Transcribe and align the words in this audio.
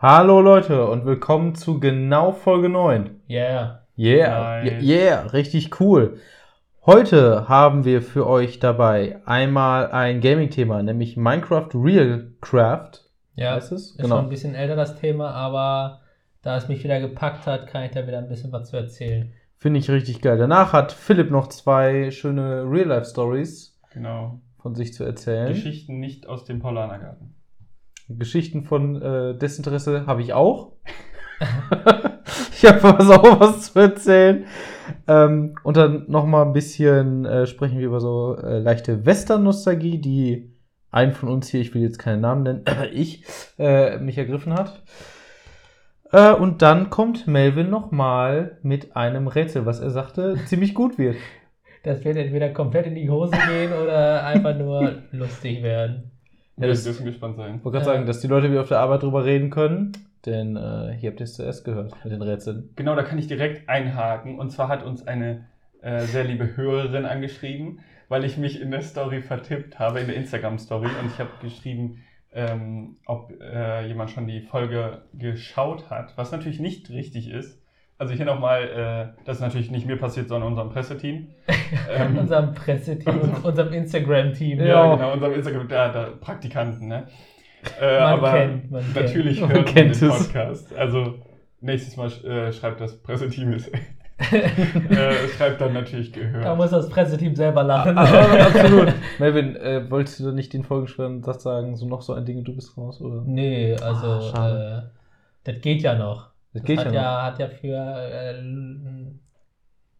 Hallo 0.00 0.40
Leute 0.40 0.86
und 0.86 1.04
willkommen 1.06 1.54
zu 1.54 1.80
genau 1.80 2.32
Folge 2.32 2.68
9. 2.68 3.20
Yeah. 3.28 3.82
Yeah, 3.98 4.62
Nice. 4.62 4.82
yeah, 4.84 5.22
richtig 5.26 5.80
cool. 5.80 6.18
Heute 6.86 7.48
haben 7.48 7.84
wir 7.84 8.00
für 8.00 8.26
euch 8.26 8.60
dabei 8.60 9.20
einmal 9.26 9.90
ein 9.90 10.20
Gaming-Thema, 10.20 10.82
nämlich 10.84 11.16
Minecraft 11.16 11.70
Real 11.74 12.32
Craft. 12.40 12.92
Ja, 13.34 13.54
Heißt 13.54 13.72
es? 13.72 13.90
ist 13.96 14.00
schon 14.08 14.12
ein 14.12 14.28
bisschen 14.28 14.54
älter 14.54 14.76
das 14.76 14.94
Thema, 14.96 15.32
aber 15.32 16.00
da 16.42 16.56
es 16.56 16.68
mich 16.68 16.84
wieder 16.84 17.00
gepackt 17.00 17.46
hat, 17.46 17.66
kann 17.66 17.82
ich 17.82 17.90
da 17.90 18.06
wieder 18.06 18.18
ein 18.18 18.28
bisschen 18.28 18.52
was 18.52 18.70
zu 18.70 18.76
erzählen. 18.76 19.32
Finde 19.56 19.80
ich 19.80 19.90
richtig 19.90 20.20
geil. 20.22 20.38
Danach 20.38 20.72
hat 20.72 20.92
Philipp 20.92 21.32
noch 21.32 21.48
zwei 21.48 22.12
schöne 22.12 22.62
Real-Life-Stories 22.70 23.76
Genau. 23.92 24.40
von 24.62 24.76
sich 24.76 24.94
zu 24.94 25.02
erzählen. 25.02 25.48
Geschichten 25.48 25.98
nicht 25.98 26.28
aus 26.28 26.44
dem 26.44 26.60
Paulanergarten. 26.60 27.34
Geschichten 28.08 28.64
von 28.64 29.00
äh, 29.00 29.36
Desinteresse 29.36 30.06
habe 30.06 30.22
ich 30.22 30.32
auch. 30.32 30.72
ich 32.52 32.64
habe 32.64 32.82
was 32.82 33.10
auch 33.10 33.40
was 33.40 33.72
zu 33.72 33.78
erzählen. 33.78 34.46
Ähm, 35.06 35.54
und 35.62 35.76
dann 35.76 36.04
noch 36.08 36.26
mal 36.26 36.42
ein 36.42 36.52
bisschen 36.52 37.24
äh, 37.24 37.46
sprechen 37.46 37.78
wir 37.78 37.86
über 37.86 38.00
so 38.00 38.36
äh, 38.36 38.58
leichte 38.58 39.04
Western-Nostalgie, 39.04 39.98
die 39.98 40.52
einen 40.90 41.12
von 41.12 41.28
uns 41.28 41.48
hier, 41.48 41.60
ich 41.60 41.74
will 41.74 41.82
jetzt 41.82 41.98
keinen 41.98 42.22
Namen 42.22 42.42
nennen, 42.42 42.64
ich, 42.92 43.24
äh, 43.58 43.98
mich 43.98 44.16
ergriffen 44.16 44.54
hat. 44.54 44.82
Äh, 46.12 46.32
und 46.32 46.62
dann 46.62 46.90
kommt 46.90 47.26
Melvin 47.26 47.68
noch 47.68 47.90
mal 47.90 48.58
mit 48.62 48.96
einem 48.96 49.28
Rätsel, 49.28 49.66
was 49.66 49.80
er 49.80 49.90
sagte, 49.90 50.36
ziemlich 50.46 50.74
gut 50.74 50.98
wird. 50.98 51.16
Das 51.84 52.04
wird 52.04 52.16
entweder 52.16 52.50
komplett 52.50 52.86
in 52.86 52.96
die 52.96 53.08
Hose 53.08 53.30
gehen 53.48 53.72
oder 53.72 54.26
einfach 54.26 54.54
nur 54.58 55.04
lustig 55.12 55.62
werden. 55.62 56.10
Ja, 56.58 56.62
Wir 56.62 56.68
das- 56.68 56.84
dürfen 56.84 57.06
gespannt 57.06 57.36
sein. 57.36 57.56
Ich 57.56 57.64
wollte 57.64 57.78
gerade 57.78 57.90
Ja. 57.90 57.94
sagen, 57.96 58.06
dass 58.06 58.20
die 58.20 58.26
Leute 58.26 58.50
wieder 58.50 58.60
auf 58.62 58.68
der 58.68 58.80
Arbeit 58.80 59.02
drüber 59.02 59.24
reden 59.24 59.50
können, 59.50 59.92
denn 60.26 60.56
äh, 60.56 60.92
hier 60.98 61.10
habt 61.10 61.20
ihr 61.20 61.24
es 61.24 61.34
zuerst 61.34 61.64
gehört 61.64 61.92
mit 62.04 62.12
den 62.12 62.22
Rätseln. 62.22 62.70
Genau, 62.76 62.94
da 62.96 63.02
kann 63.02 63.18
ich 63.18 63.26
direkt 63.28 63.68
einhaken. 63.68 64.38
Und 64.38 64.50
zwar 64.50 64.68
hat 64.68 64.82
uns 64.84 65.06
eine 65.06 65.46
äh, 65.80 66.00
sehr 66.00 66.24
liebe 66.24 66.56
Hörerin 66.56 67.04
angeschrieben, 67.04 67.78
weil 68.08 68.24
ich 68.24 68.36
mich 68.36 68.60
in 68.60 68.70
der 68.72 68.82
Story 68.82 69.22
vertippt 69.22 69.78
habe, 69.78 70.00
in 70.00 70.08
der 70.08 70.16
Instagram-Story. 70.16 70.88
Und 71.00 71.06
ich 71.12 71.18
habe 71.20 71.30
geschrieben, 71.40 72.02
ähm, 72.32 72.96
ob 73.06 73.32
äh, 73.40 73.86
jemand 73.86 74.10
schon 74.10 74.26
die 74.26 74.40
Folge 74.40 75.02
geschaut 75.14 75.88
hat, 75.90 76.16
was 76.16 76.32
natürlich 76.32 76.58
nicht 76.60 76.90
richtig 76.90 77.30
ist. 77.30 77.62
Also 77.98 78.14
hier 78.14 78.24
nochmal, 78.26 78.62
äh, 79.18 79.22
das 79.24 79.36
ist 79.38 79.42
natürlich 79.42 79.70
nicht 79.72 79.86
mir 79.86 79.96
passiert, 79.96 80.28
sondern 80.28 80.50
unserem 80.50 80.70
Presseteam. 80.70 81.28
Ähm, 81.94 82.16
unserem 82.18 82.54
Presseteam 82.54 83.18
und 83.20 83.44
unserem 83.44 83.72
Instagram-Team. 83.74 84.58
Ja. 84.60 84.66
Ja, 84.66 84.94
genau, 84.94 85.12
unserem 85.12 85.34
Instagram, 85.34 85.68
da, 85.68 85.88
da 85.92 86.08
Praktikanten, 86.20 86.88
ne? 86.88 87.06
Äh, 87.80 87.98
Man 88.00 88.02
aber 88.12 88.30
kennt, 88.32 88.70
man 88.70 88.84
natürlich 88.94 89.38
kennt. 89.38 89.52
hört 89.52 89.66
Man 89.66 89.74
kennt 89.74 90.00
den 90.00 90.08
es. 90.10 90.18
Podcast. 90.26 90.74
Also 90.74 91.14
nächstes 91.60 91.96
Mal 91.96 92.06
äh, 92.24 92.52
schreibt 92.52 92.80
das 92.80 92.96
Presseteam 93.02 93.52
es. 93.52 93.68
äh, 94.32 95.28
schreibt 95.36 95.60
dann 95.60 95.72
natürlich 95.74 96.12
Da 96.12 96.20
gehört. 96.20 96.56
muss 96.56 96.70
das 96.70 96.88
Presseteam 96.88 97.34
selber 97.36 97.62
lachen. 97.64 97.96
Ah, 97.98 98.04
ah, 98.04 98.46
absolut. 98.46 98.92
Melvin, 99.18 99.56
äh, 99.56 99.90
wolltest 99.90 100.20
du 100.20 100.32
nicht 100.32 100.52
den 100.52 100.64
Folgenschreiben 100.64 101.20
das 101.22 101.42
sagen, 101.42 101.76
so 101.76 101.86
noch 101.86 102.02
so 102.02 102.14
ein 102.14 102.24
Ding 102.24 102.38
und 102.38 102.44
du 102.48 102.54
bist 102.54 102.76
raus, 102.78 103.00
oder? 103.00 103.22
Nee, 103.26 103.76
also 103.76 104.30
Ah, 104.34 104.78
äh, 104.78 104.82
das 105.44 105.60
geht 105.60 105.82
ja 105.82 105.94
noch. 105.94 106.30
Das 106.54 106.62
geht 106.62 106.78
hat 106.78 106.92
ja 106.92 107.02
noch. 107.16 107.22
hat 107.22 107.38
ja 107.38 107.48
für 107.48 107.76
äh, 107.76 108.42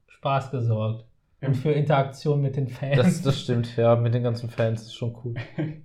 Spaß 0.08 0.50
gesorgt. 0.50 1.04
Und 1.40 1.54
für 1.54 1.70
Interaktion 1.70 2.40
mit 2.42 2.56
den 2.56 2.66
Fans. 2.66 2.96
Das, 2.96 3.22
das 3.22 3.40
stimmt, 3.40 3.76
ja, 3.76 3.94
mit 3.94 4.12
den 4.12 4.24
ganzen 4.24 4.50
Fans, 4.50 4.80
das 4.80 4.88
ist 4.88 4.94
schon 4.96 5.14
cool. 5.24 5.34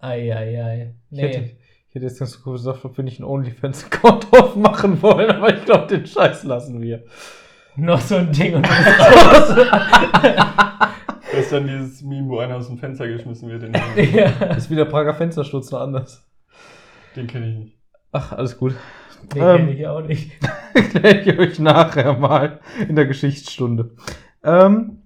Ei, 0.00 0.34
ei, 0.36 0.62
ei. 0.62 0.94
Ich 1.10 1.20
hätte, 1.20 1.40
Nee. 1.40 1.56
ich 1.88 1.94
hätte 1.94 2.04
jetzt 2.06 2.18
ganz 2.18 2.42
cool 2.44 2.54
gesagt, 2.54 2.84
ob 2.84 2.96
wir 2.96 3.04
nicht 3.04 3.20
einen 3.20 3.28
OnlyFans-Account 3.28 4.32
aufmachen 4.38 5.00
wollen, 5.00 5.30
aber 5.30 5.56
ich 5.56 5.64
glaube, 5.64 5.86
den 5.86 6.04
Scheiß 6.06 6.42
lassen 6.44 6.82
wir. 6.82 7.04
Noch 7.76 8.00
so 8.00 8.16
ein 8.16 8.30
Ding 8.32 8.54
und. 8.56 8.68
Das 11.32 11.46
ist 11.46 11.52
dann 11.52 11.66
dieses 11.66 12.00
Meme, 12.02 12.28
wo 12.28 12.38
einer 12.38 12.56
aus 12.56 12.68
dem 12.68 12.78
Fenster 12.78 13.08
geschmissen 13.08 13.48
wird. 13.48 13.62
Den, 13.62 13.72
ja. 14.14 14.30
Das 14.38 14.58
ist 14.58 14.70
wieder 14.70 14.84
Prager 14.84 15.14
Fenstersturz 15.14 15.68
noch 15.72 15.80
anders. 15.80 16.24
den 17.16 17.26
kenne 17.26 17.48
ich 17.50 17.56
nicht. 17.58 17.76
Ach, 18.12 18.32
alles 18.32 18.56
gut. 18.56 18.74
Den 19.34 19.42
Ähm. 19.42 19.56
kenne 19.58 19.72
ich 19.72 19.86
auch 19.86 20.00
nicht. 20.02 20.32
Erkläre 20.74 21.20
ich 21.20 21.38
euch 21.38 21.58
nachher 21.58 22.18
mal 22.18 22.60
in 22.88 22.96
der 22.96 23.06
Geschichtsstunde. 23.06 23.90
Ähm, 24.42 24.98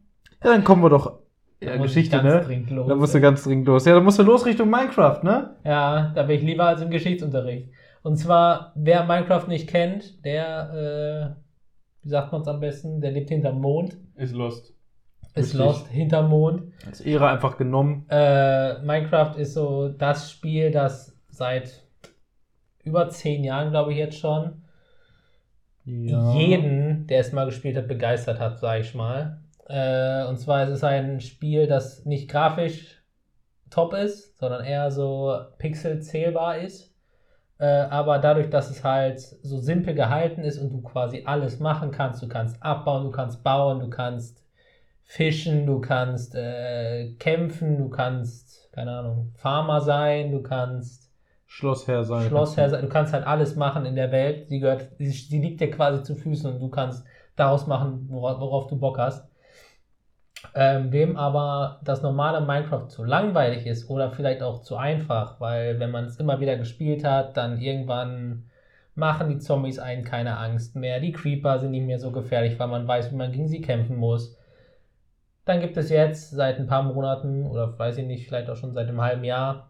ja, 0.42 0.50
dann 0.52 0.64
kommen 0.64 0.82
wir 0.82 0.90
doch. 0.90 1.18
Ja, 1.60 1.76
Da 1.76 1.82
Geschichte, 1.82 2.16
ganz 2.16 2.24
ne? 2.24 2.40
dringend 2.42 2.70
los. 2.70 2.88
Da 2.88 2.94
musst 2.94 3.14
du 3.14 3.20
ganz 3.20 3.42
dringend 3.42 3.66
los. 3.66 3.84
Ja, 3.84 3.94
dann 3.94 4.04
musst 4.04 4.18
du 4.18 4.22
los 4.22 4.46
Richtung 4.46 4.70
Minecraft, 4.70 5.22
ne? 5.24 5.56
Ja, 5.64 6.12
da 6.14 6.22
bin 6.22 6.36
ich 6.36 6.42
lieber 6.42 6.66
als 6.66 6.80
im 6.82 6.90
Geschichtsunterricht. 6.90 7.68
Und 8.02 8.16
zwar, 8.16 8.72
wer 8.76 9.04
Minecraft 9.04 9.48
nicht 9.48 9.68
kennt, 9.68 10.24
der, 10.24 11.34
äh, 11.34 12.04
wie 12.04 12.08
sagt 12.08 12.30
man 12.32 12.42
es 12.42 12.48
am 12.48 12.60
besten, 12.60 13.00
der 13.00 13.10
lebt 13.10 13.28
hinterm 13.30 13.60
Mond, 13.60 13.96
Ist 14.14 14.34
lost. 14.34 14.72
ist 15.34 15.46
Richtig. 15.54 15.58
lost 15.60 15.88
hinterm 15.88 16.28
Mond. 16.30 16.62
Als 16.86 17.00
Ehre 17.00 17.28
einfach 17.28 17.56
genommen. 17.58 18.06
Äh, 18.08 18.80
Minecraft 18.82 19.34
ist 19.36 19.54
so 19.54 19.88
das 19.88 20.30
Spiel, 20.30 20.70
das 20.70 21.16
seit 21.28 21.82
über 22.84 23.08
zehn 23.10 23.44
Jahren, 23.44 23.70
glaube 23.70 23.92
ich 23.92 23.98
jetzt 23.98 24.18
schon, 24.18 24.62
jeden, 25.84 27.06
der 27.06 27.20
es 27.20 27.32
mal 27.32 27.46
gespielt 27.46 27.76
hat, 27.76 27.88
begeistert 27.88 28.38
hat, 28.38 28.58
sage 28.58 28.82
ich 28.82 28.94
mal. 28.94 29.40
Äh, 29.68 30.24
und 30.26 30.38
zwar 30.38 30.64
ist 30.64 30.70
es 30.70 30.84
ein 30.84 31.20
Spiel, 31.20 31.66
das 31.66 32.04
nicht 32.04 32.28
grafisch 32.28 33.02
top 33.70 33.94
ist, 33.94 34.38
sondern 34.38 34.64
eher 34.64 34.90
so 34.90 35.38
pixelzählbar 35.58 36.58
ist. 36.58 36.94
Äh, 37.58 37.66
aber 37.66 38.18
dadurch, 38.18 38.50
dass 38.50 38.70
es 38.70 38.84
halt 38.84 39.20
so 39.20 39.58
simpel 39.58 39.94
gehalten 39.94 40.42
ist 40.42 40.58
und 40.58 40.70
du 40.70 40.80
quasi 40.82 41.24
alles 41.26 41.58
machen 41.58 41.90
kannst, 41.90 42.22
du 42.22 42.28
kannst 42.28 42.62
abbauen, 42.62 43.04
du 43.04 43.10
kannst 43.10 43.42
bauen, 43.42 43.80
du 43.80 43.90
kannst 43.90 44.44
fischen, 45.02 45.66
du 45.66 45.80
kannst 45.80 46.34
äh, 46.34 47.14
kämpfen, 47.18 47.78
du 47.78 47.88
kannst, 47.88 48.70
keine 48.72 48.92
Ahnung, 48.92 49.32
Farmer 49.36 49.80
sein, 49.80 50.32
du 50.32 50.42
kannst 50.42 51.07
Schlossherr 51.50 52.04
sein. 52.04 52.28
Schlossherr 52.28 52.68
sein, 52.68 52.82
du 52.82 52.88
kannst 52.88 53.14
halt 53.14 53.26
alles 53.26 53.56
machen 53.56 53.86
in 53.86 53.96
der 53.96 54.12
Welt, 54.12 54.50
die 54.50 54.60
gehört, 54.60 54.90
die 55.00 55.38
liegt 55.38 55.60
dir 55.60 55.70
quasi 55.70 56.02
zu 56.02 56.14
Füßen 56.14 56.52
und 56.52 56.60
du 56.60 56.68
kannst 56.68 57.04
daraus 57.36 57.66
machen, 57.66 58.06
worauf, 58.10 58.66
du 58.68 58.78
Bock 58.78 58.98
hast. 58.98 59.26
Ähm, 60.54 60.92
wem 60.92 61.16
aber 61.16 61.80
das 61.82 62.02
normale 62.02 62.40
Minecraft 62.42 62.86
zu 62.88 63.02
langweilig 63.02 63.66
ist 63.66 63.90
oder 63.90 64.12
vielleicht 64.12 64.42
auch 64.42 64.60
zu 64.60 64.76
einfach, 64.76 65.40
weil 65.40 65.80
wenn 65.80 65.90
man 65.90 66.04
es 66.04 66.18
immer 66.18 66.38
wieder 66.38 66.56
gespielt 66.56 67.02
hat, 67.02 67.36
dann 67.36 67.60
irgendwann 67.60 68.50
machen 68.94 69.30
die 69.30 69.38
Zombies 69.38 69.78
einen 69.78 70.04
keine 70.04 70.36
Angst 70.36 70.76
mehr, 70.76 71.00
die 71.00 71.12
Creeper 71.12 71.58
sind 71.58 71.72
nicht 71.72 71.86
mehr 71.86 71.98
so 71.98 72.12
gefährlich, 72.12 72.58
weil 72.58 72.68
man 72.68 72.86
weiß, 72.86 73.10
wie 73.10 73.16
man 73.16 73.32
gegen 73.32 73.48
sie 73.48 73.62
kämpfen 73.62 73.96
muss. 73.96 74.36
Dann 75.44 75.60
gibt 75.60 75.76
es 75.78 75.88
jetzt 75.88 76.30
seit 76.30 76.58
ein 76.58 76.66
paar 76.66 76.82
Monaten 76.82 77.46
oder 77.46 77.76
weiß 77.78 77.96
ich 77.96 78.06
nicht, 78.06 78.28
vielleicht 78.28 78.50
auch 78.50 78.56
schon 78.56 78.74
seit 78.74 78.88
einem 78.88 79.00
halben 79.00 79.24
Jahr 79.24 79.67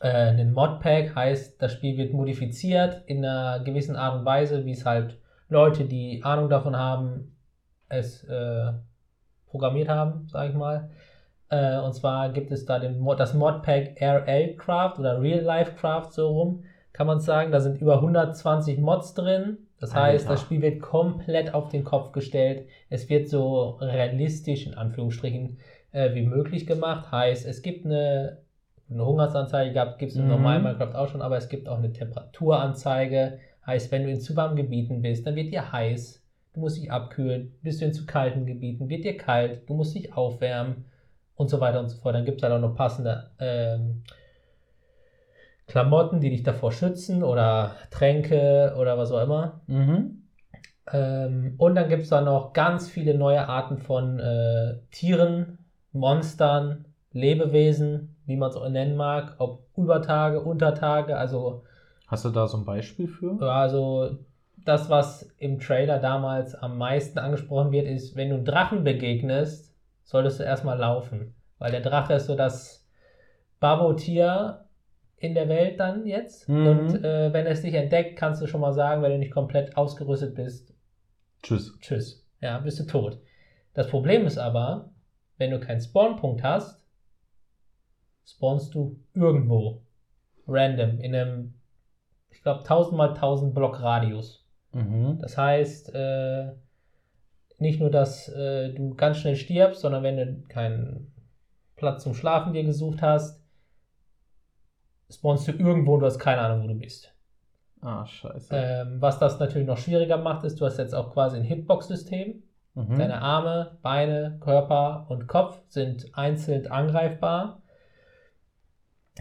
äh, 0.00 0.08
einen 0.08 0.52
Modpack, 0.52 1.14
heißt, 1.14 1.60
das 1.60 1.72
Spiel 1.72 1.96
wird 1.96 2.12
modifiziert 2.12 3.02
in 3.06 3.24
einer 3.24 3.62
gewissen 3.64 3.96
Art 3.96 4.18
und 4.18 4.24
Weise, 4.24 4.64
wie 4.64 4.72
es 4.72 4.84
halt 4.84 5.18
Leute, 5.48 5.84
die 5.84 6.22
Ahnung 6.24 6.48
davon 6.48 6.76
haben, 6.76 7.36
es 7.88 8.24
äh, 8.24 8.72
programmiert 9.46 9.88
haben, 9.88 10.26
sage 10.28 10.50
ich 10.50 10.56
mal. 10.56 10.90
Äh, 11.50 11.78
und 11.78 11.92
zwar 11.94 12.32
gibt 12.32 12.50
es 12.50 12.64
da 12.64 12.78
den 12.78 12.98
Mod, 12.98 13.20
das 13.20 13.34
Modpack 13.34 14.00
RL 14.00 14.56
Craft 14.56 14.98
oder 14.98 15.20
Real 15.20 15.42
Life 15.42 15.74
Craft 15.74 16.10
so 16.10 16.28
rum, 16.28 16.64
kann 16.92 17.06
man 17.06 17.20
sagen. 17.20 17.52
Da 17.52 17.60
sind 17.60 17.80
über 17.80 17.96
120 17.96 18.78
Mods 18.78 19.14
drin. 19.14 19.58
Das 19.78 19.94
heißt, 19.94 20.24
Alter. 20.24 20.34
das 20.34 20.40
Spiel 20.42 20.62
wird 20.62 20.80
komplett 20.80 21.52
auf 21.52 21.68
den 21.68 21.84
Kopf 21.84 22.12
gestellt. 22.12 22.68
Es 22.88 23.10
wird 23.10 23.28
so 23.28 23.76
realistisch 23.80 24.66
in 24.66 24.74
Anführungsstrichen 24.74 25.58
äh, 25.90 26.14
wie 26.14 26.22
möglich 26.22 26.66
gemacht. 26.66 27.10
Heißt, 27.12 27.46
es 27.46 27.62
gibt 27.62 27.84
eine, 27.84 28.38
eine 28.92 29.06
Hungersanzeige, 29.06 29.94
gibt 29.98 30.12
es 30.12 30.18
im 30.18 30.24
Mhm. 30.24 30.30
normalen 30.30 30.62
Minecraft 30.62 30.94
auch 30.94 31.08
schon, 31.08 31.22
aber 31.22 31.36
es 31.36 31.48
gibt 31.48 31.68
auch 31.68 31.78
eine 31.78 31.92
Temperaturanzeige. 31.92 33.38
Heißt, 33.66 33.92
wenn 33.92 34.04
du 34.04 34.10
in 34.10 34.20
zu 34.20 34.34
warmen 34.36 34.56
Gebieten 34.56 35.02
bist, 35.02 35.26
dann 35.26 35.36
wird 35.36 35.52
dir 35.52 35.72
heiß. 35.72 36.22
Du 36.54 36.60
musst 36.60 36.76
dich 36.76 36.90
abkühlen. 36.90 37.54
Bist 37.62 37.80
du 37.80 37.86
in 37.86 37.92
zu 37.92 38.06
kalten 38.06 38.44
Gebieten, 38.46 38.88
wird 38.88 39.04
dir 39.04 39.16
kalt. 39.16 39.68
Du 39.68 39.74
musst 39.74 39.94
dich 39.94 40.14
aufwärmen 40.14 40.84
und 41.36 41.48
so 41.48 41.60
weiter 41.60 41.80
und 41.80 41.88
so 41.88 41.98
fort. 41.98 42.14
Dann 42.14 42.24
gibt 42.24 42.38
es 42.38 42.42
halt 42.42 42.52
auch 42.52 42.60
noch 42.60 42.74
passende 42.74 43.30
ähm, 43.38 44.02
Klamotten, 45.66 46.20
die 46.20 46.30
dich 46.30 46.42
davor 46.42 46.72
schützen 46.72 47.22
oder 47.22 47.76
Tränke 47.90 48.74
oder 48.78 48.98
was 48.98 49.12
auch 49.12 49.22
immer. 49.22 49.60
Mhm. 49.66 50.22
Ähm, 50.92 51.54
und 51.56 51.74
dann 51.74 51.88
gibt 51.88 52.02
es 52.02 52.08
da 52.08 52.20
noch 52.20 52.52
ganz 52.52 52.90
viele 52.90 53.14
neue 53.14 53.48
Arten 53.48 53.78
von 53.78 54.18
äh, 54.18 54.78
Tieren, 54.90 55.58
Monstern, 55.92 56.86
Lebewesen, 57.12 58.11
wie 58.26 58.36
man 58.36 58.50
es 58.50 58.56
auch 58.56 58.68
nennen 58.68 58.96
mag, 58.96 59.34
ob 59.38 59.66
Übertage, 59.76 60.40
Untertage, 60.40 61.16
also 61.16 61.64
Hast 62.06 62.24
du 62.24 62.30
da 62.30 62.46
so 62.46 62.58
ein 62.58 62.64
Beispiel 62.64 63.08
für? 63.08 63.36
ja, 63.40 63.46
Also 63.62 64.18
das, 64.64 64.88
was 64.90 65.22
im 65.38 65.58
Trailer 65.58 65.98
damals 65.98 66.54
am 66.54 66.78
meisten 66.78 67.18
angesprochen 67.18 67.72
wird, 67.72 67.86
ist, 67.86 68.14
wenn 68.16 68.28
du 68.30 68.36
einen 68.36 68.44
Drachen 68.44 68.84
begegnest, 68.84 69.74
solltest 70.04 70.38
du 70.40 70.44
erstmal 70.44 70.78
laufen. 70.78 71.34
Weil 71.58 71.70
der 71.72 71.80
Drache 71.80 72.14
ist 72.14 72.26
so 72.26 72.36
das 72.36 72.86
Babotier 73.60 74.64
in 75.16 75.34
der 75.34 75.48
Welt 75.48 75.78
dann 75.80 76.06
jetzt. 76.06 76.48
Mhm. 76.48 76.66
Und 76.66 77.04
äh, 77.04 77.32
wenn 77.32 77.46
es 77.46 77.62
dich 77.62 77.74
entdeckt, 77.74 78.18
kannst 78.18 78.42
du 78.42 78.46
schon 78.46 78.60
mal 78.60 78.72
sagen, 78.72 79.02
wenn 79.02 79.12
du 79.12 79.18
nicht 79.18 79.32
komplett 79.32 79.76
ausgerüstet 79.76 80.34
bist, 80.34 80.74
Tschüss. 81.42 81.76
tschüss. 81.80 82.26
Ja, 82.40 82.58
bist 82.58 82.80
du 82.80 82.84
tot. 82.84 83.18
Das 83.74 83.88
Problem 83.88 84.26
ist 84.26 84.38
aber, 84.38 84.90
wenn 85.38 85.50
du 85.50 85.60
keinen 85.60 85.80
Spawnpunkt 85.80 86.42
hast, 86.42 86.81
spawnst 88.24 88.74
du 88.74 88.98
irgendwo. 89.14 89.82
Random. 90.46 90.98
In 91.00 91.14
einem, 91.14 91.54
ich 92.30 92.42
glaube, 92.42 92.60
1000 92.60 92.96
mal 92.96 93.08
1000 93.10 93.54
Block 93.54 93.80
Radius. 93.80 94.44
Mhm. 94.72 95.18
Das 95.20 95.36
heißt, 95.36 95.94
äh, 95.94 96.52
nicht 97.58 97.80
nur, 97.80 97.90
dass 97.90 98.28
äh, 98.28 98.72
du 98.72 98.94
ganz 98.94 99.18
schnell 99.18 99.36
stirbst, 99.36 99.80
sondern 99.80 100.02
wenn 100.02 100.16
du 100.16 100.42
keinen 100.48 101.12
Platz 101.76 102.02
zum 102.02 102.14
Schlafen 102.14 102.52
dir 102.52 102.64
gesucht 102.64 103.02
hast, 103.02 103.42
spawnst 105.10 105.48
du 105.48 105.52
irgendwo 105.52 105.94
und 105.94 106.00
du 106.00 106.06
hast 106.06 106.18
keine 106.18 106.40
Ahnung, 106.40 106.64
wo 106.64 106.68
du 106.68 106.74
bist. 106.74 107.14
Ah, 107.80 108.06
scheiße. 108.06 108.54
Ähm, 108.54 109.00
was 109.00 109.18
das 109.18 109.38
natürlich 109.40 109.66
noch 109.66 109.78
schwieriger 109.78 110.16
macht, 110.16 110.44
ist, 110.44 110.60
du 110.60 110.66
hast 110.66 110.78
jetzt 110.78 110.94
auch 110.94 111.12
quasi 111.12 111.36
ein 111.36 111.42
Hitbox-System. 111.42 112.42
Mhm. 112.74 112.98
Deine 112.98 113.20
Arme, 113.20 113.78
Beine, 113.82 114.38
Körper 114.40 115.06
und 115.08 115.26
Kopf 115.26 115.60
sind 115.68 116.16
einzeln 116.16 116.68
angreifbar. 116.68 117.61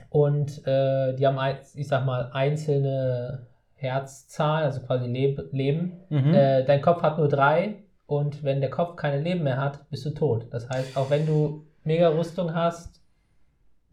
Und 0.09 0.65
äh, 0.65 1.13
die 1.15 1.25
haben, 1.27 1.39
ich 1.75 1.87
sag 1.87 2.05
mal, 2.05 2.29
einzelne 2.33 3.47
Herzzahlen, 3.75 4.65
also 4.65 4.81
quasi 4.81 5.07
Leb 5.07 5.51
Leben. 5.51 5.99
Mhm. 6.09 6.33
Äh, 6.33 6.63
dein 6.65 6.81
Kopf 6.81 7.01
hat 7.01 7.17
nur 7.17 7.27
drei 7.27 7.83
und 8.05 8.43
wenn 8.43 8.61
der 8.61 8.69
Kopf 8.69 8.95
keine 8.95 9.21
Leben 9.21 9.43
mehr 9.43 9.57
hat, 9.57 9.89
bist 9.89 10.05
du 10.05 10.11
tot. 10.11 10.47
Das 10.51 10.69
heißt, 10.69 10.95
auch 10.97 11.09
wenn 11.09 11.25
du 11.25 11.65
mega 11.83 12.09
Rüstung 12.09 12.53
hast, 12.53 13.01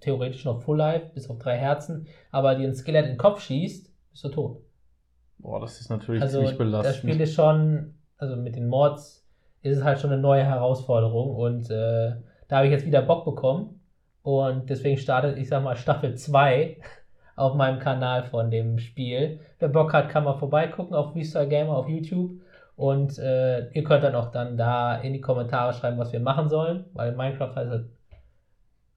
theoretisch 0.01 0.45
noch 0.45 0.61
Full 0.63 0.77
Life, 0.77 1.11
bis 1.15 1.31
auf 1.31 1.39
drei 1.39 1.57
Herzen, 1.57 2.07
aber 2.31 2.55
dir 2.55 2.69
ein 2.69 2.75
Skelett 2.75 3.05
in 3.07 3.13
den 3.13 3.19
Kopf 3.19 3.41
schießt, 3.41 3.91
bist 4.11 4.25
du 4.25 4.29
tot. 4.29 4.61
Boah, 5.39 5.61
das 5.61 5.81
ist 5.81 5.89
natürlich 5.89 6.21
Also 6.23 6.39
ziemlich 6.39 6.59
belastend. 6.59 6.95
das 6.95 6.97
Spiel 6.99 7.21
ist 7.21 7.35
schon, 7.35 7.95
also 8.19 8.37
mit 8.37 8.57
den 8.57 8.69
Mods 8.69 9.25
ist 9.63 9.79
es 9.79 9.85
halt 9.85 9.99
schon 10.01 10.13
eine 10.13 10.21
neue 10.21 10.45
Herausforderung 10.45 11.35
und 11.35 11.71
äh, 11.71 12.13
da 12.49 12.57
habe 12.57 12.67
ich 12.67 12.73
jetzt 12.73 12.87
wieder 12.87 13.03
Bock 13.03 13.25
bekommen 13.25 13.78
und 14.29 14.69
deswegen 14.69 14.99
startet, 14.99 15.39
ich 15.39 15.49
sag 15.49 15.63
mal, 15.63 15.75
Staffel 15.75 16.15
2 16.15 16.77
auf 17.37 17.55
meinem 17.55 17.79
Kanal 17.79 18.25
von 18.25 18.51
dem 18.51 18.79
Spiel. 18.79 19.41
Wer 19.59 19.69
Bock 19.71 19.95
hat, 19.95 20.11
kann 20.11 20.25
mal 20.25 20.35
vorbeigucken 20.35 20.95
auf 20.95 21.13
Freestyle 21.13 21.49
Gamer 21.49 21.75
auf 21.75 21.89
YouTube 21.89 22.33
und 22.77 23.19
äh, 23.19 23.71
ihr 23.71 23.85
könnt 23.85 24.05
dann 24.05 24.15
auch 24.15 24.31
dann 24.31 24.59
da 24.59 24.97
in 24.97 25.15
die 25.15 25.23
Kommentare 25.23 25.73
schreiben, 25.73 25.97
was 25.97 26.13
wir 26.13 26.21
machen 26.21 26.51
sollen, 26.51 26.85
weil 26.93 27.13
Minecraft 27.13 27.55
halt, 27.57 27.71
halt, 27.71 27.87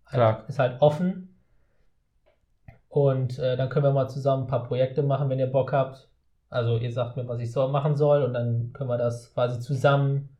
Klar. 0.06 0.44
ist 0.50 0.60
halt 0.60 0.82
offen 0.82 1.34
und 2.90 3.40
äh, 3.40 3.56
dann 3.56 3.70
können 3.70 3.86
wir 3.86 3.94
mal 3.94 4.10
zusammen 4.10 4.44
ein 4.44 4.48
paar 4.48 4.66
Projekte 4.66 5.02
machen, 5.02 5.30
wenn 5.30 5.40
ihr 5.40 5.48
Bock 5.48 5.72
habt. 5.72 6.10
Also 6.50 6.76
ihr 6.76 6.92
sagt 6.92 7.16
mir, 7.16 7.26
was 7.30 7.40
ich 7.40 7.54
so 7.54 7.70
machen 7.70 7.96
soll 7.96 8.24
und 8.24 8.34
dann 8.34 8.74
können 8.74 8.90
wir 8.90 8.98
das 8.98 9.34
quasi 9.34 9.62
zusammen 9.62 10.36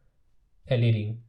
erledigen. 0.66 1.24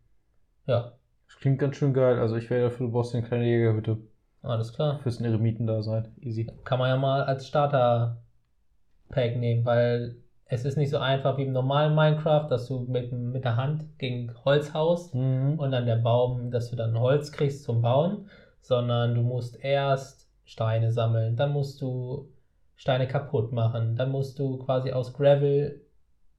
Ja, 0.66 0.94
Das 1.32 1.40
klingt 1.40 1.58
ganz 1.58 1.76
schön 1.76 1.92
geil. 1.94 2.18
Also 2.18 2.36
ich 2.36 2.48
wäre 2.50 2.68
dafür, 2.70 2.86
du 2.86 2.92
brauchst 2.92 3.14
eine 3.14 3.24
kleine 3.26 3.44
Jägerhütte. 3.46 3.98
alles 4.42 4.72
klar. 4.72 4.98
Fürs 5.00 5.20
Eremiten 5.20 5.66
da 5.66 5.82
sein. 5.82 6.12
Easy. 6.20 6.46
Kann 6.64 6.78
man 6.78 6.88
ja 6.88 6.96
mal 6.96 7.22
als 7.24 7.46
Starter-Pack 7.48 9.36
nehmen, 9.36 9.64
weil 9.64 10.16
es 10.46 10.64
ist 10.64 10.76
nicht 10.76 10.90
so 10.90 10.98
einfach 10.98 11.38
wie 11.38 11.44
im 11.44 11.52
normalen 11.52 11.94
Minecraft, 11.94 12.48
dass 12.50 12.66
du 12.68 12.80
mit, 12.80 13.12
mit 13.12 13.44
der 13.44 13.56
Hand 13.56 13.98
gegen 13.98 14.32
Holz 14.44 14.74
haust 14.74 15.14
Mhm. 15.14 15.58
und 15.58 15.70
dann 15.70 15.86
der 15.86 15.96
Baum, 15.96 16.50
dass 16.50 16.70
du 16.70 16.76
dann 16.76 16.98
Holz 16.98 17.32
kriegst 17.32 17.64
zum 17.64 17.80
Bauen, 17.82 18.26
sondern 18.60 19.14
du 19.14 19.22
musst 19.22 19.62
erst 19.64 20.28
Steine 20.44 20.92
sammeln, 20.92 21.36
dann 21.36 21.52
musst 21.52 21.80
du 21.80 22.28
Steine 22.76 23.06
kaputt 23.08 23.52
machen, 23.52 23.96
dann 23.96 24.10
musst 24.10 24.38
du 24.38 24.58
quasi 24.58 24.92
aus 24.92 25.14
Gravel 25.14 25.80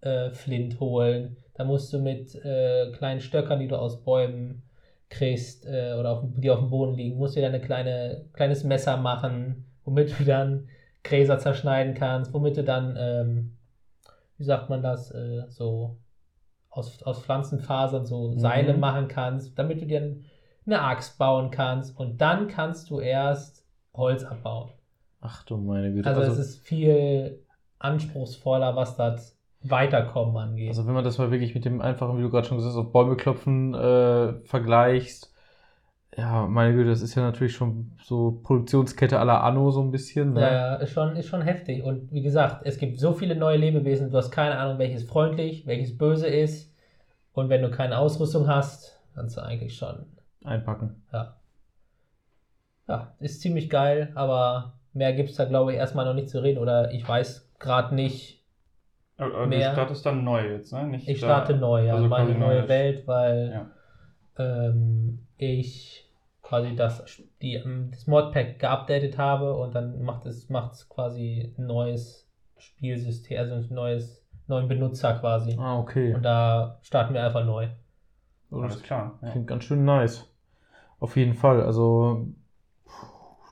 äh, 0.02 0.30
Flint 0.32 0.80
holen, 0.80 1.38
dann 1.56 1.68
musst 1.68 1.92
du 1.94 2.00
mit 2.00 2.36
äh, 2.36 2.92
kleinen 2.92 3.22
Stöckern, 3.22 3.60
die 3.60 3.68
du 3.68 3.78
aus 3.78 4.04
Bäumen 4.04 4.62
kriegst 5.14 5.66
äh, 5.66 5.94
oder 6.00 6.12
auf, 6.12 6.24
die 6.26 6.50
auf 6.52 6.60
dem 6.60 6.70
Boden 6.70 6.96
liegen, 6.96 7.18
musst 7.18 7.36
du 7.36 7.42
dir 7.42 7.48
dann 7.48 7.56
ein 7.60 7.66
kleine, 7.66 8.26
kleines 8.34 8.64
Messer 8.64 8.98
machen, 8.98 9.66
womit 9.86 10.20
du 10.20 10.24
dann 10.26 10.68
Gräser 11.04 11.40
zerschneiden 11.40 11.94
kannst, 11.96 12.34
womit 12.34 12.58
du 12.58 12.64
dann, 12.64 12.96
ähm, 12.98 13.58
wie 14.38 14.44
sagt 14.46 14.70
man 14.70 14.82
das, 14.84 15.12
äh, 15.12 15.44
so 15.50 15.98
aus, 16.70 17.04
aus 17.04 17.22
Pflanzenfasern 17.24 18.06
so 18.06 18.34
Seile 18.38 18.74
Mhm. 18.74 18.80
machen 18.80 19.08
kannst, 19.08 19.58
damit 19.60 19.82
du 19.82 19.86
dir 19.86 20.18
eine 20.66 20.82
Axt 20.82 21.18
bauen 21.18 21.52
kannst 21.52 21.98
und 22.00 22.20
dann 22.22 22.48
kannst 22.48 22.90
du 22.90 23.00
erst 23.00 23.66
Holz 23.94 24.24
abbauen. 24.24 24.72
Ach 25.22 25.44
du 25.44 25.58
meine 25.58 25.94
Güte. 25.94 26.10
Also, 26.10 26.22
Also, 26.22 26.42
es 26.42 26.48
ist 26.50 26.58
viel 26.66 27.44
anspruchsvoller, 27.80 28.76
was 28.76 28.96
das 28.96 29.33
Weiterkommen 29.64 30.36
angeht. 30.38 30.70
also 30.70 30.86
wenn 30.86 30.94
man 30.94 31.04
das 31.04 31.18
mal 31.18 31.32
wirklich 31.32 31.56
mit 31.56 31.66
dem 31.66 31.82
einfachen, 31.82 32.18
wie 32.18 32.22
du 32.22 32.30
gerade 32.30 32.48
schon 32.48 32.58
gesagt 32.58 32.76
hast, 32.76 32.82
auf 32.82 32.92
Bäume 32.92 33.16
klopfen 33.16 33.74
äh, 33.74 34.34
vergleichst, 34.44 35.34
ja, 36.18 36.46
meine 36.46 36.74
Güte, 36.74 36.90
das 36.90 37.02
ist 37.02 37.16
ja 37.16 37.24
natürlich 37.24 37.56
schon 37.56 37.92
so 38.04 38.40
Produktionskette 38.44 39.20
à 39.20 39.24
la 39.24 39.40
Anno 39.42 39.72
so 39.72 39.82
ein 39.82 39.90
bisschen. 39.90 40.34
Ne? 40.34 40.42
Ja, 40.42 40.54
ja, 40.54 40.76
ist 40.76 40.92
schon, 40.92 41.16
ist 41.16 41.28
schon 41.28 41.42
heftig. 41.42 41.84
Und 41.84 42.12
wie 42.12 42.22
gesagt, 42.22 42.62
es 42.66 42.78
gibt 42.78 43.00
so 43.00 43.14
viele 43.14 43.36
neue 43.36 43.58
Lebewesen, 43.58 44.12
du 44.12 44.18
hast 44.18 44.30
keine 44.30 44.58
Ahnung, 44.58 44.78
welches 44.78 45.04
freundlich, 45.04 45.66
welches 45.66 45.98
böse 45.98 46.28
ist. 46.28 46.72
Und 47.34 47.50
wenn 47.50 47.64
du 47.64 47.72
keine 47.72 47.98
Ausrüstung 47.98 48.48
hast, 48.48 49.00
kannst 49.16 49.38
du 49.38 49.42
eigentlich 49.42 49.76
schon, 49.76 50.06
Einpacken. 50.44 51.04
ja. 51.12 51.36
Ja, 52.88 53.14
ist 53.20 53.42
ziemlich 53.42 53.70
geil, 53.70 54.12
aber 54.14 54.74
mehr 54.94 55.14
gibt 55.14 55.30
es 55.30 55.38
da, 55.38 55.46
glaube 55.46 55.72
ich, 55.72 55.78
erstmal 55.78 56.06
noch 56.06 56.14
nicht 56.14 56.30
zu 56.30 56.44
reden. 56.44 56.60
Oder 56.60 56.92
ich 56.92 57.08
weiß 57.08 57.50
gerade 57.60 57.96
nicht. 57.96 58.43
Aber, 59.18 59.34
aber 59.36 59.48
Mehr. 59.48 59.70
du 59.70 59.74
startest 59.76 60.06
dann 60.06 60.24
neu 60.24 60.52
jetzt, 60.54 60.74
ne? 60.74 60.88
Nicht 60.88 61.08
Ich 61.08 61.20
da- 61.22 61.28
starte 61.28 61.56
neu, 61.56 61.86
ja, 61.86 61.94
also 61.96 62.08
meine 62.08 62.28
quasi 62.28 62.40
neue 62.40 62.68
Welt, 62.68 63.08
weil 63.08 63.52
Ja. 63.52 63.72
ähm, 64.70 65.20
ich 65.38 66.10
quasi 66.42 66.76
das, 66.76 67.04
die, 67.42 67.56
ähm, 67.56 67.90
das 67.92 68.08
Modpack 68.08 68.60
geupdatet 68.60 69.18
habe 69.18 69.56
und 69.56 69.74
dann 69.76 70.02
macht 70.04 70.26
es 70.26 70.50
macht's 70.50 70.90
quasi 70.90 71.54
ein 71.58 71.68
neues 71.68 72.28
Spielsystem, 72.58 73.38
also 73.40 73.54
ein 73.56 73.68
neues, 73.70 74.26
neuen 74.48 74.68
Benutzer 74.68 75.14
quasi. 75.20 75.56
Ah, 75.60 75.80
okay. 75.80 76.14
Und 76.14 76.24
da 76.24 76.80
starten 76.82 77.14
wir 77.14 77.24
einfach 77.26 77.46
neu. 77.46 77.68
Alles 78.52 78.82
klar. 78.84 79.20
Ja. 79.22 79.32
Klingt 79.32 79.48
ganz 79.48 79.64
schön 79.64 79.84
nice. 79.86 80.28
Auf 81.00 81.16
jeden 81.18 81.34
Fall. 81.34 81.62
Also, 81.64 82.28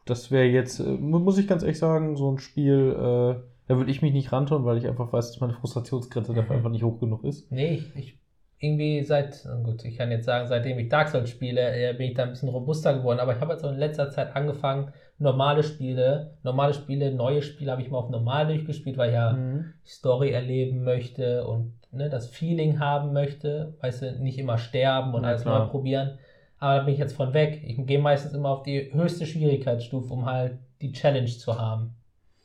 das 0.06 0.31
wäre 0.31 0.46
jetzt, 0.46 0.80
äh, 0.80 0.84
mu- 0.84 1.19
muss 1.19 1.38
ich 1.38 1.48
ganz 1.48 1.63
ehrlich 1.63 1.80
sagen, 1.80 2.16
so 2.16 2.31
ein 2.31 2.38
Spiel, 2.40 2.96
äh, 2.98 3.50
da 3.71 3.77
würde 3.77 3.89
ich 3.91 4.01
mich 4.01 4.12
nicht 4.12 4.33
rantun, 4.33 4.65
weil 4.65 4.77
ich 4.77 4.88
einfach 4.88 5.13
weiß, 5.13 5.31
dass 5.31 5.39
meine 5.39 5.53
Frustrationsgrenze 5.53 6.34
dafür 6.34 6.57
einfach 6.57 6.69
nicht 6.69 6.84
hoch 6.84 7.00
genug 7.00 7.24
ist. 7.24 7.50
Nee, 7.50 7.75
ich, 7.75 7.96
ich 7.96 8.19
irgendwie 8.60 9.01
seit, 9.01 9.48
gut, 9.63 9.86
ich 9.86 9.98
kann 9.98 10.12
jetzt 10.12 10.25
sagen, 10.25 10.46
seitdem 10.46 10.77
ich 10.77 10.89
Dark 10.89 11.07
Souls 11.07 11.29
spiele, 11.29 11.62
äh, 11.62 11.93
bin 11.93 12.10
ich 12.10 12.13
da 12.13 12.24
ein 12.24 12.31
bisschen 12.31 12.50
robuster 12.50 12.93
geworden. 12.93 13.22
Aber 13.22 13.34
ich 13.34 13.39
habe 13.39 13.53
jetzt 13.53 13.63
auch 13.63 13.72
in 13.72 13.79
letzter 13.79 14.10
Zeit 14.10 14.36
angefangen, 14.36 14.91
normale 15.19 15.63
Spiele, 15.63 16.34
normale 16.43 16.74
Spiele, 16.74 17.13
neue 17.13 17.41
Spiele 17.41 17.72
habe 17.72 17.81
ich 17.81 17.89
mal 17.89 18.00
auf 18.00 18.10
normal 18.10 18.46
durchgespielt, 18.48 18.98
weil 18.98 19.10
ich 19.10 19.15
ja 19.15 19.31
Mhm. 19.31 19.74
Story 19.86 20.31
erleben 20.31 20.84
möchte 20.84 21.48
und 21.48 21.74
ne, 21.93 22.10
das 22.10 22.27
Feeling 22.27 22.81
haben 22.81 23.13
möchte, 23.13 23.77
weißt 23.79 24.01
du, 24.01 24.12
nicht 24.19 24.38
immer 24.38 24.57
sterben 24.57 25.13
und 25.13 25.24
Ja, 25.24 25.29
alles 25.29 25.46
neu 25.46 25.62
probieren. 25.67 26.19
Aber 26.60 26.75
da 26.75 26.84
bin 26.84 26.93
ich 26.93 27.00
jetzt 27.00 27.15
von 27.15 27.34
weg. 27.34 27.63
Ich 27.65 27.84
gehe 27.88 28.00
meistens 28.00 28.34
immer 28.34 28.50
auf 28.50 28.63
die 28.63 28.93
höchste 28.93 29.25
Schwierigkeitsstufe, 29.25 30.13
um 30.13 30.25
halt 30.25 30.60
die 30.81 30.91
Challenge 30.91 31.25
zu 31.25 31.57
haben. 31.57 31.96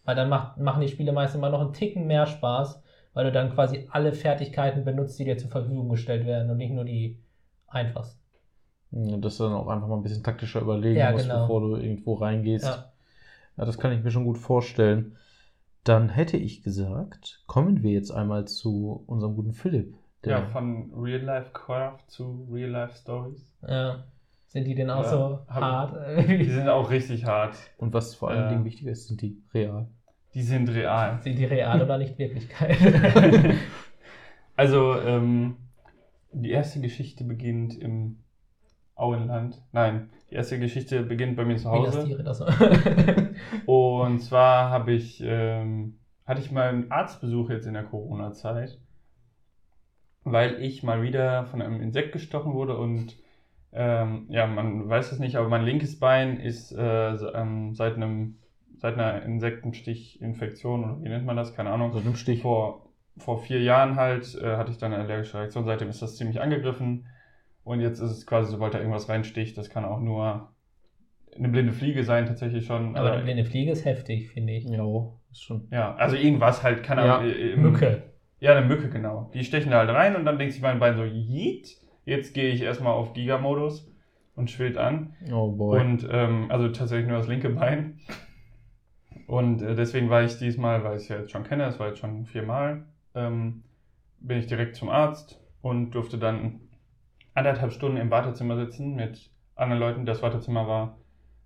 Weil 0.07 0.17
dann 0.17 0.31
macht, 0.31 0.57
machen 0.59 0.81
die 0.81 0.89
Spiele 0.89 1.13
meistens 1.13 1.39
immer 1.39 1.51
noch 1.51 1.61
einen 1.61 1.75
Ticken 1.75 2.07
mehr 2.07 2.27
Spaß, 2.27 2.83
weil 3.13 3.25
du 3.27 3.33
dann 3.33 3.53
quasi 3.53 3.87
alle 3.91 4.13
Fertigkeiten 4.13 4.85
benutzt, 4.85 5.19
die 5.19 5.25
dir 5.25 5.37
zur 5.37 5.51
Verfügung 5.51 5.89
gestellt 5.91 6.25
werden 6.27 6.51
und 6.51 6.57
nicht 6.57 6.73
nur 6.73 6.85
die 6.85 7.19
einfachsten. 7.67 8.21
Ja, 8.93 9.17
Das 9.19 9.37
dann 9.37 9.53
auch 9.53 9.69
einfach 9.69 9.89
mal 9.89 9.97
ein 9.97 10.03
bisschen 10.03 10.23
taktischer 10.25 10.61
überlegen 10.61 10.99
Ja, 10.99 11.11
musst, 11.13 11.29
genau. 11.29 11.43
bevor 11.43 11.61
du 11.61 11.77
irgendwo 11.77 12.15
reingehst. 12.15 12.65
Ja. 12.65 12.93
Ja, 13.59 13.65
das 13.65 13.79
kann 13.79 13.93
ich 13.93 14.03
mir 14.03 14.11
schon 14.11 14.25
gut 14.25 14.39
vorstellen. 14.39 15.17
Dann 15.85 16.09
hätte 16.09 16.37
ich 16.37 16.63
gesagt, 16.63 17.43
kommen 17.47 17.83
wir 17.83 17.93
jetzt 17.93 18.11
einmal 18.11 18.47
zu 18.47 19.03
unserem 19.07 19.35
guten 19.37 19.53
Philipp. 19.53 19.95
Der, 20.25 20.39
ja, 20.39 20.47
von 20.47 20.93
Real 20.95 21.21
Life 21.23 21.51
Craft 21.53 21.99
zu 22.09 22.49
Real 22.51 22.71
Life 22.71 22.97
Stories. 22.97 23.53
Ja. 23.67 24.05
Sind 24.49 24.65
die 24.65 24.75
denn 24.75 24.91
auch 24.91 25.03
Ja, 25.05 25.11
so 25.11 25.39
hart? 25.49 26.19
Die 26.29 26.51
sind 26.51 26.69
auch 26.69 26.91
richtig 26.91 27.25
hart. 27.25 27.55
und 27.79 27.93
was 27.93 28.15
vor 28.15 28.31
allen 28.31 28.43
Ja. 28.45 28.49
Dingen 28.51 28.65
wichtiger 28.65 28.91
ist, 28.93 29.07
sind 29.09 29.21
die 29.23 29.43
real. 29.53 29.89
Die 30.37 30.43
sind 30.43 30.69
real. 30.69 31.19
Sind 31.23 31.39
die 31.39 31.47
real 31.47 31.81
oder 31.81 31.97
nicht 31.97 32.19
Wirklichkeit? 32.19 32.77
Also, 34.59 34.99
ähm, 34.99 35.57
die 36.33 36.51
erste 36.51 36.81
Geschichte 36.81 37.25
beginnt 37.25 37.79
im 37.79 38.21
Auenland. 38.95 39.63
Nein, 39.73 40.09
die 40.31 40.35
erste 40.35 40.59
Geschichte 40.59 41.03
beginnt 41.03 41.37
bei 41.37 41.45
mir 41.45 41.59
zu 41.59 41.71
Hause. 41.71 42.05
Tirith, 42.07 42.27
also. 42.27 42.47
Und 43.67 44.21
zwar 44.21 44.71
habe 44.71 44.93
ich, 44.93 45.23
ähm, 45.23 45.99
hatte 46.25 46.41
ich 46.41 46.51
mal 46.51 46.71
einen 46.71 46.91
Arztbesuch 46.91 47.51
jetzt 47.51 47.67
in 47.67 47.75
der 47.75 47.85
Corona-Zeit, 47.85 48.79
weil 50.25 50.63
ich 50.63 50.83
mal 50.83 51.03
wieder 51.03 51.45
von 51.45 51.61
einem 51.61 51.83
Insekt 51.83 52.13
gestochen 52.13 52.55
wurde 52.55 52.79
und 52.79 53.15
ähm, 53.73 54.25
ja, 54.31 54.47
man 54.47 54.89
weiß 54.89 55.13
es 55.13 55.19
nicht, 55.19 55.37
aber 55.37 55.51
mein 55.51 55.67
linkes 55.67 55.99
Bein 55.99 56.41
ist 56.41 56.73
äh, 56.73 57.11
ähm, 57.11 57.75
seit 57.75 57.97
einem 57.97 58.39
seit 58.79 58.95
einer 58.95 59.23
Insektenstichinfektion 59.23 60.85
oder 60.85 61.03
wie 61.03 61.09
nennt 61.09 61.25
man 61.27 61.37
das? 61.37 61.55
Keine 61.55 61.71
Ahnung. 61.71 61.93
So 61.93 61.99
einem 61.99 62.17
Stich. 62.17 62.43
Vor, 62.43 62.91
vor 63.17 63.39
vier 63.39 63.63
Jahren 63.63 63.97
halt 63.97 64.35
äh, 64.41 64.57
hatte 64.57 64.71
ich 64.71 64.79
dann 64.79 64.93
eine 64.93 65.03
allergische 65.05 65.39
Reaktion. 65.39 65.65
Seitdem 65.65 65.89
ist 65.89 66.03
das 66.03 66.17
ziemlich 66.17 66.41
angegriffen. 66.41 67.07
Und 67.65 67.81
jetzt 67.81 67.99
ist 68.01 68.11
es 68.11 68.27
quasi, 68.27 68.51
sobald 68.51 68.75
da 68.75 68.79
irgendwas 68.79 69.09
reinsticht, 69.09 69.59
das 69.59 69.71
kann 69.71 69.85
auch 69.85 70.01
nur 70.01 70.53
eine 71.37 71.49
blinde 71.49 71.73
Fliege 71.73 72.05
sein, 72.05 72.27
tatsächlich 72.27 72.65
schon. 72.67 72.97
Aber 72.97 73.11
Äh, 73.11 73.13
eine 73.15 73.25
blinde 73.25 73.45
Fliege 73.45 73.73
ist 73.73 73.85
heftig, 73.85 74.31
finde 74.31 74.53
ich. 74.55 74.65
Jo, 74.65 75.19
ist 75.33 75.43
schon. 75.43 75.67
ja, 75.71 75.95
also 75.97 76.17
irgendwas 76.17 76.63
halt, 76.63 76.83
keine 76.83 77.05
Ja, 77.05 77.19
im- 77.19 77.63
Mücke. 77.63 78.05
Ja, 78.39 78.55
eine 78.57 78.67
Mücke, 78.67 78.89
genau. 78.89 79.31
Die 79.35 79.45
stechen 79.45 79.71
da 79.73 79.79
halt 79.79 79.91
rein 79.91 80.15
und 80.15 80.25
dann 80.27 80.39
denkt 80.39 80.53
sich 80.53 80.63
mein 80.63 80.79
Bein 80.79 80.97
so, 80.97 81.05
jeet, 81.05 81.77
jetzt 82.05 82.35
gehe 82.35 82.51
ich 82.51 82.63
erstmal 82.63 82.93
auf 82.93 83.15
Giga-Modus 83.15 83.91
und 84.37 84.51
schwillt 84.51 84.77
an. 84.79 85.15
Oh 85.33 85.51
boy. 85.51 85.81
Und 85.81 86.07
ähm, 86.11 86.47
also 86.51 86.69
tatsächlich 86.69 87.09
nur 87.09 87.19
das 87.19 87.29
linke 87.29 87.49
Bein. 87.49 87.99
Und 89.27 89.63
äh, 89.63 89.75
deswegen 89.75 90.09
war 90.09 90.23
ich 90.23 90.39
diesmal, 90.39 90.85
weil 90.85 90.97
ich 90.97 91.05
es 91.05 91.09
ja 91.09 91.19
jetzt 91.19 91.33
schon 91.33 91.45
kenne, 91.45 91.65
es 91.65 91.79
war 91.79 91.89
jetzt 91.89 91.99
schon 91.99 92.27
viermal, 92.27 92.85
ähm, 93.15 93.65
bin 94.21 94.39
ich 94.39 94.47
direkt 94.47 94.77
zum 94.77 94.89
Arzt 94.89 95.41
und 95.63 95.91
durfte 95.91 96.19
dann 96.19 96.61
anderthalb 97.35 97.73
Stunden 97.73 97.97
im 97.97 98.11
Wartezimmer 98.11 98.57
sitzen 98.57 98.95
mit 98.95 99.31
anderen 99.57 99.81
Leuten. 99.81 100.07
Das 100.07 100.23
Wartezimmer 100.23 100.67
war, 100.69 100.99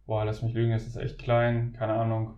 boah, 0.07 0.25
lass 0.25 0.43
mich 0.43 0.53
lügen, 0.53 0.73
es 0.73 0.87
ist 0.87 0.97
echt 0.97 1.19
klein, 1.19 1.75
keine 1.79 1.95
Ahnung, 1.95 2.35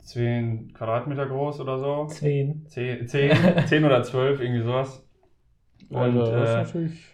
10 0.00 0.72
Quadratmeter 0.74 1.26
groß 1.26 1.60
oder 1.60 1.78
so. 1.78 2.06
Zehn. 2.06 2.66
10, 2.66 3.08
10, 3.08 3.66
10 3.66 3.84
oder 3.84 4.02
12, 4.02 4.40
irgendwie 4.40 4.62
sowas. 4.62 5.06
Und 5.88 5.98
Also, 5.98 6.32
das 6.32 6.48
ist 6.48 6.54
äh, 6.54 6.62
natürlich. 6.62 7.06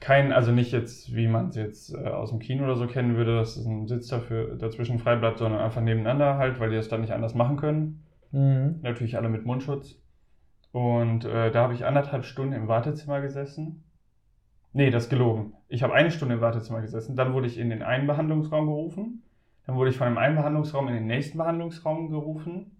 Kein, 0.00 0.32
also 0.32 0.52
nicht 0.52 0.72
jetzt, 0.72 1.14
wie 1.14 1.28
man 1.28 1.48
es 1.48 1.56
jetzt 1.56 1.94
äh, 1.94 2.08
aus 2.08 2.30
dem 2.30 2.38
Kino 2.38 2.64
oder 2.64 2.76
so 2.76 2.86
kennen 2.86 3.16
würde, 3.16 3.36
dass 3.36 3.56
es 3.56 3.66
ein 3.66 3.86
Sitz 3.86 4.08
dafür 4.08 4.56
dazwischen 4.56 4.98
frei 4.98 5.16
bleibt, 5.16 5.38
sondern 5.38 5.60
einfach 5.60 5.80
nebeneinander 5.80 6.36
halt, 6.36 6.60
weil 6.60 6.70
die 6.70 6.76
das 6.76 6.88
dann 6.88 7.00
nicht 7.00 7.12
anders 7.12 7.34
machen 7.34 7.56
können. 7.56 8.04
Mhm. 8.30 8.80
Natürlich 8.82 9.16
alle 9.16 9.28
mit 9.28 9.44
Mundschutz. 9.44 10.00
Und 10.72 11.24
äh, 11.24 11.50
da 11.50 11.62
habe 11.62 11.74
ich 11.74 11.84
anderthalb 11.84 12.24
Stunden 12.24 12.52
im 12.52 12.68
Wartezimmer 12.68 13.20
gesessen. 13.20 13.84
Nee, 14.72 14.90
das 14.90 15.04
ist 15.04 15.10
gelogen. 15.10 15.54
Ich 15.68 15.82
habe 15.82 15.94
eine 15.94 16.10
Stunde 16.10 16.36
im 16.36 16.40
Wartezimmer 16.40 16.80
gesessen. 16.80 17.16
Dann 17.16 17.32
wurde 17.32 17.46
ich 17.46 17.58
in 17.58 17.70
den 17.70 17.82
einen 17.82 18.06
Behandlungsraum 18.06 18.66
gerufen. 18.66 19.22
Dann 19.66 19.76
wurde 19.76 19.90
ich 19.90 19.96
von 19.96 20.08
dem 20.08 20.18
einen 20.18 20.36
Behandlungsraum 20.36 20.88
in 20.88 20.94
den 20.94 21.06
nächsten 21.06 21.38
Behandlungsraum 21.38 22.10
gerufen. 22.10 22.76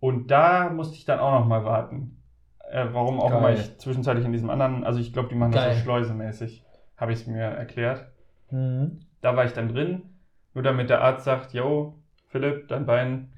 Und 0.00 0.30
da 0.30 0.70
musste 0.70 0.96
ich 0.96 1.04
dann 1.04 1.20
auch 1.20 1.40
noch 1.40 1.46
mal 1.46 1.64
warten. 1.64 2.15
Äh, 2.70 2.86
warum 2.92 3.20
auch 3.20 3.30
Geil. 3.30 3.38
immer 3.38 3.52
ich 3.52 3.78
zwischenzeitlich 3.78 4.24
in 4.24 4.32
diesem 4.32 4.50
anderen, 4.50 4.84
also 4.84 4.98
ich 4.98 5.12
glaube, 5.12 5.28
die 5.28 5.34
machen 5.34 5.52
das 5.52 5.64
Geil. 5.64 5.74
so 5.74 5.80
schleusemäßig, 5.80 6.64
habe 6.96 7.12
ich 7.12 7.20
es 7.20 7.26
mir 7.26 7.42
erklärt. 7.42 8.06
Mhm. 8.50 9.00
Da 9.20 9.36
war 9.36 9.44
ich 9.44 9.52
dann 9.52 9.68
drin, 9.68 10.02
nur 10.54 10.64
damit 10.64 10.90
der 10.90 11.02
Arzt 11.02 11.24
sagt, 11.24 11.52
yo, 11.52 11.94
Philipp, 12.28 12.68
dein 12.68 12.86
Bein, 12.86 13.32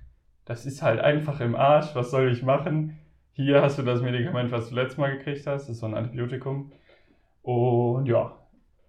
das 0.45 0.67
ist 0.67 0.83
halt 0.83 1.01
einfach 1.01 1.41
im 1.41 1.57
Arsch, 1.57 1.95
was 1.95 2.11
soll 2.11 2.33
ich 2.33 2.43
machen? 2.43 2.99
Hier 3.33 3.63
hast 3.63 3.79
du 3.79 3.83
das 3.83 4.01
Medikament, 4.03 4.51
was 4.51 4.71
du 4.71 4.75
letztes 4.75 4.99
Mal 4.99 5.17
gekriegt 5.17 5.47
hast, 5.47 5.65
das 5.65 5.69
ist 5.69 5.81
so 5.81 5.87
ein 5.87 5.95
Antibiotikum. 5.95 6.73
Und 7.43 8.07
ja, 8.07 8.33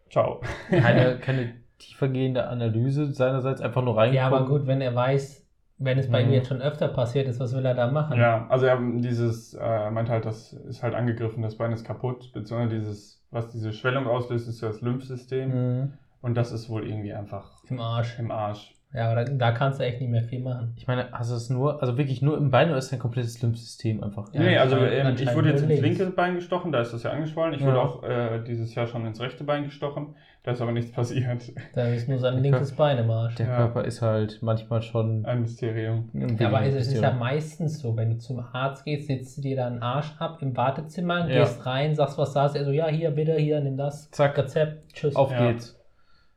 ciao. 0.10 0.42
Keine, 0.70 1.18
keine 1.22 1.56
tiefergehende 1.78 2.48
Analyse 2.48 3.12
seinerseits, 3.12 3.62
einfach 3.62 3.84
nur 3.84 3.98
reingeguckt. 3.98 4.16
Ja, 4.16 4.28
aber 4.28 4.46
gut, 4.46 4.68
wenn 4.68 4.82
er 4.82 4.96
weiß, 4.96 5.46
wenn 5.80 5.98
es 5.98 6.10
bei 6.10 6.22
Mhm. 6.22 6.30
ihm 6.30 6.34
jetzt 6.36 6.48
schon 6.50 6.62
öfter 6.62 6.88
passiert 6.90 7.28
ist, 7.28 7.40
was 7.40 7.54
will 7.56 7.66
er 7.66 7.74
da 7.74 7.88
machen? 7.88 8.18
Ja, 8.18 8.46
also 8.50 8.66
er 8.66 8.78
dieses, 8.80 9.54
äh, 9.54 9.60
er 9.60 9.92
meint 9.92 10.10
halt, 10.10 10.26
das 10.26 10.54
ist 10.54 10.84
halt 10.84 10.94
angegriffen, 10.94 11.42
das 11.42 11.56
Bein 11.58 11.72
ist 11.72 11.86
kaputt, 11.86 12.32
beziehungsweise 12.34 12.76
dieses, 12.80 13.26
was 13.32 13.50
diese 13.50 13.74
Schwellung 13.74 14.06
auslöst, 14.08 14.48
ist 14.48 14.62
ja 14.62 14.68
das 14.68 14.82
Lymphsystem. 14.82 15.50
Mhm. 15.82 15.94
Und 16.22 16.36
das 16.36 16.52
ist 16.52 16.70
wohl 16.70 16.86
irgendwie 16.88 17.14
einfach 17.14 17.64
Im 17.70 17.80
Arsch. 17.80 18.20
im 18.20 18.30
Arsch. 18.30 18.76
Ja, 18.92 19.12
aber 19.12 19.24
da, 19.24 19.32
da 19.34 19.52
kannst 19.52 19.80
du 19.80 19.84
echt 19.84 20.02
nicht 20.02 20.10
mehr 20.10 20.24
viel 20.24 20.40
machen. 20.40 20.74
Ich 20.76 20.88
meine, 20.88 21.12
hast 21.12 21.30
du 21.30 21.36
es 21.36 21.50
nur, 21.52 21.80
also 21.80 21.96
wirklich 22.00 22.24
nur 22.24 22.38
im 22.38 22.50
Bein 22.50 22.70
oder 22.70 22.80
ist 22.80 22.92
dein 22.92 22.98
komplettes 22.98 23.40
Lymphsystem 23.40 24.04
einfach? 24.04 24.34
Ja, 24.34 24.42
nee, 24.42 24.58
also 24.58 24.78
ähm, 24.78 25.16
ich 25.16 25.36
wurde 25.36 25.50
jetzt 25.50 25.62
ins 25.62 25.80
linke 25.80 26.08
Bein 26.08 26.34
gestochen, 26.36 26.72
da 26.72 26.82
ist 26.82 26.92
das 26.92 27.04
ja 27.04 27.12
angeschwollen. 27.12 27.54
Ich 27.54 27.62
Ja. 27.62 27.68
wurde 27.68 27.82
auch 27.82 28.04
äh, 28.04 28.44
dieses 28.44 28.74
Jahr 28.74 28.88
schon 28.88 29.06
ins 29.06 29.22
rechte 29.22 29.44
Bein 29.44 29.66
gestochen, 29.66 30.16
da 30.42 30.52
ist 30.54 30.62
aber 30.62 30.72
nichts 30.72 30.92
passiert. 30.92 31.20
Da 31.76 31.86
ist 31.86 32.10
nur 32.10 32.18
sein 32.18 32.34
Der 32.34 32.42
linkes 32.42 32.72
Bein 32.72 32.98
im 32.98 33.12
Arsch. 33.12 33.36
Der 33.36 33.46
Ja. 33.46 33.56
Körper 33.58 33.86
ist 33.86 34.02
halt 34.02 34.40
manchmal 34.42 34.82
schon. 34.82 35.24
Ein 35.24 35.42
Mysterium. 35.42 36.10
Ja, 36.40 36.48
aber 36.48 36.64
es 36.64 36.74
ist 36.74 36.94
ja 36.94 37.12
meistens 37.12 37.80
so, 37.80 37.96
wenn 37.96 38.10
du 38.10 38.18
zum 38.18 38.40
Arzt 38.40 38.86
gehst, 38.86 39.06
sitzt 39.08 39.38
du 39.38 39.42
dir 39.44 39.56
da 39.56 39.68
einen 39.68 39.84
Arsch 39.84 40.16
ab 40.18 40.40
im 40.42 40.58
Wartezimmer, 40.58 41.30
Ja. 41.30 41.42
gehst 41.44 41.64
rein, 41.68 41.94
sagst, 41.94 42.18
was 42.18 42.34
da 42.34 42.48
ist, 42.48 42.56
er 42.56 42.66
so, 42.66 42.72
ja, 42.72 42.88
hier, 42.88 43.12
bitte, 43.12 43.36
hier, 43.36 43.60
nimm 43.62 43.78
das, 43.78 44.10
Zack. 44.10 44.36
Rezept, 44.36 44.94
tschüss. 44.94 45.16
Auf 45.16 45.32
Ja. 45.32 45.52
geht's. 45.52 45.79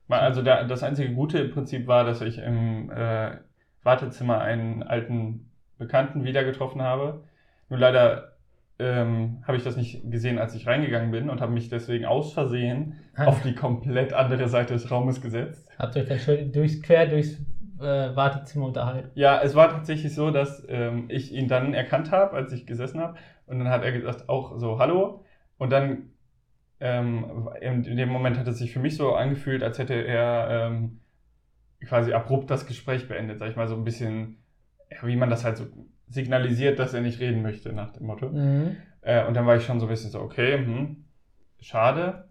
Also 0.08 0.42
der, 0.42 0.64
das 0.64 0.82
einzige 0.82 1.14
Gute 1.14 1.38
im 1.38 1.50
Prinzip 1.50 1.86
war, 1.86 2.04
dass 2.04 2.20
ich 2.20 2.38
im 2.38 2.90
äh, 2.90 3.36
Wartezimmer 3.82 4.40
einen 4.40 4.82
alten 4.82 5.50
Bekannten 5.78 6.24
wieder 6.24 6.44
getroffen 6.44 6.82
habe. 6.82 7.24
Nur 7.68 7.78
leider 7.78 8.32
ähm, 8.78 9.42
habe 9.46 9.56
ich 9.56 9.64
das 9.64 9.76
nicht 9.76 10.10
gesehen, 10.10 10.38
als 10.38 10.54
ich 10.54 10.66
reingegangen 10.66 11.10
bin 11.10 11.30
und 11.30 11.40
habe 11.40 11.52
mich 11.52 11.68
deswegen 11.68 12.04
aus 12.04 12.32
Versehen 12.32 12.98
auf 13.16 13.42
die 13.42 13.54
komplett 13.54 14.12
andere 14.12 14.48
Seite 14.48 14.74
des 14.74 14.90
Raumes 14.90 15.20
gesetzt. 15.20 15.68
Habt 15.78 15.96
ihr 15.96 16.02
euch 16.02 16.08
dann 16.08 16.18
schön 16.18 16.52
durchs, 16.52 16.82
quer 16.82 17.06
durchs 17.06 17.38
äh, 17.80 18.14
Wartezimmer 18.14 18.66
unterhalten? 18.66 19.10
Ja, 19.14 19.40
es 19.40 19.54
war 19.54 19.70
tatsächlich 19.70 20.14
so, 20.14 20.30
dass 20.30 20.64
ähm, 20.68 21.06
ich 21.08 21.32
ihn 21.32 21.48
dann 21.48 21.74
erkannt 21.74 22.10
habe, 22.10 22.34
als 22.34 22.52
ich 22.52 22.66
gesessen 22.66 23.00
habe. 23.00 23.18
Und 23.46 23.58
dann 23.58 23.68
hat 23.68 23.84
er 23.84 23.92
gesagt, 23.92 24.28
auch 24.28 24.58
so, 24.58 24.78
hallo. 24.78 25.24
Und 25.58 25.70
dann 25.70 26.11
ähm, 26.82 27.48
in 27.60 27.96
dem 27.96 28.08
Moment 28.08 28.38
hat 28.38 28.48
es 28.48 28.58
sich 28.58 28.72
für 28.72 28.80
mich 28.80 28.96
so 28.96 29.14
angefühlt, 29.14 29.62
als 29.62 29.78
hätte 29.78 29.94
er 29.94 30.48
ähm, 30.50 31.00
quasi 31.86 32.12
abrupt 32.12 32.50
das 32.50 32.66
Gespräch 32.66 33.06
beendet, 33.06 33.38
sag 33.38 33.50
ich 33.50 33.56
mal, 33.56 33.68
so 33.68 33.76
ein 33.76 33.84
bisschen, 33.84 34.38
ja, 34.90 35.06
wie 35.06 35.16
man 35.16 35.30
das 35.30 35.44
halt 35.44 35.56
so 35.56 35.66
signalisiert, 36.08 36.80
dass 36.80 36.92
er 36.92 37.00
nicht 37.00 37.20
reden 37.20 37.42
möchte, 37.42 37.72
nach 37.72 37.92
dem 37.92 38.06
Motto. 38.06 38.30
Mhm. 38.30 38.76
Äh, 39.00 39.24
und 39.26 39.34
dann 39.34 39.46
war 39.46 39.56
ich 39.56 39.64
schon 39.64 39.78
so 39.78 39.86
ein 39.86 39.90
bisschen 39.90 40.10
so, 40.10 40.20
okay, 40.20 40.58
hm, 40.58 41.04
schade. 41.60 42.28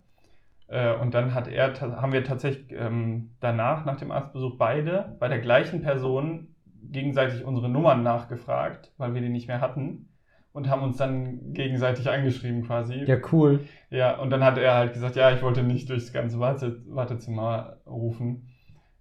Äh, 0.67 0.95
und 0.95 1.13
dann 1.13 1.33
hat 1.33 1.47
er, 1.47 1.79
haben 1.79 2.11
wir 2.11 2.23
tatsächlich 2.23 2.71
ähm, 2.71 3.31
danach, 3.39 3.85
nach 3.85 3.97
dem 3.97 4.11
Arztbesuch, 4.11 4.57
beide 4.57 5.15
bei 5.19 5.29
der 5.29 5.39
gleichen 5.39 5.81
Person 5.81 6.55
gegenseitig 6.83 7.45
unsere 7.45 7.69
Nummern 7.69 8.03
nachgefragt, 8.03 8.91
weil 8.97 9.13
wir 9.13 9.21
die 9.21 9.29
nicht 9.29 9.47
mehr 9.47 9.61
hatten. 9.61 10.09
Und 10.53 10.69
haben 10.69 10.83
uns 10.83 10.97
dann 10.97 11.53
gegenseitig 11.53 12.09
angeschrieben 12.09 12.63
quasi. 12.63 13.05
Ja, 13.05 13.17
cool. 13.31 13.61
Ja, 13.89 14.17
und 14.19 14.31
dann 14.31 14.43
hat 14.43 14.57
er 14.57 14.75
halt 14.75 14.93
gesagt, 14.93 15.15
ja, 15.15 15.31
ich 15.31 15.41
wollte 15.41 15.63
nicht 15.63 15.89
durchs 15.89 16.11
ganze 16.11 16.39
Warte 16.39 16.81
Wartezimmer 16.87 17.77
rufen. 17.85 18.49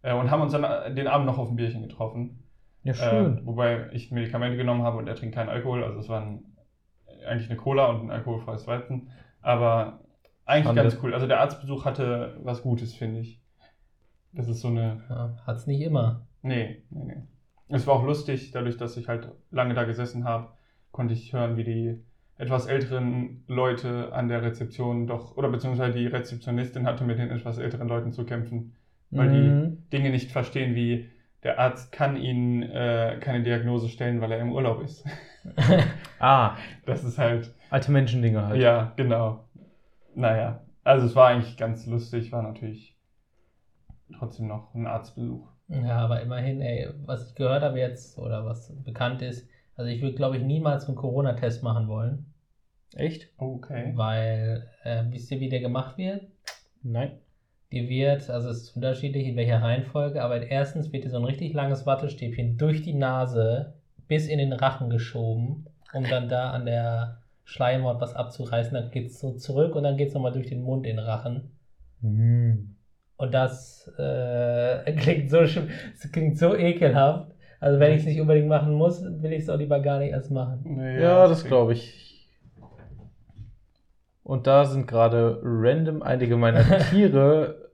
Äh, 0.02 0.14
und 0.14 0.30
haben 0.30 0.42
uns 0.42 0.52
dann 0.52 0.64
äh, 0.64 0.94
den 0.94 1.08
Abend 1.08 1.26
noch 1.26 1.38
auf 1.38 1.50
ein 1.50 1.56
Bierchen 1.56 1.82
getroffen. 1.82 2.44
Ja, 2.84 2.94
schön. 2.94 3.38
Äh, 3.38 3.46
wobei 3.46 3.90
ich 3.92 4.10
Medikamente 4.10 4.56
genommen 4.56 4.82
habe 4.82 4.98
und 4.98 5.08
er 5.08 5.16
trinkt 5.16 5.34
keinen 5.34 5.48
Alkohol. 5.48 5.82
Also 5.82 5.98
es 5.98 6.08
war 6.08 6.22
ein, 6.22 6.44
eigentlich 7.26 7.50
eine 7.50 7.58
Cola 7.58 7.86
und 7.86 8.02
ein 8.02 8.10
alkoholfreies 8.10 8.66
Weizen. 8.66 9.10
Aber 9.42 10.00
eigentlich 10.44 10.66
Schande. 10.66 10.82
ganz 10.82 10.98
cool. 11.02 11.14
Also 11.14 11.26
der 11.26 11.40
Arztbesuch 11.40 11.84
hatte 11.84 12.38
was 12.42 12.62
Gutes, 12.62 12.94
finde 12.94 13.20
ich. 13.20 13.40
Das 14.32 14.48
ist 14.48 14.60
so 14.60 14.68
eine. 14.68 15.02
Ja, 15.08 15.36
hat's 15.46 15.66
nicht 15.66 15.80
immer. 15.80 16.26
Nee, 16.42 16.84
nee, 16.90 17.04
nee. 17.04 17.22
Es 17.68 17.86
war 17.86 17.94
auch 17.94 18.04
lustig, 18.04 18.50
dadurch, 18.52 18.76
dass 18.76 18.96
ich 18.96 19.08
halt 19.08 19.28
lange 19.50 19.74
da 19.74 19.84
gesessen 19.84 20.24
habe, 20.24 20.52
konnte 20.92 21.14
ich 21.14 21.32
hören, 21.32 21.56
wie 21.56 21.64
die 21.64 22.00
etwas 22.38 22.66
älteren 22.66 23.44
Leute 23.48 24.12
an 24.12 24.28
der 24.28 24.42
Rezeption 24.42 25.06
doch, 25.06 25.36
oder 25.36 25.50
beziehungsweise 25.50 25.96
die 25.98 26.06
Rezeptionistin 26.06 26.86
hatte 26.86 27.04
mit 27.04 27.18
den 27.18 27.30
etwas 27.30 27.58
älteren 27.58 27.88
Leuten 27.88 28.12
zu 28.12 28.24
kämpfen, 28.24 28.74
weil 29.10 29.28
die 29.28 29.48
Mhm. 29.50 29.78
Dinge 29.92 30.10
nicht 30.10 30.30
verstehen, 30.32 30.74
wie 30.74 31.08
der 31.42 31.58
Arzt 31.58 31.92
kann 31.92 32.16
ihnen 32.16 32.62
äh, 32.62 33.18
keine 33.20 33.42
Diagnose 33.42 33.88
stellen, 33.88 34.20
weil 34.20 34.32
er 34.32 34.40
im 34.40 34.52
Urlaub 34.52 34.82
ist. 34.82 35.04
Ah, 36.18 36.56
Das 36.84 37.02
ist 37.04 37.18
halt, 37.18 37.50
alte 37.70 37.90
Menschendinge 37.92 38.44
halt. 38.46 38.60
ja, 38.60 38.92
genau. 38.96 39.44
Naja, 40.14 40.60
also 40.84 41.06
es 41.06 41.14
war 41.16 41.28
eigentlich 41.28 41.56
ganz 41.56 41.86
lustig, 41.86 42.30
war 42.32 42.42
natürlich 42.42 42.96
trotzdem 44.18 44.48
noch 44.48 44.74
ein 44.74 44.86
Arztbesuch. 44.86 45.46
Ja, 45.68 45.98
aber 45.98 46.20
immerhin, 46.20 46.60
ey, 46.60 46.88
was 47.06 47.28
ich 47.28 47.34
gehört 47.36 47.62
habe 47.62 47.78
jetzt, 47.78 48.18
oder 48.18 48.44
was 48.44 48.72
bekannt 48.84 49.22
ist, 49.22 49.48
also 49.80 49.90
ich 49.90 50.02
würde, 50.02 50.14
glaube 50.14 50.36
ich, 50.36 50.42
niemals 50.42 50.86
einen 50.86 50.96
Corona-Test 50.96 51.62
machen 51.62 51.88
wollen, 51.88 52.26
Echt? 52.94 53.28
Okay. 53.38 53.92
weil, 53.94 54.68
äh, 54.84 55.04
wisst 55.08 55.30
ihr, 55.30 55.40
wie 55.40 55.48
der 55.48 55.60
gemacht 55.60 55.96
wird? 55.96 56.28
Nein. 56.82 57.12
Die 57.72 57.88
wird, 57.88 58.28
also 58.28 58.50
es 58.50 58.62
ist 58.62 58.76
unterschiedlich 58.76 59.26
in 59.26 59.36
welcher 59.36 59.62
Reihenfolge, 59.62 60.22
aber 60.22 60.42
erstens 60.42 60.92
wird 60.92 61.04
dir 61.04 61.10
so 61.10 61.16
ein 61.16 61.24
richtig 61.24 61.54
langes 61.54 61.86
Wattestäbchen 61.86 62.58
durch 62.58 62.82
die 62.82 62.92
Nase 62.92 63.72
bis 64.06 64.26
in 64.26 64.38
den 64.38 64.52
Rachen 64.52 64.90
geschoben, 64.90 65.66
um 65.94 66.04
dann 66.04 66.28
da 66.28 66.50
an 66.50 66.66
der 66.66 67.22
Schleimhaut 67.44 68.02
was 68.02 68.14
abzureißen. 68.14 68.74
Dann 68.74 68.90
geht 68.90 69.06
es 69.06 69.18
so 69.18 69.32
zurück 69.32 69.74
und 69.76 69.84
dann 69.84 69.96
geht 69.96 70.08
es 70.08 70.14
nochmal 70.14 70.32
durch 70.32 70.48
den 70.48 70.62
Mund 70.62 70.86
in 70.86 70.96
den 70.96 71.06
Rachen. 71.06 71.52
Mhm. 72.02 72.76
Und 73.16 73.32
das 73.32 73.90
äh, 73.98 74.92
klingt, 74.96 75.30
so, 75.30 75.40
das 75.40 76.12
klingt 76.12 76.36
so 76.36 76.54
ekelhaft. 76.54 77.32
Also 77.60 77.78
wenn 77.78 77.92
ich 77.92 78.00
es 78.00 78.06
nicht 78.06 78.20
unbedingt 78.20 78.48
machen 78.48 78.72
muss, 78.72 79.02
will 79.04 79.32
ich 79.32 79.42
es 79.42 79.50
auch 79.50 79.58
lieber 79.58 79.80
gar 79.80 79.98
nicht 79.98 80.12
erst 80.12 80.30
machen. 80.30 80.60
Nee, 80.64 81.00
Ja, 81.00 81.28
das 81.28 81.44
glaube 81.44 81.74
ich. 81.74 82.26
Und 84.22 84.46
da 84.46 84.64
sind 84.64 84.86
gerade 84.86 85.40
random 85.42 86.02
einige 86.02 86.36
meiner 86.36 86.62
Tiere 86.90 87.68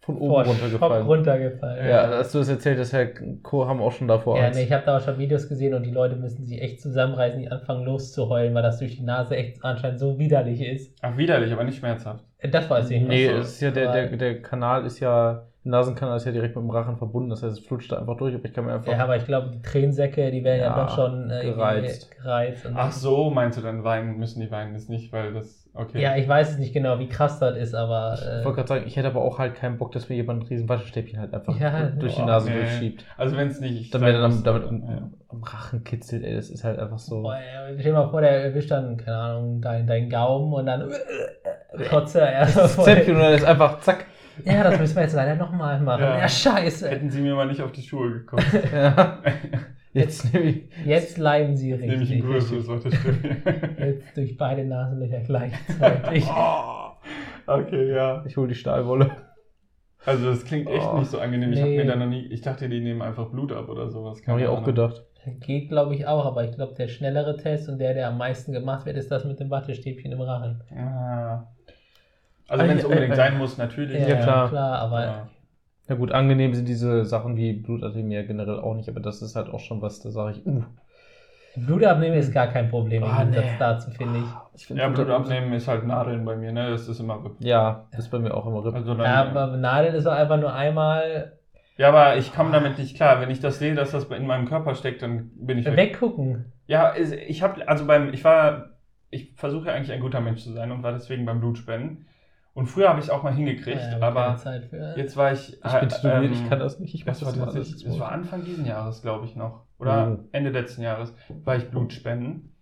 von 0.00 0.16
oben 0.16 0.28
Boah, 0.28 0.44
Schock 0.44 0.54
runtergefallen. 0.54 1.06
runtergefallen. 1.06 1.88
Ja, 1.88 2.02
als 2.04 2.32
du 2.32 2.38
das 2.38 2.48
erzählt 2.48 2.78
hast, 2.78 2.92
Herr 2.92 3.06
Co. 3.42 3.66
haben 3.66 3.80
auch 3.80 3.92
schon 3.92 4.08
davor 4.08 4.36
Ja, 4.38 4.50
nee, 4.50 4.62
ich 4.64 4.72
habe 4.72 4.84
da 4.84 4.96
auch 4.96 5.00
schon 5.02 5.18
Videos 5.18 5.48
gesehen 5.48 5.74
und 5.74 5.84
die 5.84 5.90
Leute 5.90 6.16
müssen 6.16 6.44
sich 6.46 6.60
echt 6.60 6.80
zusammenreißen, 6.80 7.38
die 7.40 7.50
anfangen 7.50 7.84
loszuheulen, 7.84 8.54
weil 8.54 8.62
das 8.62 8.78
durch 8.78 8.96
die 8.96 9.02
Nase 9.04 9.36
echt 9.36 9.62
anscheinend 9.62 10.00
so 10.00 10.18
widerlich 10.18 10.60
ist. 10.62 10.96
Ach, 11.02 11.16
widerlich, 11.16 11.52
aber 11.52 11.64
nicht 11.64 11.78
schmerzhaft. 11.78 12.24
Das 12.50 12.68
weiß 12.68 12.90
ich 12.90 13.02
Nee, 13.02 13.08
nicht. 13.08 13.30
so. 13.30 13.36
es 13.36 13.48
ist 13.52 13.60
ja 13.60 13.70
der, 13.70 13.92
der, 13.92 14.16
der 14.16 14.42
Kanal 14.42 14.86
ist 14.86 15.00
ja, 15.00 15.46
der 15.64 15.72
Nasenkanal 15.72 16.16
ist 16.16 16.24
ja 16.26 16.32
direkt 16.32 16.56
mit 16.56 16.64
dem 16.64 16.70
Rachen 16.70 16.96
verbunden, 16.96 17.30
das 17.30 17.42
heißt, 17.42 17.58
es 17.58 17.66
flutscht 17.66 17.92
da 17.92 17.98
einfach 17.98 18.16
durch, 18.16 18.34
aber 18.34 18.44
ich 18.46 18.52
kann 18.54 18.64
mir 18.64 18.72
einfach. 18.74 18.90
Ja, 18.92 19.04
aber 19.04 19.16
ich 19.16 19.26
glaube, 19.26 19.50
die 19.50 19.60
Tränensäcke, 19.62 20.30
die 20.30 20.42
werden 20.42 20.60
ja, 20.60 20.76
Ja, 20.76 20.84
doch 20.86 20.94
schon 20.94 21.30
äh, 21.30 21.42
gereizt. 21.44 22.10
gereizt. 22.16 22.64
Und 22.66 22.76
Ach 22.76 22.92
so, 22.92 23.30
meinst 23.30 23.58
du 23.58 23.62
dann 23.62 23.84
weinen 23.84 24.18
müssen 24.18 24.40
die 24.40 24.50
weinen? 24.50 24.74
Ist 24.74 24.88
nicht, 24.88 25.12
weil 25.12 25.34
das. 25.34 25.68
Okay. 25.72 26.00
Ja, 26.02 26.16
ich 26.16 26.26
weiß 26.26 26.52
es 26.52 26.58
nicht 26.58 26.72
genau, 26.72 26.98
wie 26.98 27.08
krass 27.08 27.38
das 27.38 27.56
ist, 27.56 27.74
aber. 27.74 28.14
ich 28.18 28.22
Äh, 28.26 28.44
wollte 28.44 28.56
gerade 28.56 28.68
sagen, 28.68 28.84
ich 28.86 28.96
hätte 28.96 29.08
aber 29.08 29.20
auch 29.22 29.38
halt 29.38 29.54
keinen 29.54 29.78
Bock, 29.78 29.92
dass 29.92 30.08
mir 30.08 30.16
jemand 30.16 30.42
ein 30.42 30.46
riesen 30.48 30.68
Wattestäbchen 30.68 31.20
halt 31.20 31.32
einfach 31.32 31.58
Ja, 31.60 31.90
durch 31.90 32.14
die 32.14 32.20
boah, 32.22 32.26
Nase 32.26 32.50
nee. 32.50 32.56
durchschiebt. 32.56 33.04
Also 33.16 33.36
wenn 33.36 33.48
es 33.48 33.60
nicht. 33.60 33.94
Damit 33.94 34.14
er 34.14 34.20
sein 34.20 34.30
dann 34.30 34.44
damit 34.44 34.62
dann, 34.64 34.82
am, 34.82 34.90
ja. 34.90 35.10
am 35.28 35.42
Rachen 35.44 35.84
kitzelt, 35.84 36.24
ey, 36.24 36.34
das 36.34 36.50
ist 36.50 36.64
halt 36.64 36.78
einfach 36.80 36.98
so. 36.98 37.22
boah, 37.22 37.36
ey, 37.36 37.74
stell 37.78 37.92
dir 37.92 37.98
mal 37.98 38.08
vor, 38.08 38.20
der 38.20 38.44
erwischt 38.44 38.70
dann, 38.70 38.96
keine 38.96 39.16
Ahnung, 39.16 39.60
dein, 39.60 39.86
dein 39.86 40.08
Gaumen 40.08 40.52
und 40.54 40.66
dann 40.66 40.90
kotze 41.90 42.20
er 42.22 42.32
erst 42.32 42.82
Zäpfchen 42.82 43.14
und 43.14 43.20
dann 43.22 43.34
ist 43.34 43.44
einfach 43.44 43.78
zack. 43.80 44.06
Ja, 44.44 44.64
das 44.64 44.78
müssen 44.78 44.96
wir 44.96 45.02
jetzt 45.02 45.14
leider 45.14 45.34
nochmal 45.36 45.80
machen. 45.80 46.02
Ja. 46.02 46.18
Ja, 46.18 46.28
scheiße. 46.28 46.88
Hätten 46.88 47.10
sie 47.10 47.20
mir 47.20 47.34
mal 47.34 47.46
nicht 47.46 47.62
auf 47.62 47.72
die 47.72 47.82
Schuhe 47.82 48.10
geguckt. 48.10 48.44
Ja. 48.72 49.18
Jetzt 49.92 50.32
nehme 50.32 50.46
ich. 50.46 50.62
Jetzt 50.84 51.18
leiden 51.18 51.56
sie 51.56 51.72
Nehme 51.72 51.94
ich 51.94 52.00
richtig. 52.02 52.22
ein 52.22 52.30
größeres 52.30 52.68
Wattestäbchen. 52.68 53.42
Jetzt 53.78 54.16
durch 54.16 54.36
beide 54.36 54.64
Nasenlöcher 54.64 55.20
gleichzeitig. 55.20 56.26
oh, 56.30 56.90
okay, 57.46 57.92
ja. 57.92 58.24
Ich 58.24 58.36
hole 58.36 58.48
die 58.48 58.54
Stahlwolle. 58.54 59.10
Also 60.06 60.30
das 60.30 60.44
klingt 60.44 60.68
echt 60.70 60.86
Oh, 60.86 60.98
nicht 60.98 61.10
so 61.10 61.18
angenehm. 61.18 61.52
Ich 61.52 61.60
habe 61.60 61.70
nee. 61.70 61.76
mir 61.78 61.86
da 61.86 61.96
noch 61.96 62.06
nie. 62.06 62.24
Ich 62.26 62.40
dachte, 62.40 62.68
die 62.68 62.80
nehmen 62.80 63.02
einfach 63.02 63.30
Blut 63.30 63.52
ab 63.52 63.68
oder 63.68 63.90
sowas. 63.90 64.22
Habe 64.26 64.40
ich 64.40 64.46
auch 64.46 64.62
gedacht. 64.62 65.04
Geht, 65.40 65.68
glaube 65.68 65.94
ich, 65.94 66.06
auch, 66.06 66.24
aber 66.24 66.44
ich 66.44 66.52
glaube, 66.52 66.74
der 66.74 66.88
schnellere 66.88 67.36
Test 67.36 67.68
und 67.68 67.78
der, 67.78 67.92
der 67.92 68.08
am 68.08 68.16
meisten 68.16 68.52
gemacht 68.52 68.86
wird, 68.86 68.96
ist 68.96 69.10
das 69.10 69.24
mit 69.24 69.38
dem 69.40 69.50
Wattestäbchen 69.50 70.12
im 70.12 70.20
Rachen. 70.20 70.62
Ah. 70.74 71.48
Also 72.50 72.68
wenn 72.68 72.78
es 72.78 72.84
unbedingt 72.84 73.12
äh, 73.12 73.16
sein 73.16 73.38
muss, 73.38 73.56
natürlich. 73.58 74.06
Ja, 74.06 74.16
klar. 74.16 74.48
klar, 74.48 74.78
aber 74.80 75.04
Ja. 75.04 75.28
Ja 75.88 75.96
gut, 75.96 76.12
angenehm 76.12 76.54
sind 76.54 76.68
diese 76.68 77.04
Sachen 77.04 77.36
wie 77.36 77.52
Blutanämie 77.52 78.22
generell 78.24 78.60
auch 78.60 78.74
nicht, 78.74 78.88
aber 78.88 79.00
das 79.00 79.22
ist 79.22 79.34
halt 79.34 79.48
auch 79.48 79.58
schon 79.58 79.82
was, 79.82 80.00
da 80.00 80.10
sage 80.10 80.36
ich, 80.36 80.46
uh. 80.46 80.62
Blutabnehmen 81.56 82.16
ist 82.16 82.32
gar 82.32 82.46
kein 82.46 82.70
Problem 82.70 83.02
im 83.02 83.08
Ah, 83.10 83.24
nee. 83.24 83.32
Gegensatz 83.32 83.58
dazu, 83.58 83.90
finde 83.90 84.20
ich. 84.20 84.24
ich 84.54 84.66
find 84.68 84.78
Ja, 84.78 84.88
Blut 84.88 85.10
abnehmen 85.10 85.52
ist 85.52 85.66
halt 85.66 85.84
Nadeln 85.84 86.24
bei 86.24 86.36
mir, 86.36 86.52
ne? 86.52 86.70
Das 86.70 86.88
ist 86.88 87.00
immer 87.00 87.24
Ripp. 87.24 87.32
Ja, 87.40 87.88
ist 87.98 88.08
bei 88.08 88.20
mir 88.20 88.32
auch 88.34 88.46
immer 88.46 88.64
Ripp. 88.64 88.74
Also 88.74 88.94
Ja, 88.94 89.24
aber 89.24 89.56
Nadeln 89.56 89.96
ist 89.96 90.06
auch 90.06 90.12
einfach 90.14 90.38
nur 90.38 90.54
einmal 90.54 91.32
ja, 91.76 91.88
aber 91.88 92.18
ich 92.18 92.34
komme 92.34 92.52
damit 92.52 92.78
nicht 92.78 92.94
klar. 92.94 93.22
Wenn 93.22 93.30
ich 93.30 93.40
das 93.40 93.58
sehe, 93.58 93.74
dass 93.74 93.92
das 93.92 94.04
in 94.04 94.26
meinem 94.26 94.46
Körper 94.46 94.74
steckt, 94.74 95.00
dann 95.00 95.30
bin 95.34 95.56
ich 95.56 95.64
weg. 95.64 95.76
weggucken. 95.76 96.52
Ja, 96.66 96.94
ich 96.94 97.42
habe 97.42 97.66
also 97.66 97.86
beim 97.86 98.12
ich 98.12 98.22
war 98.22 98.72
ich 99.08 99.32
versuche 99.34 99.68
ja 99.68 99.72
eigentlich 99.72 99.90
ein 99.90 100.00
guter 100.02 100.20
Mensch 100.20 100.42
zu 100.42 100.52
sein 100.52 100.70
und 100.72 100.82
war 100.82 100.92
deswegen 100.92 101.24
beim 101.24 101.40
Blutspenden. 101.40 102.04
Und 102.52 102.66
früher 102.66 102.88
habe 102.88 102.98
ich 102.98 103.04
es 103.06 103.10
auch 103.10 103.22
mal 103.22 103.32
hingekriegt, 103.32 103.80
Ja, 103.80 104.06
aber 104.06 104.36
Zeit 104.36 104.64
für. 104.66 104.94
jetzt 104.96 105.16
war 105.16 105.32
ich 105.32 105.52
Ich 105.54 105.60
bin 105.80 105.88
tätowiert, 105.88 106.24
ähm, 106.24 106.32
ich 106.32 106.48
kann 106.48 106.58
das 106.58 106.80
nicht. 106.80 106.94
Ich 106.94 107.04
das 107.04 107.24
war 107.24 107.32
tatsächlich, 107.32 107.74
alles 107.84 107.84
das 107.84 108.00
war. 108.00 108.10
Anfang 108.12 108.44
diesen 108.44 108.66
Jahres, 108.66 109.02
glaube 109.02 109.24
ich 109.26 109.36
noch. 109.36 109.64
Oder 109.78 110.18
Oh. 110.20 110.24
Ende 110.32 110.50
letzten 110.50 110.82
Jahres 110.82 111.14
war 111.44 111.56
ich 111.56 111.70
Blutspenden. 111.70 112.54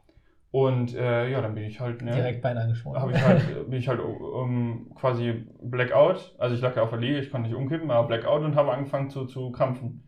Und 0.50 0.94
äh, 0.94 1.28
ja, 1.30 1.40
dann 1.42 1.54
bin 1.54 1.64
ich 1.64 1.78
halt, 1.80 2.00
ne, 2.02 2.10
direkt 2.12 2.40
Bein 2.42 2.56
angeschwollen. 2.56 3.00
habe 3.02 3.12
ich 3.12 3.22
halt, 3.22 3.68
bin 3.70 3.78
ich 3.78 3.88
halt 3.88 4.00
um, 4.00 4.90
quasi 4.94 5.46
Blackout. 5.62 6.34
Also 6.38 6.54
ich 6.54 6.60
lag 6.62 6.74
ja 6.76 6.82
auf 6.82 6.90
der 6.90 6.98
Liege, 6.98 7.18
ich 7.18 7.30
konnte 7.30 7.48
nicht 7.48 7.56
umkippen, 7.56 7.90
aber 7.90 8.06
Blackout 8.08 8.42
und 8.42 8.56
habe 8.56 8.72
angefangen 8.72 9.10
zu, 9.10 9.26
zu 9.26 9.50
krampfen. 9.52 10.04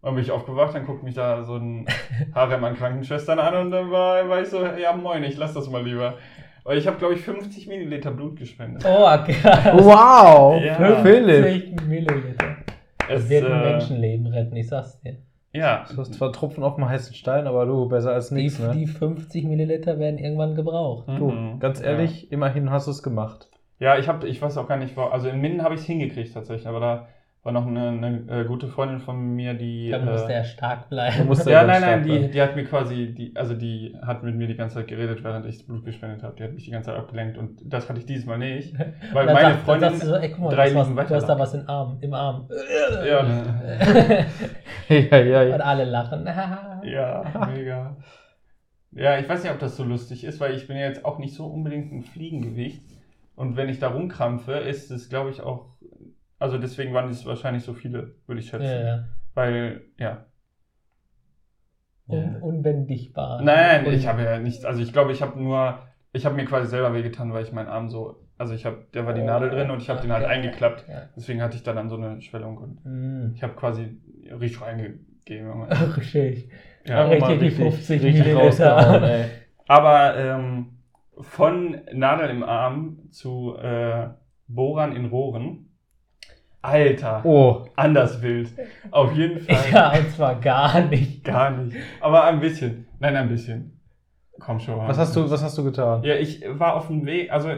Und 0.00 0.08
dann 0.10 0.14
bin 0.16 0.24
ich 0.24 0.30
aufgewacht, 0.32 0.74
dann 0.74 0.86
guckt 0.86 1.02
mich 1.04 1.14
da 1.14 1.42
so 1.44 1.56
ein 1.56 1.86
Harem 2.34 2.64
an 2.64 2.74
Krankenschwestern 2.74 3.38
an 3.38 3.54
und 3.66 3.70
dann 3.70 3.90
war, 3.90 4.28
war 4.28 4.40
ich 4.40 4.48
so, 4.48 4.64
ja 4.64 4.92
moin, 4.92 5.22
ich 5.24 5.36
lass 5.36 5.54
das 5.54 5.68
mal 5.70 5.84
lieber. 5.84 6.14
Weil 6.66 6.78
ich 6.78 6.86
habe, 6.88 6.98
glaube 6.98 7.14
ich, 7.14 7.20
50 7.20 7.68
Milliliter 7.68 8.10
Blut 8.10 8.36
gespendet. 8.36 8.84
Oh, 8.84 9.04
krass. 9.24 9.72
Wow! 9.74 10.60
Ja. 10.62 11.00
Philipp! 11.02 11.44
50 11.76 11.86
Milliliter. 11.88 12.56
Das 13.08 13.22
Es, 13.22 13.30
wird 13.30 13.44
ein 13.44 13.52
äh, 13.64 13.70
Menschenleben 13.70 14.26
retten, 14.26 14.56
ich 14.56 14.66
sag's 14.68 15.00
dir. 15.00 15.16
Ja, 15.52 15.84
Du 15.88 15.96
hast 15.98 16.12
zwar 16.14 16.32
Tropfen 16.32 16.64
auf 16.64 16.74
dem 16.74 16.88
heißen 16.88 17.14
Stein, 17.14 17.46
aber 17.46 17.64
du, 17.66 17.88
besser 17.88 18.12
als 18.12 18.28
Die, 18.30 18.34
nichts, 18.34 18.58
ne? 18.58 18.72
die 18.74 18.86
50 18.86 19.44
Milliliter 19.44 19.98
werden 19.98 20.18
irgendwann 20.18 20.54
gebraucht. 20.56 21.06
Du, 21.06 21.30
Mhm. 21.30 21.60
ganz 21.60 21.80
ehrlich, 21.80 22.30
immerhin 22.32 22.70
hast 22.70 22.88
du 22.88 22.90
es 22.90 23.02
gemacht. 23.02 23.48
Ja, 23.78 23.96
ich 23.96 24.08
habe, 24.08 24.26
ich 24.26 24.42
weiß 24.42 24.58
auch 24.58 24.66
gar 24.68 24.76
nicht, 24.76 24.96
wo- 24.96 25.02
also 25.04 25.28
in 25.28 25.40
Minden 25.40 25.62
habe 25.62 25.74
ich 25.74 25.80
es 25.82 25.86
hingekriegt 25.86 26.34
tatsächlich, 26.34 26.66
aber 26.66 26.80
da 26.80 27.08
war 27.46 27.52
noch 27.52 27.66
eine, 27.66 27.88
eine 27.90 28.24
äh, 28.28 28.44
gute 28.44 28.66
Freundin 28.66 28.98
von 28.98 29.34
mir, 29.36 29.54
die. 29.54 29.90
Da 29.90 30.00
muss 30.00 30.22
äh, 30.22 30.26
der 30.26 30.44
stark 30.44 30.88
bleiben. 30.90 31.26
musst 31.26 31.46
ja, 31.46 31.62
nein, 31.64 31.80
nein, 31.80 32.02
die, 32.02 32.28
die 32.28 32.42
hat 32.42 32.56
mir 32.56 32.64
quasi, 32.64 33.14
die, 33.14 33.36
also 33.36 33.54
die 33.54 33.96
hat 34.04 34.24
mit 34.24 34.34
mir 34.34 34.48
die 34.48 34.56
ganze 34.56 34.74
Zeit 34.74 34.88
geredet, 34.88 35.22
während 35.22 35.46
ich 35.46 35.58
das 35.58 35.66
Blut 35.66 35.84
gespendet 35.84 36.24
habe. 36.24 36.34
Die 36.36 36.42
hat 36.42 36.52
mich 36.52 36.64
die 36.64 36.72
ganze 36.72 36.90
Zeit 36.90 36.98
abgelenkt 36.98 37.38
und 37.38 37.60
das 37.64 37.88
hatte 37.88 38.00
ich 38.00 38.06
dieses 38.06 38.26
Mal 38.26 38.38
nicht. 38.38 38.74
Weil 39.12 39.26
Dann 39.26 39.34
meine 39.34 39.54
sag- 39.54 39.62
Freundin. 39.62 39.90
Dann 39.90 40.00
du 40.00 40.06
so, 40.06 40.16
ey, 40.16 40.30
guck 40.30 40.40
mal, 40.40 40.54
drei 40.54 40.70
du, 40.70 40.78
hast 40.78 40.90
du 40.90 41.14
hast 41.14 41.26
da 41.28 41.38
was 41.38 41.54
im 41.54 41.68
Arm. 41.68 41.98
Im 42.00 42.14
Arm. 42.14 42.48
Ja, 43.06 43.24
ja, 44.88 45.18
ja, 45.18 45.42
Und 45.42 45.48
ja. 45.48 45.56
alle 45.64 45.84
lachen. 45.84 46.26
ja, 46.82 47.48
mega. 47.54 47.96
Ja, 48.90 49.18
ich 49.18 49.28
weiß 49.28 49.44
nicht, 49.44 49.52
ob 49.52 49.60
das 49.60 49.76
so 49.76 49.84
lustig 49.84 50.24
ist, 50.24 50.40
weil 50.40 50.54
ich 50.56 50.66
bin 50.66 50.76
ja 50.76 50.86
jetzt 50.86 51.04
auch 51.04 51.18
nicht 51.18 51.34
so 51.34 51.46
unbedingt 51.46 51.92
ein 51.92 52.02
Fliegengewicht. 52.02 52.82
Und 53.36 53.56
wenn 53.56 53.68
ich 53.68 53.78
da 53.78 53.88
rumkrampfe, 53.88 54.52
ist 54.54 54.90
es, 54.90 55.08
glaube 55.10 55.30
ich, 55.30 55.42
auch. 55.42 55.75
Also 56.38 56.58
deswegen 56.58 56.92
waren 56.94 57.08
es 57.10 57.24
wahrscheinlich 57.26 57.62
so 57.64 57.72
viele, 57.74 58.14
würde 58.26 58.40
ich 58.40 58.48
schätzen. 58.48 58.64
Ja, 58.66 58.80
ja. 58.86 59.04
Weil, 59.34 59.82
ja. 59.98 60.26
Un 62.08 62.36
unbändigbar. 62.40 63.42
Nein, 63.42 63.84
ich 63.92 64.06
habe 64.06 64.22
ja 64.22 64.38
nichts. 64.38 64.64
Also 64.64 64.80
ich 64.80 64.92
glaube, 64.92 65.10
ich 65.12 65.22
habe 65.22 65.40
nur, 65.42 65.78
ich 66.12 66.24
habe 66.24 66.36
mir 66.36 66.44
quasi 66.44 66.68
selber 66.68 66.94
wehgetan, 66.94 67.32
weil 67.32 67.42
ich 67.42 67.52
meinen 67.52 67.68
Arm 67.68 67.88
so, 67.88 68.20
also 68.38 68.54
ich 68.54 68.64
habe, 68.64 68.86
der 68.94 69.06
war 69.06 69.12
die 69.12 69.22
Oh, 69.22 69.26
Nadel 69.26 69.50
drin 69.50 69.70
und 69.70 69.82
ich 69.82 69.90
habe 69.90 70.00
den 70.02 70.12
halt 70.12 70.24
okay. 70.24 70.34
eingeklappt. 70.34 70.84
Ja. 70.88 71.08
Deswegen 71.16 71.42
hatte 71.42 71.56
ich 71.56 71.64
da 71.64 71.72
dann 71.72 71.88
so 71.88 71.96
eine 71.96 72.20
Schwellung 72.22 72.58
und 72.58 72.84
Mm. 72.84 73.32
ich 73.34 73.42
habe 73.42 73.54
quasi 73.54 73.98
richtig 74.30 74.60
reingegeben. 74.60 75.48
Junge. 75.48 75.68
Richtig. 75.96 76.48
Ja, 76.86 77.06
richtig, 77.06 77.38
die 77.40 77.44
richtig- 77.46 77.64
50 77.64 78.02
richtig 78.04 78.24
Milliliter. 78.26 78.44
rausgehauen, 78.46 79.02
ey. 79.02 79.24
aber 79.66 80.16
ähm, 80.16 80.66
von 81.18 81.80
Nadel 81.92 82.30
im 82.30 82.44
Arm 82.44 83.10
zu 83.10 83.56
äh, 83.56 84.10
Bohrern 84.46 84.94
in 84.94 85.06
Rohren. 85.06 85.65
Alter, 86.66 87.20
Oh, 87.24 87.64
anders 87.76 88.20
wild. 88.22 88.50
Auf 88.90 89.12
jeden 89.14 89.40
Fall. 89.40 89.70
Ja, 89.72 89.92
und 89.92 90.10
zwar 90.10 90.34
gar 90.40 90.80
nicht. 90.82 91.22
Gar 91.24 91.50
nicht. 91.52 91.76
Aber 92.00 92.24
ein 92.24 92.40
bisschen. 92.40 92.86
Nein, 92.98 93.14
ein 93.16 93.28
bisschen. 93.28 93.80
Komm 94.40 94.60
schon. 94.60 94.76
was 94.86 94.98
hast 94.98 95.16
du, 95.16 95.30
was 95.30 95.42
hast 95.42 95.56
du 95.56 95.64
getan? 95.64 96.02
Ja, 96.02 96.14
ich 96.16 96.44
war 96.46 96.74
auf 96.74 96.88
dem 96.88 97.06
Weg, 97.06 97.32
also 97.32 97.48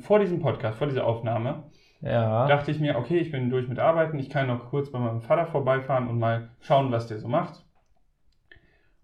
vor 0.00 0.18
diesem 0.20 0.40
Podcast, 0.40 0.78
vor 0.78 0.86
dieser 0.86 1.04
Aufnahme, 1.04 1.64
Ja. 2.00 2.46
dachte 2.46 2.70
ich 2.70 2.78
mir, 2.78 2.96
okay, 2.96 3.18
ich 3.18 3.32
bin 3.32 3.50
durch 3.50 3.66
mit 3.68 3.78
Arbeiten, 3.80 4.18
ich 4.18 4.30
kann 4.30 4.46
noch 4.46 4.70
kurz 4.70 4.92
bei 4.92 4.98
meinem 5.00 5.20
Vater 5.22 5.46
vorbeifahren 5.46 6.06
und 6.06 6.18
mal 6.20 6.50
schauen, 6.60 6.92
was 6.92 7.08
der 7.08 7.18
so 7.18 7.26
macht. 7.28 7.64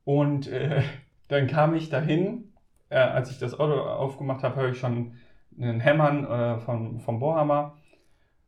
Und 0.05 0.47
äh, 0.49 0.83
dann 1.29 1.47
kam 1.47 1.75
ich 1.75 1.89
dahin, 1.89 2.53
äh, 2.91 2.97
als 2.99 3.31
ich 3.31 3.39
das 3.39 3.59
Auto 3.59 3.75
aufgemacht 3.81 4.43
habe, 4.45 4.57
höre 4.61 4.69
ich 4.71 4.79
schon 4.79 5.15
einen 5.61 5.81
Hämmern 5.81 6.25
äh, 6.27 6.59
vom, 6.61 7.01
vom 7.01 7.19
Bohrhammer 7.19 7.77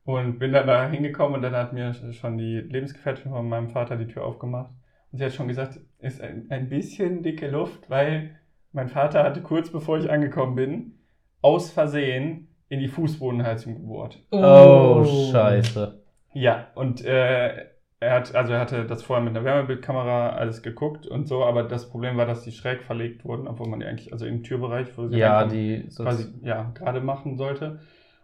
und 0.08 0.38
bin 0.38 0.54
dann 0.54 0.66
da 0.66 0.88
hingekommen 0.88 1.34
und 1.36 1.42
dann 1.42 1.54
hat 1.54 1.74
mir 1.74 1.92
schon 2.14 2.38
die 2.38 2.60
Lebensgefährtin 2.60 3.30
von 3.30 3.46
meinem 3.46 3.68
Vater 3.68 3.94
die 3.96 4.06
Tür 4.06 4.24
aufgemacht. 4.24 4.70
Und 5.12 5.18
sie 5.18 5.24
hat 5.26 5.34
schon 5.34 5.48
gesagt, 5.48 5.80
ist 5.98 6.22
ein, 6.22 6.46
ein 6.48 6.70
bisschen 6.70 7.22
dicke 7.22 7.46
Luft, 7.46 7.90
weil 7.90 8.34
mein 8.72 8.88
Vater 8.88 9.22
hatte 9.22 9.42
kurz 9.42 9.70
bevor 9.70 9.98
ich 9.98 10.10
angekommen 10.10 10.54
bin, 10.54 10.94
aus 11.42 11.70
Versehen 11.70 12.48
in 12.70 12.80
die 12.80 12.88
Fußbodenheizung 12.88 13.74
gebohrt. 13.74 14.18
Oh, 14.30 15.04
scheiße. 15.04 16.00
Ja, 16.32 16.68
und 16.74 17.04
äh, 17.04 17.66
er 18.00 18.10
hat, 18.14 18.34
also 18.34 18.54
er 18.54 18.60
hatte 18.60 18.86
das 18.86 19.02
vorher 19.02 19.22
mit 19.22 19.36
einer 19.36 19.44
Wärmebildkamera 19.44 20.30
alles 20.30 20.62
geguckt 20.62 21.06
und 21.06 21.28
so, 21.28 21.44
aber 21.44 21.64
das 21.64 21.90
Problem 21.90 22.16
war, 22.16 22.24
dass 22.24 22.44
die 22.44 22.52
schräg 22.52 22.82
verlegt 22.82 23.26
wurden, 23.26 23.46
obwohl 23.46 23.68
man 23.68 23.80
die 23.80 23.86
eigentlich, 23.86 24.10
also 24.14 24.24
im 24.24 24.42
Türbereich, 24.42 24.88
wo 24.96 25.06
sie 25.06 25.18
Ja, 25.18 25.44
die. 25.44 25.86
quasi 25.94 26.28
ja, 26.42 26.70
gerade 26.72 27.02
machen 27.02 27.36
sollte. 27.36 27.80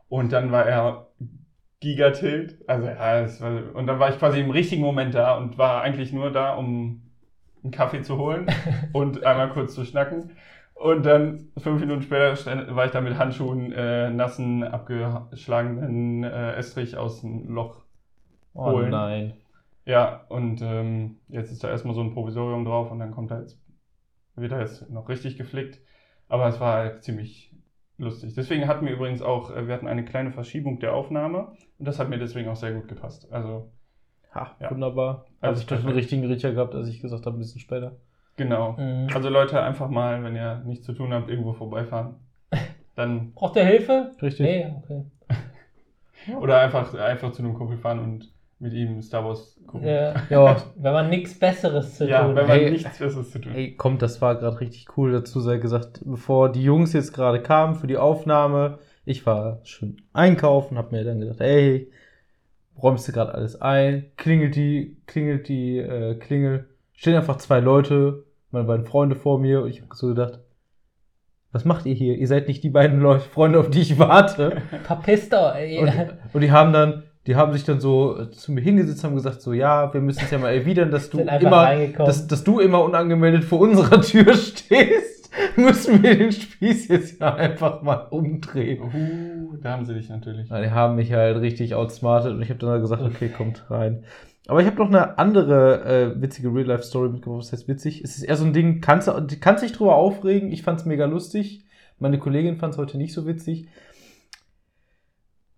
Und 0.08 0.32
dann 0.32 0.50
war 0.50 0.64
er 0.64 1.08
Gigatilt. 1.84 2.58
Also 2.66 2.86
ja, 2.86 3.20
es 3.20 3.40
war, 3.42 3.74
und 3.74 3.86
dann 3.86 3.98
war 3.98 4.08
ich 4.08 4.18
quasi 4.18 4.40
im 4.40 4.50
richtigen 4.50 4.82
Moment 4.82 5.14
da 5.14 5.36
und 5.36 5.58
war 5.58 5.82
eigentlich 5.82 6.12
nur 6.12 6.32
da, 6.32 6.54
um 6.54 7.02
einen 7.62 7.70
Kaffee 7.72 8.02
zu 8.02 8.16
holen 8.18 8.46
und 8.92 9.24
einmal 9.24 9.50
kurz 9.50 9.74
zu 9.74 9.84
schnacken. 9.84 10.30
Und 10.74 11.04
dann 11.06 11.52
fünf 11.58 11.80
Minuten 11.80 12.02
später 12.02 12.34
war 12.74 12.86
ich 12.86 12.90
da 12.90 13.00
mit 13.00 13.18
Handschuhen, 13.18 13.72
äh, 13.72 14.10
nassen, 14.10 14.64
abgeschlagenen 14.64 16.24
äh, 16.24 16.54
Estrich 16.54 16.96
aus 16.96 17.20
dem 17.20 17.48
Loch. 17.48 17.84
oh 18.54 18.72
holen. 18.72 18.90
nein. 18.90 19.34
Ja, 19.84 20.24
und 20.28 20.62
ähm, 20.62 21.18
jetzt 21.28 21.52
ist 21.52 21.62
da 21.62 21.68
erstmal 21.68 21.94
so 21.94 22.00
ein 22.00 22.14
Provisorium 22.14 22.64
drauf 22.64 22.90
und 22.90 22.98
dann 22.98 23.12
kommt 23.12 23.30
da 23.30 23.40
jetzt, 23.40 23.60
wird 24.36 24.52
da 24.52 24.60
jetzt 24.60 24.90
noch 24.90 25.08
richtig 25.08 25.36
geflickt. 25.36 25.78
Aber 26.28 26.48
es 26.48 26.58
war 26.58 26.74
halt 26.74 27.04
ziemlich 27.04 27.53
lustig. 27.98 28.34
Deswegen 28.34 28.66
hatten 28.68 28.86
wir 28.86 28.92
übrigens 28.94 29.22
auch, 29.22 29.50
äh, 29.54 29.66
wir 29.66 29.74
hatten 29.74 29.86
eine 29.88 30.04
kleine 30.04 30.30
Verschiebung 30.32 30.80
der 30.80 30.94
Aufnahme 30.94 31.52
und 31.78 31.86
das 31.88 31.98
hat 31.98 32.08
mir 32.08 32.18
deswegen 32.18 32.48
auch 32.48 32.56
sehr 32.56 32.72
gut 32.72 32.88
gepasst. 32.88 33.30
Also, 33.32 33.70
Ha, 34.34 34.56
Ja. 34.60 34.70
wunderbar. 34.72 35.26
Also 35.40 35.50
Also 35.50 35.60
ich 35.60 35.66
den 35.68 35.76
perfekt. 35.78 35.96
richtigen 35.96 36.24
Riecher 36.26 36.52
gehabt, 36.52 36.74
als 36.74 36.88
ich 36.88 37.00
gesagt 37.00 37.24
habe, 37.24 37.36
ein 37.36 37.38
bisschen 37.38 37.60
später. 37.60 37.92
genau. 38.36 38.72
Mhm. 38.72 39.06
Also 39.14 39.28
Leute, 39.28 39.62
einfach 39.62 39.88
mal, 39.88 40.24
wenn 40.24 40.34
ihr 40.34 40.56
nichts 40.66 40.84
zu 40.86 40.92
tun 40.92 41.12
habt, 41.14 41.30
irgendwo 41.30 41.52
vorbeifahren. 41.52 42.16
Dann, 42.96 43.32
Braucht 43.34 43.54
ihr 43.54 43.64
Hilfe? 43.64 44.10
Richtig. 44.20 44.44
Nee, 44.46 44.74
okay. 44.82 45.04
oder 46.40 46.58
einfach, 46.60 46.92
einfach 46.94 47.30
zu 47.30 47.42
einem 47.42 47.54
Kumpel 47.54 47.76
fahren 47.78 48.00
und 48.00 48.33
mit 48.58 48.72
ihm 48.72 49.02
Star 49.02 49.24
Wars 49.24 49.58
gucken. 49.66 49.86
Ja, 49.86 50.14
Ja, 50.30 50.56
wenn 50.76 50.92
man 50.92 51.10
nichts 51.10 51.38
Besseres 51.38 51.96
zu 51.96 52.08
Ja, 52.08 52.22
tun 52.24 52.34
wenn 52.36 52.42
hat. 52.42 52.48
man 52.48 52.58
Hey. 52.58 52.70
nichts 52.70 52.98
Besseres 52.98 53.30
zu 53.30 53.38
tun 53.40 53.52
hat. 53.52 53.58
Ey, 53.58 53.74
kommt, 53.76 54.00
das 54.02 54.20
war 54.22 54.36
gerade 54.36 54.60
richtig 54.60 54.86
cool. 54.96 55.12
Dazu 55.12 55.40
sei 55.40 55.58
gesagt, 55.58 56.00
bevor 56.04 56.50
die 56.52 56.62
Jungs 56.62 56.92
jetzt 56.92 57.12
gerade 57.12 57.40
kamen 57.42 57.74
für 57.74 57.86
die 57.86 57.96
Aufnahme, 57.98 58.78
ich 59.04 59.26
war 59.26 59.60
schön 59.64 59.98
einkaufen, 60.12 60.78
hab 60.78 60.92
mir 60.92 61.04
dann 61.04 61.20
gedacht, 61.20 61.40
ey, 61.40 61.90
räumst 62.82 63.06
du 63.06 63.12
gerade 63.12 63.34
alles 63.34 63.60
ein, 63.60 64.06
klingelt 64.16 64.56
die, 64.56 64.96
klingelt 65.06 65.48
die 65.48 65.78
äh, 65.78 66.14
Klingel, 66.16 66.68
stehen 66.94 67.14
einfach 67.16 67.36
zwei 67.36 67.60
Leute, 67.60 68.24
meine 68.50 68.64
beiden 68.66 68.86
Freunde 68.86 69.14
vor 69.16 69.38
mir 69.38 69.62
und 69.62 69.68
ich 69.68 69.82
habe 69.82 69.94
so 69.94 70.08
gedacht, 70.08 70.40
was 71.52 71.64
macht 71.64 71.86
ihr 71.86 71.94
hier? 71.94 72.16
Ihr 72.16 72.26
seid 72.26 72.48
nicht 72.48 72.64
die 72.64 72.70
beiden 72.70 72.98
Leute, 73.00 73.20
Freunde, 73.28 73.60
auf 73.60 73.70
die 73.70 73.80
ich 73.82 73.96
warte. 74.00 74.60
Verpisst 74.82 75.32
ey. 75.32 75.78
Und, 75.78 75.92
und 76.32 76.40
die 76.40 76.50
haben 76.50 76.72
dann, 76.72 77.03
die 77.26 77.36
haben 77.36 77.52
sich 77.52 77.64
dann 77.64 77.80
so 77.80 78.18
äh, 78.18 78.30
zu 78.30 78.52
mir 78.52 78.60
hingesetzt, 78.60 79.02
haben 79.04 79.14
gesagt, 79.14 79.40
so, 79.40 79.52
ja, 79.52 79.92
wir 79.92 80.00
müssen 80.00 80.22
es 80.24 80.30
ja 80.30 80.38
mal 80.38 80.54
erwidern, 80.54 80.90
dass 80.90 81.10
du 81.10 81.20
immer, 81.20 81.62
reingekommen. 81.62 82.06
dass, 82.06 82.26
dass 82.26 82.44
du 82.44 82.60
immer 82.60 82.82
unangemeldet 82.84 83.44
vor 83.44 83.60
unserer 83.60 84.00
Tür 84.02 84.34
stehst, 84.34 85.30
müssen 85.56 86.02
wir 86.02 86.16
den 86.16 86.32
Spieß 86.32 86.88
jetzt 86.88 87.20
ja 87.20 87.34
einfach 87.34 87.82
mal 87.82 88.06
umdrehen. 88.10 88.82
Uh, 88.82 89.56
da 89.56 89.72
haben 89.72 89.84
sie 89.84 89.94
dich 89.94 90.08
natürlich. 90.08 90.48
Ja, 90.48 90.60
Die 90.60 90.70
haben 90.70 90.96
mich 90.96 91.12
halt 91.12 91.40
richtig 91.40 91.74
outsmartet 91.74 92.32
und 92.32 92.42
ich 92.42 92.50
habe 92.50 92.60
dann 92.60 92.80
gesagt, 92.80 93.02
okay, 93.02 93.28
kommt 93.28 93.68
rein. 93.70 94.04
Aber 94.46 94.60
ich 94.60 94.66
habe 94.66 94.76
noch 94.76 94.88
eine 94.88 95.18
andere 95.18 95.84
äh, 95.84 96.20
witzige 96.20 96.48
Real-Life-Story 96.54 97.08
mitgebracht. 97.08 97.40
Was 97.40 97.52
heißt 97.52 97.66
witzig? 97.66 98.02
Es 98.04 98.16
ist 98.16 98.24
eher 98.24 98.36
so 98.36 98.44
ein 98.44 98.52
Ding, 98.52 98.82
kannst 98.82 99.08
du 99.08 99.26
kannst 99.40 99.64
dich 99.64 99.72
drüber 99.72 99.96
aufregen. 99.96 100.52
Ich 100.52 100.62
fand's 100.62 100.84
mega 100.84 101.06
lustig. 101.06 101.64
Meine 101.98 102.18
Kollegin 102.18 102.58
fand's 102.58 102.76
heute 102.76 102.98
nicht 102.98 103.14
so 103.14 103.26
witzig. 103.26 103.68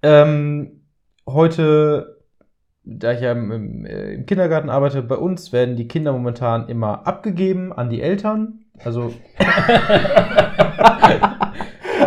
Ähm, 0.02 0.85
heute, 1.26 2.18
da 2.84 3.12
ich 3.12 3.20
ja 3.20 3.32
im, 3.32 3.50
im, 3.52 3.84
äh, 3.86 4.14
im 4.14 4.26
Kindergarten 4.26 4.70
arbeite, 4.70 5.02
bei 5.02 5.16
uns 5.16 5.52
werden 5.52 5.76
die 5.76 5.88
Kinder 5.88 6.12
momentan 6.12 6.68
immer 6.68 7.06
abgegeben 7.06 7.72
an 7.72 7.90
die 7.90 8.00
Eltern. 8.00 8.64
Also 8.84 9.12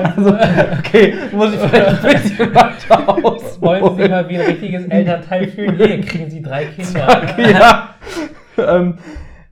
also, 0.04 0.30
okay, 0.80 1.14
muss 1.32 1.54
ich 1.54 1.60
vielleicht 1.60 2.06
ein 2.06 2.14
bisschen 2.14 2.56
weiter 2.56 3.10
aus. 3.26 3.62
Wollen 3.62 3.98
Sie 3.98 4.08
mal 4.08 4.30
wie 4.30 4.38
ein 4.38 4.46
richtiges 4.46 4.86
Elternteil 4.86 5.48
fühlen? 5.48 5.76
Hier 5.76 6.02
kriegen 6.02 6.30
Sie 6.30 6.42
drei 6.42 6.66
Kinder. 6.66 7.36
ja. 7.38 7.96
ähm, 8.58 8.98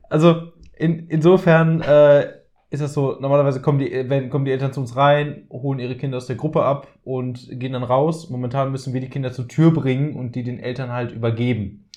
also 0.10 0.54
in, 0.76 1.08
insofern 1.08 1.82
äh, 1.82 2.28
ist 2.70 2.82
das 2.82 2.94
so, 2.94 3.18
normalerweise 3.20 3.62
kommen 3.62 3.80
die, 3.80 4.10
wenn, 4.10 4.30
kommen 4.30 4.44
die 4.46 4.52
Eltern 4.52 4.74
zu 4.74 4.82
uns 4.82 4.96
rein, 4.98 5.48
holen 5.50 5.80
ihre 5.80 5.96
Kinder 5.96 6.18
aus 6.18 6.28
der 6.28 6.36
Gruppe 6.36 6.64
ab 6.64 6.88
und 7.04 7.48
gehen 7.60 7.74
dann 7.74 7.84
raus. 7.84 8.30
Momentan 8.30 8.72
müssen 8.72 8.94
wir 8.94 9.00
die 9.02 9.10
Kinder 9.10 9.32
zur 9.32 9.48
Tür 9.48 9.72
bringen 9.74 10.16
und 10.16 10.36
die 10.36 10.44
den 10.44 10.60
Eltern 10.60 10.92
halt 10.92 11.12
übergeben. 11.14 11.90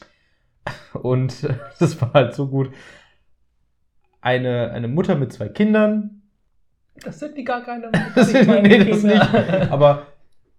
Und 0.93 1.49
das 1.81 2.01
war 2.01 2.13
halt 2.13 2.35
so 2.35 2.47
gut. 2.49 2.71
Eine, 4.21 4.71
eine 4.73 4.89
Mutter 4.89 5.15
mit 5.17 5.33
zwei 5.33 5.49
Kindern, 5.49 6.23
Das 7.03 7.19
sind 7.19 7.37
die 7.37 7.45
gar 7.45 7.63
keine. 7.63 7.91
Das 8.15 8.31
sind- 8.31 8.47
nee, 8.63 8.79
das 8.85 9.01
Kinder. 9.01 9.69
Aber 9.73 10.07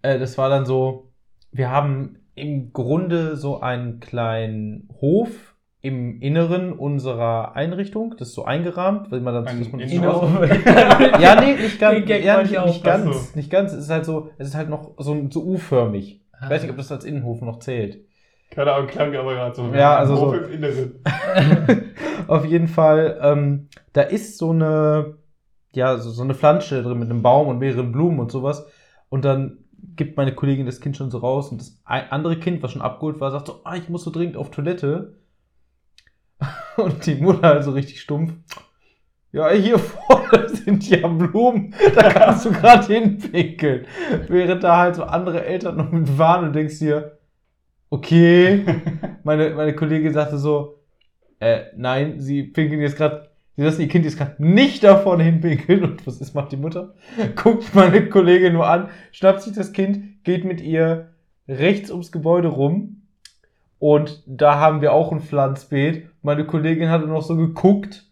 äh, 0.01 0.17
das 0.17 0.37
war 0.37 0.49
dann 0.49 0.65
so, 0.65 1.11
wir 1.51 1.69
haben 1.69 2.17
im 2.33 2.73
Grunde 2.73 3.35
so 3.37 3.59
einen 3.61 3.99
kleinen 3.99 4.89
Hof 4.99 5.50
im 5.81 6.21
Inneren 6.21 6.73
unserer 6.73 7.55
Einrichtung. 7.55 8.15
Das 8.17 8.29
ist 8.29 8.35
so 8.35 8.45
eingerahmt, 8.45 9.11
weil 9.11 9.19
man 9.21 9.33
dann 9.33 9.47
Ein 9.47 9.59
dass 9.59 9.71
man 9.71 9.81
das 9.81 9.91
Ja, 11.21 11.41
nee, 11.41 11.55
nicht 11.55 11.79
ganz. 11.79 12.07
Ja, 12.07 12.41
nicht, 12.41 12.53
ich 12.53 12.65
nicht 12.65 12.83
ganz. 12.83 13.05
So. 13.05 13.37
Nicht 13.37 13.49
ganz. 13.49 13.73
Es 13.73 13.85
ist 13.85 13.89
halt 13.89 14.05
so, 14.05 14.29
es 14.37 14.49
ist 14.49 14.55
halt 14.55 14.69
noch 14.69 14.91
so, 14.97 15.27
so 15.29 15.43
U-förmig. 15.43 16.21
Ich 16.43 16.49
weiß 16.49 16.61
nicht, 16.61 16.71
ob 16.71 16.77
das 16.77 16.91
als 16.91 17.05
Innenhof 17.05 17.41
noch 17.41 17.59
zählt. 17.59 18.05
Keine 18.51 18.73
Ahnung, 18.73 18.87
klang 18.87 19.15
aber 19.15 19.33
gerade 19.33 19.55
so. 19.55 19.73
Ja, 19.73 19.95
also 19.95 20.15
so. 20.15 20.33
im 20.33 20.51
Inneren. 20.51 20.99
Auf 22.27 22.45
jeden 22.45 22.67
Fall, 22.67 23.19
ähm, 23.21 23.69
da 23.93 24.01
ist 24.01 24.37
so 24.37 24.51
eine, 24.51 25.17
ja, 25.73 25.97
so, 25.97 26.09
so 26.09 26.23
eine 26.23 26.35
Pflanze 26.35 26.83
drin 26.83 26.99
mit 26.99 27.09
einem 27.09 27.21
Baum 27.21 27.47
und 27.47 27.59
mehreren 27.59 27.91
Blumen 27.91 28.19
und 28.19 28.31
sowas. 28.31 28.67
Und 29.09 29.25
dann 29.25 29.59
gibt 29.95 30.17
meine 30.17 30.35
Kollegin 30.35 30.65
das 30.65 30.81
Kind 30.81 30.97
schon 30.97 31.11
so 31.11 31.19
raus 31.19 31.49
und 31.49 31.61
das 31.61 31.81
andere 31.85 32.37
Kind, 32.37 32.61
was 32.61 32.71
schon 32.71 32.81
abgeholt 32.81 33.19
war, 33.19 33.31
sagt 33.31 33.47
so, 33.47 33.61
ah, 33.63 33.75
ich 33.75 33.89
muss 33.89 34.03
so 34.03 34.11
dringend 34.11 34.37
auf 34.37 34.51
Toilette. 34.51 35.15
Und 36.77 37.05
die 37.05 37.15
Mutter 37.15 37.47
halt 37.47 37.63
so 37.63 37.71
richtig 37.71 38.01
stumpf. 38.01 38.33
Ja, 39.31 39.49
hier 39.51 39.79
vorne 39.79 40.49
sind 40.53 40.89
ja 40.89 41.07
Blumen, 41.07 41.73
da 41.95 42.11
kannst 42.11 42.45
du 42.45 42.51
gerade 42.51 42.93
hinpinkeln. 42.93 43.85
Während 44.27 44.63
da 44.63 44.77
halt 44.77 44.95
so 44.95 45.03
andere 45.03 45.45
Eltern 45.45 45.77
noch 45.77 45.91
mit 45.91 46.17
waren 46.17 46.45
und 46.45 46.53
denkst 46.53 46.79
dir, 46.79 47.17
okay, 47.89 48.65
meine, 49.23 49.51
meine 49.51 49.73
Kollegin 49.73 50.11
sagte 50.11 50.37
so, 50.37 50.79
äh, 51.39 51.61
nein, 51.77 52.19
sie 52.19 52.43
pinkeln 52.43 52.81
jetzt 52.81 52.97
gerade, 52.97 53.29
sie 53.55 53.63
lassen 53.63 53.81
ihr 53.81 53.87
Kind 53.87 54.03
jetzt 54.03 54.17
gerade 54.17 54.35
nicht 54.43 54.83
da 54.83 54.97
vorne 54.97 55.23
hinpinkeln. 55.23 55.83
Und 55.83 56.05
was 56.05 56.19
ist, 56.19 56.35
macht 56.35 56.51
die 56.51 56.57
Mutter? 56.57 56.93
Guckt 57.35 57.73
meine 57.73 58.09
Kollegin 58.09 58.53
nur 58.53 58.67
an, 58.67 58.89
schnappt 59.13 59.43
sich 59.43 59.53
das 59.53 59.71
Kind, 59.71 60.23
geht 60.25 60.43
mit 60.43 60.59
ihr 60.59 61.13
rechts 61.47 61.89
ums 61.89 62.11
Gebäude 62.11 62.49
rum. 62.49 63.00
Und 63.81 64.21
da 64.27 64.59
haben 64.59 64.81
wir 64.81 64.93
auch 64.93 65.11
ein 65.11 65.21
Pflanzbeet. 65.21 66.07
Meine 66.21 66.45
Kollegin 66.45 66.91
hatte 66.91 67.07
noch 67.07 67.23
so 67.23 67.35
geguckt. 67.35 68.05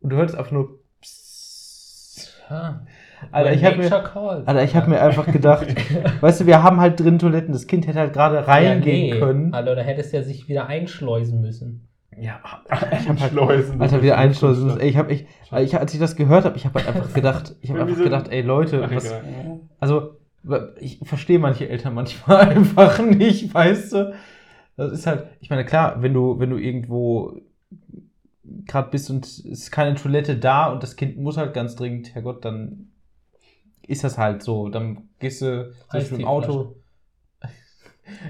Und 0.00 0.10
du 0.10 0.16
hörst 0.16 0.36
einfach 0.36 0.52
nur 0.52 0.78
Psst. 1.00 2.40
Ja. 2.48 2.86
Alter, 3.32 3.52
ich 3.52 3.64
habe 3.64 3.78
mir. 3.78 3.92
Alter, 4.46 4.62
ich 4.62 4.76
hab 4.76 4.86
mir 4.86 5.00
einfach 5.00 5.26
gedacht, 5.26 5.66
weißt 6.20 6.42
du, 6.42 6.46
wir 6.46 6.62
haben 6.62 6.80
halt 6.80 7.00
drin 7.00 7.18
Toiletten. 7.18 7.52
Das 7.52 7.66
Kind 7.66 7.88
hätte 7.88 7.98
halt 7.98 8.12
gerade 8.12 8.46
reingehen 8.46 9.08
ja, 9.08 9.14
nee. 9.14 9.20
können. 9.20 9.52
Hallo, 9.52 9.74
da 9.74 9.82
hättest 9.82 10.12
du 10.12 10.18
ja 10.18 10.22
sich 10.22 10.48
wieder 10.48 10.68
einschleusen 10.68 11.40
müssen. 11.40 11.88
Ja, 12.16 12.38
ich 12.92 13.08
hab 13.08 13.20
halt 13.20 13.32
Schleusen. 13.32 13.80
Alter, 13.80 14.04
wieder 14.04 14.18
einschleusen 14.18 14.68
muss. 14.68 14.76
Ey, 14.76 14.88
ich 14.88 14.96
hab 14.96 15.10
echt, 15.10 15.26
ich, 15.58 15.76
als 15.76 15.94
ich 15.94 15.98
das 15.98 16.14
gehört 16.14 16.44
habe, 16.44 16.56
ich 16.56 16.64
habe 16.64 16.78
halt 16.78 16.86
einfach 16.94 17.12
gedacht, 17.12 17.56
ich 17.60 17.70
habe 17.70 17.80
einfach 17.80 17.98
gedacht, 17.98 18.28
ey 18.28 18.42
Leute, 18.42 18.84
Ach, 18.86 18.94
was, 18.94 19.12
also 19.80 20.14
ich 20.78 21.00
verstehe 21.02 21.40
manche 21.40 21.68
Eltern 21.68 21.94
manchmal 21.94 22.40
einfach 22.50 23.00
nicht, 23.00 23.52
weißt 23.52 23.92
du? 23.94 24.14
Das 24.76 24.92
ist 24.92 25.06
halt, 25.06 25.26
ich 25.40 25.50
meine, 25.50 25.64
klar, 25.64 26.02
wenn 26.02 26.12
du, 26.12 26.38
wenn 26.38 26.50
du 26.50 26.58
irgendwo 26.58 27.40
gerade 28.66 28.90
bist 28.90 29.10
und 29.10 29.24
es 29.24 29.38
ist 29.40 29.70
keine 29.70 29.94
Toilette 29.94 30.36
da 30.36 30.66
und 30.72 30.82
das 30.82 30.96
Kind 30.96 31.16
muss 31.16 31.36
halt 31.36 31.54
ganz 31.54 31.76
dringend, 31.76 32.14
Herrgott, 32.14 32.44
dann 32.44 32.92
ist 33.82 34.04
das 34.04 34.18
halt 34.18 34.42
so. 34.42 34.68
Dann 34.68 35.08
gehst 35.18 35.42
du 35.42 35.72
zum 35.72 35.88
Beispiel 35.92 36.20
im 36.20 36.26
Auto. 36.26 36.76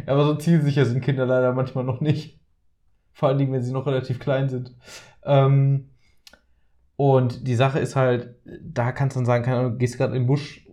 Ja, 0.07 0.15
aber 0.15 0.25
so 0.25 0.35
zielsicher 0.37 0.87
sind 0.87 1.03
Kinder 1.03 1.27
leider 1.27 1.53
manchmal 1.53 1.85
noch 1.85 2.01
nicht. 2.01 2.41
Vor 3.13 3.29
allen 3.29 3.37
Dingen, 3.37 3.53
wenn 3.53 3.63
sie 3.63 3.73
noch 3.73 3.87
relativ 3.87 4.19
klein 4.19 4.49
sind. 4.49 4.75
Ähm, 5.23 5.91
und 6.97 7.47
die 7.47 7.55
Sache 7.55 7.79
ist 7.79 7.95
halt, 7.95 8.37
da 8.63 8.93
kannst 8.93 9.17
du 9.17 9.19
dann 9.19 9.27
sagen, 9.27 9.45
keine 9.45 9.59
Ahnung, 9.59 9.79
gehst 9.79 9.99
gerade 9.99 10.17
im 10.17 10.27
Busch, 10.27 10.66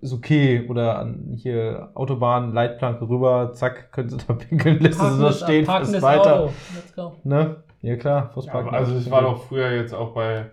ist 0.00 0.12
okay. 0.12 0.66
Oder 0.68 0.98
an 0.98 1.34
hier 1.36 1.90
Autobahn, 1.94 2.52
Leitplanke 2.52 3.08
rüber, 3.08 3.52
zack, 3.52 3.92
können 3.92 4.08
sie 4.08 4.18
da 4.18 4.34
pinkeln, 4.34 4.80
lässt 4.80 5.00
sie 5.00 5.18
da 5.20 5.32
stehen, 5.32 5.66
parkendes 5.66 6.02
weiter. 6.02 6.40
Auto. 6.40 6.52
Let's 6.74 6.94
go. 6.94 7.12
Ne? 7.24 7.62
Ja 7.82 7.96
klar, 7.96 8.32
Ja, 8.44 8.52
also 8.68 8.94
es 8.94 9.10
war 9.10 9.22
doch 9.22 9.42
früher 9.44 9.70
jetzt 9.72 9.94
auch 9.94 10.12
bei, 10.12 10.50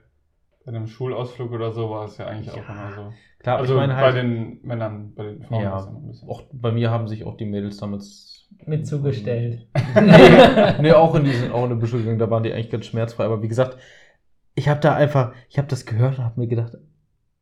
bei 0.65 0.71
einem 0.71 0.87
Schulausflug 0.87 1.51
oder 1.51 1.71
so, 1.73 1.89
war 1.89 2.05
es 2.05 2.17
ja 2.17 2.27
eigentlich 2.27 2.51
auch 2.51 2.57
Ja. 2.57 2.63
immer 2.73 2.91
so. 2.95 3.13
Klar, 3.39 3.57
also 3.59 3.73
ich 3.73 3.79
meine 3.79 3.93
bei 3.93 3.99
halt, 3.99 4.15
den 4.15 4.59
Männern, 4.63 5.13
bei 5.15 5.23
den 5.23 5.43
Frauen 5.43 5.63
Ja. 5.63 5.91
auch 6.27 6.43
bei 6.51 6.71
mir 6.71 6.89
haben 6.89 7.07
sich 7.07 7.25
auch 7.25 7.35
die 7.37 7.45
Mädels 7.45 7.77
damals 7.77 8.47
Mit 8.65 8.87
zugestellt. 8.87 9.67
nee, 9.95 10.81
nee, 10.81 10.91
auch 10.93 11.15
in 11.15 11.25
diesen, 11.25 11.51
auch 11.51 11.69
in 11.69 11.79
der 11.79 11.89
gegangen, 11.89 12.19
da 12.19 12.29
waren 12.29 12.43
die 12.43 12.53
eigentlich 12.53 12.69
ganz 12.69 12.85
schmerzfrei. 12.85 13.25
Aber 13.25 13.41
wie 13.41 13.47
gesagt, 13.47 13.77
ich 14.55 14.69
habe 14.69 14.79
da 14.79 14.95
einfach, 14.95 15.33
ich 15.49 15.57
habe 15.57 15.67
das 15.67 15.85
gehört 15.85 16.17
und 16.17 16.23
habe 16.25 16.39
mir 16.39 16.47
gedacht, 16.47 16.73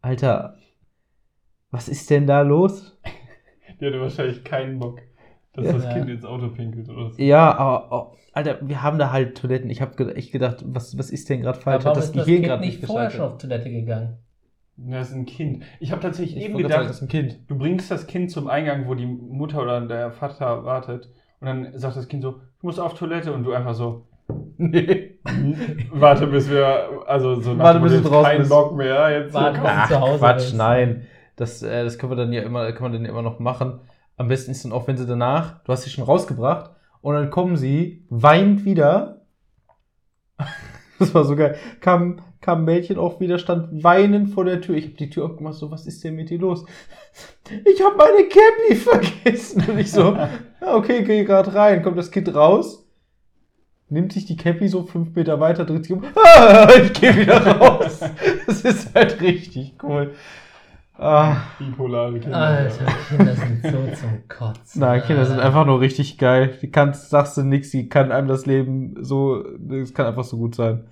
Alter, 0.01 0.57
was 1.75 1.88
ist 1.89 2.09
denn 2.09 2.25
da 2.27 2.41
los? 2.41 2.97
Die 3.79 3.85
hatte 3.85 3.99
wahrscheinlich 4.01 4.43
keinen 4.43 4.79
Bock, 4.79 5.01
dass 5.53 5.65
Ja. 5.65 5.73
das. 5.73 5.89
Kind 5.93 6.09
ins 6.09 6.25
Auto 6.25 6.49
pinkelt 6.49 6.89
oder 6.89 7.11
so. 7.11 7.21
Ja, 7.21 7.55
aber, 7.57 7.91
oh, 7.91 8.15
Alter, 8.33 8.57
wir 8.61 8.81
haben 8.83 8.97
da 8.97 9.11
halt 9.11 9.38
Toiletten. 9.38 9.69
Ich 9.69 9.81
habe 9.81 10.15
echt 10.15 10.31
gedacht, 10.31 10.63
was, 10.65 10.97
was 10.97 11.09
ist 11.11 11.29
denn 11.29 11.41
gerade 11.41 11.57
Aber 11.57 11.63
falsch? 11.63 11.75
Hat 11.79 11.85
warum 11.85 11.95
das 11.97 12.05
ist 12.05 12.15
das 12.15 12.25
Gehirn 12.25 12.41
Kind 12.41 12.49
gerade 12.49 12.61
nicht 12.65 12.81
nicht 12.81 12.88
vorher 12.88 13.11
schon 13.11 13.21
auf 13.21 13.38
Toilette 13.38 13.69
gegangen? 13.69 14.17
Ja, 14.77 14.99
Das 14.99 15.09
ist 15.09 15.15
ein 15.15 15.25
Kind. 15.25 15.63
Ich 15.79 15.91
habe 15.91 16.01
tatsächlich 16.01 16.38
Ich 16.38 16.43
eben 16.43 16.53
sagen, 16.55 16.63
gedacht, 16.63 16.85
das 16.89 16.95
ist 16.97 17.01
ein 17.03 17.07
Kind. 17.07 17.39
du 17.47 17.57
bringst 17.57 17.89
das 17.91 18.07
Kind 18.07 18.31
zum 18.31 18.47
Eingang, 18.47 18.88
wo 18.88 18.95
die 18.95 19.05
Mutter 19.05 19.61
oder 19.61 19.79
der 19.81 20.11
Vater 20.11 20.65
wartet. 20.65 21.09
Und 21.39 21.47
dann 21.47 21.77
sagt 21.77 21.95
das 21.97 22.07
Kind 22.07 22.23
so, 22.23 22.31
du 22.31 22.39
musst 22.67 22.79
auf 22.79 22.93
Toilette. 22.93 23.31
Und 23.33 23.43
du 23.43 23.53
einfach 23.53 23.73
so, 23.73 24.05
Nee. 24.57 25.11
warte 25.91 26.27
bis 26.27 26.49
wir, 26.49 27.03
also 27.07 27.39
so 27.41 27.53
nach 27.53 27.65
Warte, 27.65 27.79
dem 27.79 27.83
bis 27.83 28.01
du 28.01 28.09
draußen 28.09 28.23
keinen 28.23 28.38
bist. 28.39 28.49
Bock 28.49 28.75
mehr. 28.75 29.09
Jetzt 29.19 29.33
Warte, 29.33 29.59
so, 29.59 29.63
du 29.65 29.88
zu 29.95 29.99
Hause 30.01 30.19
Quatsch, 30.19 30.35
bist. 30.38 30.55
nein. 30.55 31.07
Das, 31.35 31.61
äh, 31.61 31.83
das 31.83 31.97
können 31.97 32.11
wir 32.11 32.17
dann 32.17 32.33
ja 32.33 32.41
immer, 32.41 32.71
kann 32.71 32.83
man 32.83 32.93
dann 32.93 33.05
immer 33.05 33.21
noch 33.21 33.39
machen. 33.39 33.79
Am 34.17 34.27
besten 34.27 34.51
ist 34.51 34.63
dann 34.63 34.71
auch, 34.71 34.87
wenn 34.87 34.97
sie 34.97 35.05
danach, 35.05 35.63
du 35.63 35.71
hast 35.71 35.83
sie 35.83 35.89
schon 35.89 36.03
rausgebracht, 36.03 36.71
und 37.01 37.13
dann 37.13 37.29
kommen 37.29 37.55
sie, 37.55 38.05
weint 38.09 38.65
wieder. 38.65 39.21
Das 40.97 41.13
war 41.13 41.25
so 41.25 41.35
geil. 41.35 41.57
Kam, 41.81 42.21
kam 42.39 42.59
ein 42.59 42.63
Mädchen 42.63 42.97
auch 42.97 43.19
wieder, 43.19 43.37
stand 43.37 43.83
weinend 43.83 44.29
vor 44.29 44.45
der 44.45 44.61
Tür. 44.61 44.75
Ich 44.75 44.85
habe 44.85 44.95
die 44.95 45.09
Tür 45.09 45.25
aufgemacht, 45.25 45.55
so, 45.55 45.69
was 45.69 45.87
ist 45.87 46.01
denn 46.05 46.15
mit 46.15 46.29
dir 46.29 46.39
los? 46.39 46.65
Ich 47.65 47.83
habe 47.83 47.97
meine 47.97 48.29
Cappy 48.29 48.75
vergessen. 49.21 49.65
Und 49.67 49.77
ich 49.77 49.91
so, 49.91 50.17
okay, 50.61 51.03
geh 51.03 51.25
gerade 51.25 51.53
rein. 51.53 51.83
Kommt 51.83 51.97
das 51.97 52.11
Kind 52.11 52.33
raus, 52.33 52.87
nimmt 53.89 54.13
sich 54.13 54.25
die 54.25 54.37
Cappy 54.37 54.69
so 54.69 54.83
fünf 54.83 55.13
Meter 55.15 55.39
weiter, 55.41 55.65
dreht 55.65 55.83
sich 55.83 55.93
um. 55.93 56.03
Ah, 56.15 56.69
ich 56.81 56.93
gehe 56.93 57.15
wieder 57.15 57.45
raus. 57.45 57.99
Das 58.47 58.61
ist 58.61 58.95
halt 58.95 59.19
richtig 59.19 59.73
cool. 59.83 60.13
Ah. 60.97 61.38
Bipolare 61.60 62.19
Kinder. 62.19 62.38
Alter, 62.38 62.86
Kinder 63.10 63.36
sind 63.36 63.63
so 63.63 63.95
zum 63.95 64.27
Kotzen. 64.29 64.79
Nein, 64.81 65.01
Kinder 65.03 65.25
sind 65.25 65.39
einfach 65.39 65.65
nur 65.65 65.81
richtig 65.81 66.17
geil. 66.17 66.58
Die 66.62 66.71
kannst, 66.71 67.10
sagst 67.10 67.36
du 67.38 67.43
nix, 67.43 67.71
die 67.71 67.89
kann 67.89 68.12
einem 68.12 68.27
das 68.27 68.45
Leben 68.45 68.95
so, 69.03 69.43
es 69.71 69.93
kann 69.93 70.05
einfach 70.05 70.23
so 70.23 70.38
gut 70.38 70.55
sein. 70.55 70.88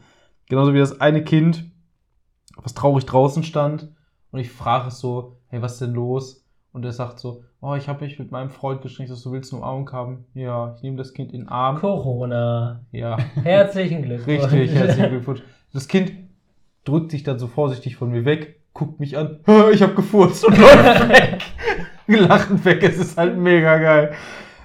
Genauso 0.49 0.73
wie 0.73 0.79
das 0.79 0.99
eine 0.99 1.23
Kind, 1.23 1.71
was 2.57 2.73
traurig 2.73 3.05
draußen 3.05 3.43
stand 3.43 3.89
und 4.31 4.39
ich 4.39 4.51
frage 4.51 4.89
es 4.89 4.99
so, 4.99 5.37
hey, 5.47 5.61
was 5.61 5.73
ist 5.73 5.81
denn 5.81 5.93
los? 5.93 6.45
Und 6.73 6.83
er 6.83 6.91
sagt 6.91 7.19
so, 7.19 7.43
oh, 7.61 7.75
ich 7.75 7.87
habe 7.87 8.03
mich 8.03 8.17
mit 8.19 8.31
meinem 8.31 8.49
Freund 8.49 8.81
gestrickt, 8.81 9.09
dass 9.11 9.21
du 9.21 9.31
willst 9.31 9.53
eine 9.53 9.61
Umarmung 9.61 9.91
haben. 9.91 10.25
Ja, 10.33 10.73
ich 10.75 10.81
nehme 10.81 10.97
das 10.97 11.13
Kind 11.13 11.31
in 11.31 11.41
den 11.41 11.47
Arm. 11.49 11.77
Corona. 11.77 12.83
Ja, 12.91 13.17
Herzlichen 13.43 14.01
Glückwunsch. 14.01 14.51
richtig, 14.51 14.73
herzlichen 14.75 15.09
Glückwunsch. 15.09 15.43
Das 15.71 15.87
Kind 15.87 16.13
drückt 16.83 17.11
sich 17.11 17.23
dann 17.23 17.37
so 17.39 17.47
vorsichtig 17.47 17.95
von 17.95 18.09
mir 18.09 18.25
weg, 18.25 18.62
guckt 18.73 18.99
mich 18.99 19.17
an, 19.17 19.39
"Hä, 19.45 19.71
ich 19.71 19.81
habe 19.81 19.93
gefurzt 19.93 20.45
und 20.45 20.57
läuft 20.59 21.09
weg. 21.09 21.39
Lachend 22.07 22.65
weg, 22.65 22.83
es 22.83 22.97
ist 22.97 23.17
halt 23.17 23.37
mega 23.37 23.77
geil. 23.77 24.13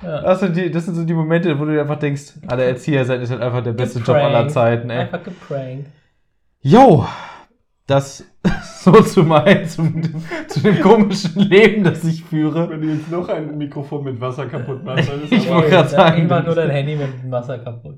Ja. 0.02 0.22
Das 0.22 0.40
sind, 0.40 0.56
die, 0.56 0.70
das 0.70 0.84
sind 0.84 0.94
so 0.94 1.04
die 1.04 1.14
Momente, 1.14 1.58
wo 1.58 1.64
du 1.64 1.72
dir 1.72 1.80
einfach 1.82 1.98
denkst, 1.98 2.34
ah, 2.46 2.56
der 2.56 2.68
Erzieher 2.68 3.04
sein 3.04 3.20
ist 3.20 3.30
halt 3.30 3.40
einfach 3.42 3.62
der 3.62 3.72
beste 3.72 3.98
Job 3.98 4.06
Geprankt. 4.08 4.34
aller 4.36 4.48
Zeiten, 4.48 4.90
ey. 4.90 4.98
Einfach 5.00 5.22
geprankt. 5.24 5.88
Jo, 6.60 7.04
das 7.86 8.24
so 8.82 8.92
zu 9.02 9.22
mein, 9.24 9.66
zum, 9.68 10.02
zu 10.48 10.60
dem 10.60 10.80
komischen 10.80 11.40
Leben, 11.40 11.82
das 11.84 12.04
ich 12.04 12.22
führe. 12.24 12.70
Wenn 12.70 12.80
du 12.80 12.88
jetzt 12.88 13.10
noch 13.10 13.28
ein 13.28 13.56
Mikrofon 13.58 14.04
mit 14.04 14.20
Wasser 14.20 14.46
kaputt 14.46 14.84
machst, 14.84 15.08
dann 15.10 15.22
ist 15.22 15.32
Ich 15.32 15.46
aber- 15.48 15.56
wollte 15.62 15.70
grad 15.70 15.90
sagen, 15.90 16.26
mach 16.28 16.44
nur 16.44 16.54
dein 16.54 16.70
Handy 16.70 16.94
mit 16.96 17.22
dem 17.22 17.30
Wasser 17.30 17.58
kaputt. 17.58 17.96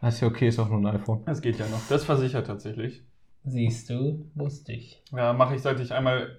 Das 0.00 0.14
ist 0.14 0.20
ja 0.22 0.28
okay, 0.28 0.48
ist 0.48 0.58
auch 0.58 0.68
nur 0.68 0.78
ein 0.80 0.86
iPhone. 0.96 1.22
Das 1.26 1.40
geht 1.40 1.58
ja 1.58 1.66
noch. 1.66 1.80
Das 1.88 2.04
versichert 2.04 2.46
tatsächlich. 2.46 3.02
Siehst 3.44 3.90
du, 3.90 4.26
wusste 4.34 4.72
ich. 4.72 5.02
Ja, 5.12 5.32
mache 5.32 5.56
ich 5.56 5.62
seit 5.62 5.80
ich 5.80 5.92
einmal. 5.92 6.38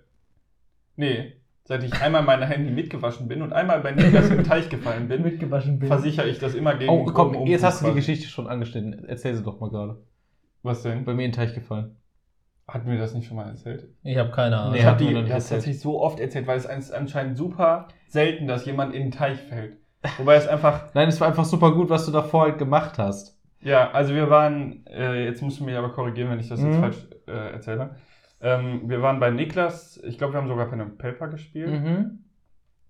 Nee, 0.95 1.33
seit 1.65 1.83
ich 1.83 1.93
einmal 2.01 2.23
mein 2.23 2.41
Handy 2.43 2.71
mitgewaschen 2.71 3.27
bin 3.27 3.41
und 3.41 3.51
einmal 3.53 3.81
bei 3.81 3.91
Niklas 3.91 4.29
im 4.29 4.43
Teich 4.43 4.69
gefallen 4.69 5.07
bin, 5.07 5.21
Mitgewaschen 5.21 5.79
bin. 5.79 5.87
versichere 5.87 6.27
ich 6.29 6.39
das 6.39 6.53
immer 6.55 6.75
gegen. 6.75 6.91
Oh, 6.91 7.05
komm, 7.05 7.35
um- 7.35 7.47
jetzt 7.47 7.63
hast 7.63 7.81
du 7.81 7.87
die. 7.87 7.95
Geschichte 7.95 8.27
schon 8.27 8.47
angeschnitten. 8.47 9.05
Erzähl 9.05 9.35
sie 9.35 9.43
doch 9.43 9.59
mal 9.59 9.69
gerade. 9.69 9.97
Was 10.61 10.81
denn? 10.83 11.03
Bei 11.03 11.13
mir 11.13 11.25
in 11.25 11.31
den 11.31 11.35
Teich 11.35 11.53
gefallen. 11.53 11.97
Hat 12.67 12.85
mir 12.85 12.97
das 12.97 13.13
nicht 13.13 13.27
schon 13.27 13.35
mal 13.35 13.49
erzählt? 13.49 13.89
Ich 14.03 14.17
habe 14.17 14.31
keine 14.31 14.57
Ahnung. 14.57 14.71
Nee, 14.73 14.79
ich 14.79 14.85
mir 14.85 14.95
die 14.95 15.05
das 15.05 15.15
erzählt. 15.15 15.29
tatsächlich 15.31 15.79
so 15.81 16.01
oft 16.01 16.19
erzählt, 16.21 16.47
weil 16.47 16.57
es 16.57 16.65
anscheinend 16.65 17.37
super 17.37 17.89
selten, 18.07 18.47
dass 18.47 18.65
jemand 18.65 18.95
in 18.95 19.03
den 19.03 19.11
Teich 19.11 19.39
fällt. 19.39 19.77
Wobei 20.17 20.35
es 20.35 20.47
einfach. 20.47 20.93
Nein, 20.93 21.09
es 21.09 21.19
war 21.19 21.27
einfach 21.27 21.43
super 21.45 21.73
gut, 21.73 21.89
was 21.89 22.05
du 22.05 22.11
davor 22.13 22.43
halt 22.43 22.57
gemacht 22.57 22.97
hast. 22.97 23.37
Ja, 23.63 23.91
also 23.91 24.13
wir 24.13 24.29
waren, 24.29 24.85
äh, 24.87 25.25
jetzt 25.25 25.41
musst 25.41 25.59
du 25.59 25.63
mich 25.63 25.75
aber 25.75 25.89
korrigieren, 25.93 26.29
wenn 26.29 26.39
ich 26.39 26.49
das 26.49 26.61
jetzt 26.61 26.75
Mhm. 26.75 26.79
falsch 26.81 26.97
äh, 27.27 27.51
erzähle. 27.53 27.95
Ähm, 28.41 28.89
wir 28.89 29.01
waren 29.01 29.19
bei 29.19 29.29
Niklas, 29.31 30.01
ich 30.03 30.17
glaube, 30.17 30.33
wir 30.33 30.37
haben 30.41 30.47
sogar 30.49 30.65
Pen 30.67 30.81
and 30.81 30.97
Paper 30.97 31.29
gespielt. 31.29 31.71
Mhm. 31.81 32.19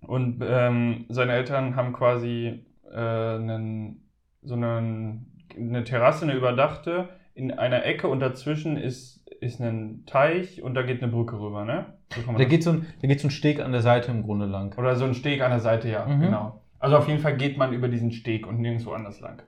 Und 0.01 0.43
ähm, 0.45 1.05
seine 1.09 1.33
Eltern 1.33 1.75
haben 1.75 1.93
quasi 1.93 2.65
äh, 2.91 2.97
einen, 2.97 4.01
so 4.41 4.55
einen, 4.55 5.37
eine 5.55 5.83
Terrasse, 5.83 6.25
eine 6.25 6.33
überdachte, 6.33 7.09
in 7.35 7.51
einer 7.51 7.85
Ecke 7.85 8.07
und 8.07 8.19
dazwischen 8.19 8.75
ist, 8.77 9.25
ist 9.41 9.59
ein 9.61 10.03
Teich 10.05 10.61
und 10.61 10.73
da 10.75 10.81
geht 10.81 11.01
eine 11.01 11.11
Brücke 11.11 11.39
rüber, 11.39 11.65
ne? 11.65 11.85
So 12.13 12.31
Da 12.31 12.43
geht, 12.45 12.63
so 12.63 12.71
ein, 12.71 12.85
da 13.01 13.07
geht 13.07 13.19
so 13.21 13.27
ein 13.27 13.31
Steg 13.31 13.59
an 13.59 13.71
der 13.71 13.81
Seite 13.81 14.11
im 14.11 14.23
Grunde 14.23 14.45
lang. 14.45 14.77
Oder 14.77 14.95
so 14.95 15.05
ein 15.05 15.13
Steg 15.13 15.41
an 15.41 15.49
der 15.51 15.59
Seite, 15.59 15.89
ja, 15.89 16.05
Mhm. 16.05 16.19
genau. 16.21 16.61
Also 16.79 16.97
auf 16.97 17.07
jeden 17.07 17.19
Fall 17.21 17.37
geht 17.37 17.57
man 17.57 17.73
über 17.73 17.87
diesen 17.87 18.11
Steg 18.11 18.45
und 18.45 18.59
nirgendwo 18.59 18.91
anders 18.91 19.19
lang. 19.21 19.41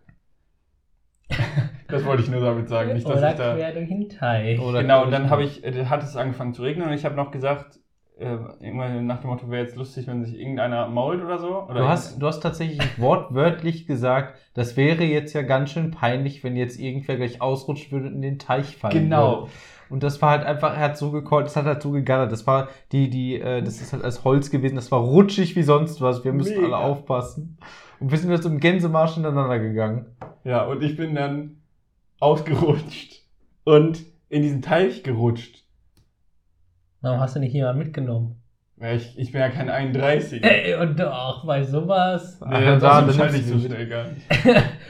das 1.87 2.05
wollte 2.05 2.23
ich 2.23 2.29
nur 2.29 2.41
damit 2.41 2.69
sagen, 2.69 2.93
nicht, 2.93 3.07
dass 3.07 3.17
Oder 3.17 3.31
ich 3.31 3.37
da. 3.37 3.55
quer 3.55 3.73
durch 3.73 3.87
den 3.89 4.09
Teich. 4.09 4.59
Oder 4.59 4.81
Genau, 4.81 5.03
und 5.03 5.11
dann 5.11 5.29
habe 5.29 5.43
ich, 5.43 5.63
äh, 5.63 5.85
hat 5.85 6.03
es 6.03 6.15
angefangen 6.15 6.53
zu 6.53 6.61
regnen 6.63 6.87
und 6.87 6.93
ich 6.93 7.05
habe 7.05 7.15
noch 7.15 7.31
gesagt, 7.31 7.79
äh, 8.17 8.37
irgendwann 8.61 9.05
nach 9.07 9.19
dem 9.21 9.29
Motto, 9.29 9.49
wäre 9.49 9.63
jetzt 9.63 9.75
lustig, 9.75 10.07
wenn 10.07 10.23
sich 10.23 10.39
irgendeiner 10.39 10.87
mault 10.87 11.21
oder 11.23 11.37
so. 11.39 11.63
Oder 11.63 11.79
Du 11.81 11.87
hast, 11.87 12.21
du 12.21 12.27
hast 12.27 12.39
tatsächlich 12.41 12.79
wortwörtlich 12.99 13.87
gesagt, 13.87 14.39
das 14.53 14.77
wäre 14.77 15.03
jetzt 15.03 15.33
ja 15.33 15.41
ganz 15.41 15.71
schön 15.71 15.91
peinlich, 15.91 16.43
wenn 16.43 16.55
jetzt 16.55 16.79
irgendwer 16.79 17.17
gleich 17.17 17.41
ausrutschen 17.41 17.91
würde 17.91 18.07
und 18.07 18.15
in 18.15 18.21
den 18.21 18.39
Teich 18.39 18.77
fallen 18.77 18.93
Genau. 18.93 19.39
würde. 19.41 19.51
Und 19.89 20.01
das 20.01 20.19
war 20.21 20.31
halt 20.31 20.45
einfach, 20.45 20.73
er 20.75 20.79
hat 20.79 20.97
so 20.97 21.11
gekollt, 21.11 21.45
das 21.45 21.55
hat 21.55 21.65
halt 21.65 21.81
so 21.81 21.91
gegallert. 21.91 22.31
Das 22.31 22.47
war 22.47 22.69
die, 22.91 23.09
die, 23.09 23.39
äh, 23.39 23.61
das 23.61 23.81
ist 23.81 23.93
halt 23.93 24.03
als 24.03 24.23
Holz 24.23 24.49
gewesen, 24.49 24.75
das 24.75 24.91
war 24.91 24.99
rutschig 24.99 25.55
wie 25.55 25.61
sonst 25.63 26.01
was. 26.01 26.23
Wir 26.23 26.33
müssen 26.33 26.59
Mega. 26.59 26.75
alle 26.75 26.77
aufpassen. 26.85 27.57
Und 27.99 28.11
wir 28.11 28.17
sind 28.17 28.31
jetzt 28.31 28.45
im 28.45 28.59
Gänsemarsch 28.59 29.13
hintereinander 29.13 29.59
gegangen. 29.59 30.15
Ja, 30.43 30.65
und 30.65 30.83
ich 30.83 30.95
bin 30.95 31.15
dann 31.15 31.57
ausgerutscht 32.19 33.23
und 33.63 34.03
in 34.29 34.41
diesen 34.41 34.61
Teich 34.61 35.03
gerutscht. 35.03 35.63
Warum 37.01 37.19
hast 37.19 37.35
du 37.35 37.39
nicht 37.39 37.53
jemand 37.53 37.79
mitgenommen? 37.79 38.41
Ja, 38.77 38.91
ich, 38.91 39.17
ich 39.17 39.31
bin 39.31 39.39
ja 39.39 39.49
kein 39.49 39.69
31. 39.69 40.43
Ey, 40.43 40.75
und 40.75 40.99
doch, 40.99 41.45
bei 41.45 41.63
sowas. 41.63 42.41
Nee, 42.41 42.51
dann 42.51 42.79
das 42.79 42.81
da, 42.81 42.99
ist 42.99 43.19
dann 43.19 43.19
halt 43.19 43.31
nimmst 43.31 43.49
nicht 43.49 43.61
so 43.61 43.67
schnell 43.67 43.87
gar 43.87 44.07
nicht. 44.07 44.25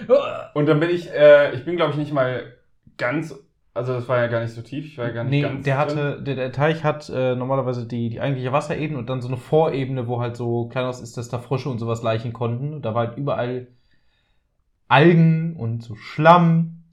Und 0.55 0.65
dann 0.67 0.79
bin 0.79 0.89
ich, 0.89 1.11
äh, 1.11 1.53
ich 1.53 1.65
bin 1.65 1.75
glaube 1.75 1.91
ich 1.91 1.97
nicht 1.97 2.13
mal 2.13 2.53
ganz, 2.97 3.35
also 3.75 3.93
das 3.93 4.07
war 4.07 4.17
ja 4.17 4.27
gar 4.27 4.41
nicht 4.41 4.53
so 4.53 4.61
tief, 4.61 4.85
ich 4.85 4.97
war 4.97 5.05
ja 5.07 5.11
gar 5.13 5.23
nicht 5.25 5.31
Nee, 5.31 5.41
ganz. 5.41 5.63
der 5.65 5.85
drin. 5.85 5.97
hatte, 5.97 6.23
der, 6.23 6.35
der 6.35 6.51
Teich 6.51 6.83
hat 6.83 7.09
äh, 7.09 7.35
normalerweise 7.35 7.85
die, 7.85 8.09
die 8.09 8.19
eigentliche 8.19 8.51
Wasserebene 8.51 8.97
und 8.97 9.07
dann 9.09 9.21
so 9.21 9.27
eine 9.27 9.37
Vorebene, 9.37 10.07
wo 10.07 10.19
halt 10.21 10.35
so 10.35 10.67
klein 10.69 10.87
was 10.87 11.01
ist, 11.01 11.17
dass 11.17 11.29
da 11.29 11.37
Frösche 11.39 11.69
und 11.69 11.77
sowas 11.79 12.01
laichen 12.01 12.33
konnten. 12.33 12.73
Und 12.73 12.81
da 12.83 12.95
war 12.95 13.07
halt 13.07 13.17
überall 13.17 13.67
Algen 14.87 15.55
und 15.55 15.83
so 15.83 15.95
Schlamm. 15.95 16.83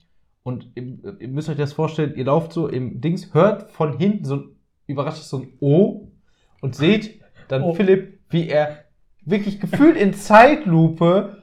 Und 0.42 0.68
ihr, 0.74 1.20
ihr 1.20 1.28
müsst 1.28 1.48
euch 1.48 1.56
das 1.56 1.72
vorstellen, 1.72 2.14
ihr 2.16 2.24
lauft 2.24 2.52
so 2.52 2.66
im 2.68 3.00
Dings, 3.00 3.32
hört 3.32 3.70
von 3.70 3.96
hinten 3.98 4.24
so 4.24 4.36
ein 4.36 4.56
überraschtes 4.86 5.28
so 5.28 5.38
ein 5.38 5.52
O 5.60 6.08
und 6.60 6.74
seht 6.74 7.20
dann 7.48 7.62
Oh. 7.62 7.74
Philipp, 7.74 8.18
wie 8.30 8.48
er 8.48 8.78
wirklich 9.24 9.60
gefühlt 9.60 9.96
in 9.96 10.14
Zeitlupe 10.14 11.42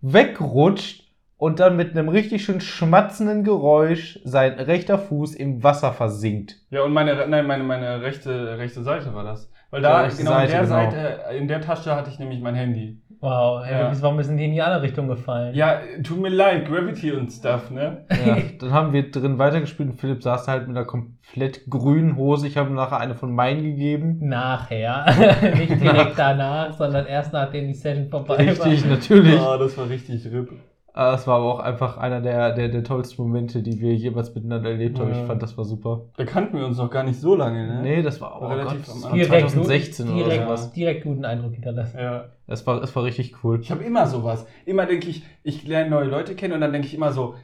wegrutscht 0.00 0.99
und 1.40 1.58
dann 1.58 1.74
mit 1.76 1.92
einem 1.96 2.10
richtig 2.10 2.44
schön 2.44 2.60
schmatzenden 2.60 3.44
Geräusch 3.44 4.20
sein 4.24 4.52
rechter 4.60 4.98
Fuß 4.98 5.34
im 5.34 5.62
Wasser 5.64 5.92
versinkt. 5.92 6.56
Ja, 6.70 6.82
und 6.82 6.92
meine, 6.92 7.26
nein, 7.26 7.46
meine, 7.46 7.64
meine 7.64 8.02
rechte, 8.02 8.58
rechte 8.58 8.82
Seite 8.82 9.14
war 9.14 9.24
das. 9.24 9.50
Weil 9.70 9.82
Ja, 9.82 10.02
da, 10.02 10.08
genau, 10.08 10.18
in 10.18 10.26
Seite, 10.26 10.50
der 10.52 10.60
genau. 10.62 10.74
Seite, 10.74 11.20
in 11.38 11.48
der 11.48 11.60
Tasche 11.62 11.96
hatte 11.96 12.10
ich 12.10 12.18
nämlich 12.18 12.40
mein 12.40 12.54
Handy. 12.54 13.00
Wow, 13.20 13.64
ey, 13.64 13.72
Ja. 13.72 13.92
warum 14.00 14.22
sind 14.22 14.36
die 14.38 14.44
in 14.46 14.52
die 14.52 14.60
andere 14.62 14.82
Richtung 14.82 15.08
gefallen? 15.08 15.54
Ja, 15.54 15.80
tut 16.02 16.20
mir 16.20 16.28
leid, 16.30 16.66
Gravity 16.66 17.12
und 17.12 17.30
Stuff, 17.30 17.70
ne? 17.70 18.04
Ja, 18.26 18.36
dann 18.58 18.72
haben 18.72 18.92
wir 18.92 19.10
drin 19.10 19.38
weitergespielt 19.38 19.90
und 19.90 20.00
Philipp 20.00 20.22
saß 20.22 20.44
da 20.46 20.52
halt 20.52 20.68
mit 20.68 20.76
einer 20.76 20.86
komplett 20.86 21.66
grünen 21.70 22.16
Hose. 22.16 22.46
Ich 22.46 22.56
habe 22.56 22.68
ihm 22.70 22.74
nachher 22.76 22.98
eine 22.98 23.14
von 23.14 23.34
meinen 23.34 23.62
gegeben. 23.62 24.18
Nachher. 24.20 25.06
Nicht 25.56 25.80
direkt 25.82 26.18
danach, 26.18 26.72
sondern 26.74 27.06
erst 27.06 27.32
nachdem 27.32 27.66
die 27.68 27.74
Session 27.74 28.08
vorbei 28.08 28.36
Richtig, 28.36 28.82
war. 28.84 28.90
natürlich. 28.90 29.40
Ah, 29.40 29.56
das 29.58 29.76
war 29.78 29.88
richtig 29.88 30.24
RIP. 30.26 30.52
Es 30.92 31.26
war 31.26 31.36
aber 31.36 31.54
auch 31.54 31.60
einfach 31.60 31.98
einer 31.98 32.20
der, 32.20 32.52
der, 32.52 32.68
der 32.68 32.82
tollsten 32.82 33.22
Momente, 33.22 33.62
die 33.62 33.80
wir 33.80 33.94
jemals 33.94 34.34
miteinander 34.34 34.70
erlebt 34.70 34.98
haben. 34.98 35.10
Ja. 35.10 35.20
Ich 35.20 35.26
fand, 35.26 35.42
das 35.42 35.56
war 35.56 35.64
super. 35.64 36.02
Da 36.16 36.24
kannten 36.24 36.58
wir 36.58 36.66
uns 36.66 36.78
noch 36.78 36.90
gar 36.90 37.04
nicht 37.04 37.20
so 37.20 37.36
lange, 37.36 37.66
ne? 37.66 37.82
Nee, 37.82 38.02
das 38.02 38.20
war, 38.20 38.42
oh 38.42 38.46
Relativ 38.46 38.64
Gott, 38.64 38.72
am 38.72 38.78
das 38.80 38.88
war 38.88 39.12
Anfang. 39.12 39.14
Direkt, 39.14 39.50
2016 39.50 40.08
oder 40.08 40.16
direkt, 40.16 40.42
sowas. 40.44 40.72
direkt 40.72 41.04
guten 41.04 41.24
Eindruck 41.24 41.52
hinterlassen. 41.54 41.98
Ja. 41.98 42.24
Es 42.48 42.66
war, 42.66 42.82
es 42.82 42.94
war 42.96 43.04
richtig 43.04 43.44
cool. 43.44 43.60
Ich 43.60 43.70
habe 43.70 43.84
immer 43.84 44.06
sowas. 44.06 44.46
Immer 44.66 44.86
denke 44.86 45.08
ich, 45.08 45.22
ich 45.44 45.66
lerne 45.66 45.90
neue 45.90 46.06
Leute 46.06 46.34
kennen 46.34 46.54
und 46.54 46.60
dann 46.60 46.72
denke 46.72 46.88
ich 46.88 46.94
immer 46.94 47.12
so, 47.12 47.34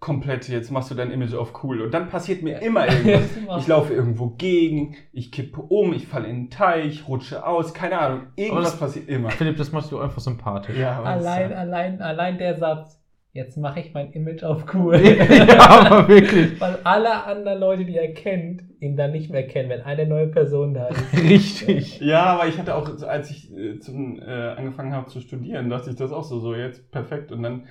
komplett, 0.00 0.48
jetzt 0.48 0.70
machst 0.70 0.90
du 0.90 0.94
dein 0.94 1.10
Image 1.10 1.34
auf 1.34 1.64
cool. 1.64 1.82
Und 1.82 1.92
dann 1.92 2.08
passiert 2.08 2.42
mir 2.42 2.60
immer 2.62 2.86
irgendwas. 2.86 3.24
Ich 3.58 3.66
laufe 3.66 3.92
irgendwo 3.94 4.28
gegen, 4.30 4.94
ich 5.12 5.32
kippe 5.32 5.60
um, 5.60 5.92
ich 5.92 6.06
falle 6.06 6.28
in 6.28 6.44
den 6.44 6.50
Teich, 6.50 7.08
rutsche 7.08 7.44
aus, 7.44 7.74
keine 7.74 7.98
Ahnung. 7.98 8.20
Irgendwas 8.36 8.72
das- 8.72 8.78
passiert 8.80 9.08
immer. 9.08 9.30
Philipp, 9.30 9.56
das 9.56 9.72
machst 9.72 9.90
du 9.90 9.98
einfach 9.98 10.20
sympathisch. 10.20 10.76
Ja, 10.76 11.02
Allein, 11.02 11.52
allein, 11.52 12.00
allein 12.02 12.38
der 12.38 12.56
Satz. 12.56 12.96
Jetzt 13.34 13.56
mache 13.58 13.80
ich 13.80 13.92
mein 13.92 14.10
Image 14.12 14.42
auf 14.42 14.64
cool. 14.74 14.96
ja, 15.30 15.58
aber 15.70 16.08
wirklich. 16.08 16.60
Weil 16.60 16.78
alle 16.82 17.24
anderen 17.24 17.60
Leute, 17.60 17.84
die 17.84 17.96
er 17.96 18.12
kennt, 18.12 18.62
ihn 18.80 18.96
dann 18.96 19.12
nicht 19.12 19.30
mehr 19.30 19.46
kennen, 19.46 19.68
wenn 19.68 19.82
eine 19.82 20.06
neue 20.06 20.28
Person 20.28 20.74
da 20.74 20.88
ist. 20.88 21.12
Richtig. 21.22 22.00
Ja, 22.00 22.24
aber 22.24 22.48
ich 22.48 22.58
hatte 22.58 22.74
auch, 22.74 22.88
als 23.02 23.30
ich 23.30 23.54
äh, 23.56 23.78
zum, 23.78 24.18
äh, 24.18 24.24
angefangen 24.24 24.92
habe 24.92 25.08
zu 25.08 25.20
studieren, 25.20 25.68
dachte 25.70 25.90
ich 25.90 25.96
das 25.96 26.10
auch 26.10 26.24
so, 26.24 26.40
so 26.40 26.54
jetzt 26.54 26.90
perfekt. 26.90 27.30
Und 27.30 27.42
dann, 27.42 27.64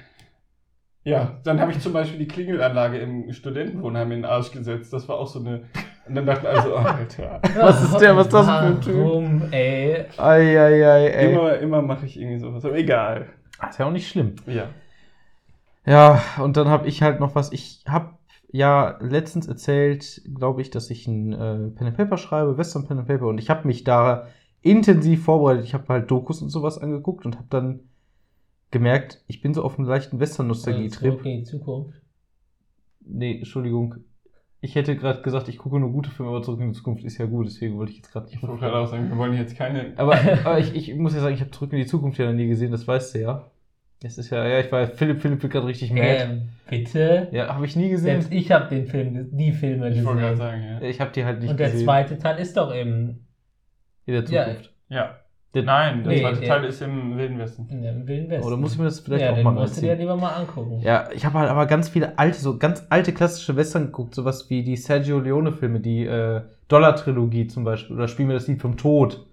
ja, 1.08 1.38
dann 1.44 1.60
habe 1.62 1.72
ich 1.72 1.80
zum 1.80 1.94
Beispiel 1.94 2.20
die 2.20 2.28
Klingelanlage 2.28 2.98
im 2.98 3.32
Studentenwohnheim 3.32 4.12
in 4.12 4.22
den 4.24 4.26
Arsch 4.26 4.52
gesetzt. 4.52 4.92
Das 4.92 5.08
war 5.08 5.18
auch 5.18 5.28
so 5.28 5.40
eine 5.40 5.62
Und 6.08 6.16
dann 6.16 6.26
dachten 6.26 6.46
alle 6.48 6.62
so, 6.62 6.74
oh, 6.74 6.78
Alter. 6.80 7.42
Was 7.62 7.84
ist 7.84 7.98
der- 8.00 8.16
was 8.16 8.28
ist 8.28 8.34
das 8.34 8.46
für 8.46 8.52
ein 8.54 8.82
Typ? 8.82 8.96
Warum, 8.98 9.42
ey? 9.52 10.06
Eieiei, 10.18 11.08
ey. 11.08 11.32
Immer, 11.34 11.58
immer 11.60 11.82
mache 11.82 12.06
ich 12.06 12.20
irgendwie 12.20 12.40
sowas, 12.40 12.64
aber 12.66 12.76
egal. 12.78 13.28
Ah, 13.60 13.68
Ist 13.70 13.80
ja 13.80 13.86
auch 13.88 13.92
nicht 13.92 14.08
schlimm. 14.10 14.36
Ja. 14.46 14.66
Ja, 15.86 16.22
und 16.42 16.58
dann 16.58 16.68
habe 16.68 16.88
ich 16.88 17.02
halt 17.02 17.20
noch 17.20 17.36
was. 17.36 17.52
Ich 17.52 17.84
habe 17.88 18.10
ja 18.52 18.98
letztens 19.02 19.48
erzählt, 19.48 20.22
glaube 20.36 20.62
ich, 20.62 20.70
dass 20.70 20.90
ich 20.90 21.08
ein 21.08 21.34
äh, 21.34 21.70
Pen 21.76 21.88
and 21.88 21.98
Paper 21.98 22.18
schreibe, 22.18 22.58
Western 22.58 22.86
Pen 22.88 23.00
and 23.00 23.08
Paper, 23.08 23.28
und 23.28 23.38
ich 23.38 23.50
habe 23.50 23.68
mich 23.68 23.84
da 23.84 24.28
intensiv 24.62 25.24
vorbereitet. 25.26 25.64
Ich 25.66 25.74
habe 25.74 25.86
halt 25.88 26.12
Dokus 26.12 26.42
und 26.42 26.50
sowas 26.50 26.78
angeguckt 26.78 27.26
und 27.26 27.36
habe 27.36 27.48
dann 27.50 27.80
gemerkt, 28.72 29.24
ich 29.28 29.42
bin 29.42 29.54
so 29.54 29.64
auf 29.64 29.78
einem 29.78 29.88
leichten 29.88 30.20
Western-Nostalgie-Trip. 30.20 31.12
Zurück 31.14 31.26
in 31.26 31.38
die 31.40 31.44
Zukunft. 31.44 32.02
Nee, 33.02 33.38
Entschuldigung. 33.38 33.96
Ich 34.60 34.76
hätte 34.76 34.96
gerade 34.96 35.22
gesagt, 35.22 35.48
ich 35.50 35.58
gucke 35.58 35.80
nur 35.80 35.92
gute 35.92 36.10
Filme, 36.10 36.32
aber 36.32 36.42
zurück 36.42 36.60
in 36.60 36.70
die 36.70 36.78
Zukunft 36.78 37.04
ist 37.04 37.18
ja 37.20 37.26
gut, 37.26 37.46
deswegen 37.46 37.78
wollte 37.78 37.92
ich 37.92 37.98
jetzt 38.00 38.12
gerade 38.12 38.26
nicht 38.26 38.36
Ich 38.36 38.42
wollte 38.44 38.58
gerade 38.60 38.76
auch 38.78 38.88
sagen, 38.88 39.08
wir 39.10 39.18
wollen 39.18 39.34
jetzt 39.34 39.56
keine. 39.56 39.94
Aber, 39.98 40.16
aber 40.44 40.60
ich, 40.60 40.76
ich 40.76 40.96
muss 40.96 41.14
ja 41.14 41.22
sagen, 41.22 41.36
ich 41.36 41.42
habe 41.42 41.52
zurück 41.52 41.72
in 41.74 41.80
die 41.80 41.86
Zukunft 41.86 42.18
ja 42.18 42.26
noch 42.26 42.34
nie 42.34 42.48
gesehen, 42.48 42.72
das 42.72 42.88
weißt 42.88 43.16
du 43.16 43.20
ja. 43.20 43.52
Das 44.02 44.18
ist 44.18 44.30
ja, 44.30 44.46
ja, 44.48 44.60
ich 44.60 44.72
war, 44.72 44.86
Philipp, 44.88 45.22
Philipp 45.22 45.42
wird 45.42 45.54
gerade 45.54 45.66
richtig 45.68 45.92
mad. 45.92 46.02
Ähm, 46.06 46.50
bitte? 46.70 47.30
Ja, 47.32 47.54
habe 47.56 47.66
ich 47.66 47.76
nie 47.76 47.90
gesehen. 47.90 48.22
Selbst 48.22 48.32
ich 48.32 48.52
habe 48.52 48.68
den 48.70 48.86
Film, 48.88 49.30
die 49.36 49.52
Filme 49.52 49.90
Ich 49.90 50.04
wollte 50.04 50.20
gerade 50.22 50.36
gesehen. 50.36 50.38
sagen, 50.38 50.64
ja. 50.64 50.82
Ich 50.82 51.02
habe 51.02 51.12
die 51.12 51.24
halt 51.26 51.40
nicht 51.40 51.50
Und 51.50 51.60
der 51.60 51.72
gesehen. 51.72 51.86
zweite 51.86 52.18
Teil 52.20 52.38
ist 52.40 52.58
doch 52.58 52.72
im, 52.72 53.20
in 54.06 54.14
der 54.14 54.24
Ja. 54.26 54.46
Zukunft. 54.46 54.74
Ja. 54.90 55.04
Der- 55.04 55.27
Nein, 55.64 56.04
der 56.04 56.14
Nee, 56.14 56.22
zweite 56.22 56.40
der- 56.40 56.48
Teil 56.50 56.64
ist 56.66 56.82
im 56.82 57.18
Wilden 57.18 57.38
Westen. 57.40 57.68
in 57.70 57.82
dem 57.82 58.08
Wilden 58.08 58.30
Westen. 58.30 58.46
Oder 58.48 58.58
muss 58.58 58.74
ich 58.74 58.78
mir 58.80 58.86
das 58.86 59.00
vielleicht 59.00 59.24
ja, 59.24 59.32
auch 59.32 59.36
den 59.36 59.44
mal 59.44 59.52
musst 59.52 59.78
du 59.78 59.82
dir 59.82 59.96
lieber 59.96 60.16
mal 60.16 60.30
angucken. 60.36 60.80
Ja, 60.82 61.10
ich 61.14 61.26
habe 61.26 61.40
halt 61.40 61.50
aber 61.50 61.66
ganz 61.66 61.90
viele 61.90 62.18
alte, 62.20 62.38
so 62.40 62.58
ganz 62.58 62.86
alte 62.90 63.14
klassische 63.14 63.56
Western 63.56 63.86
geguckt, 63.88 64.16
sowas 64.16 64.50
wie 64.50 64.64
die 64.64 64.76
Sergio 64.78 65.20
Leone-Filme, 65.20 65.80
die 65.80 66.06
äh, 66.06 66.42
Dollar-Trilogie 66.68 67.48
zum 67.48 67.64
Beispiel, 67.64 67.96
oder 67.96 68.08
Spiel 68.08 68.26
mir 68.26 68.34
das 68.34 68.48
Lied 68.48 68.62
vom 68.62 68.78
Tod. 68.78 69.26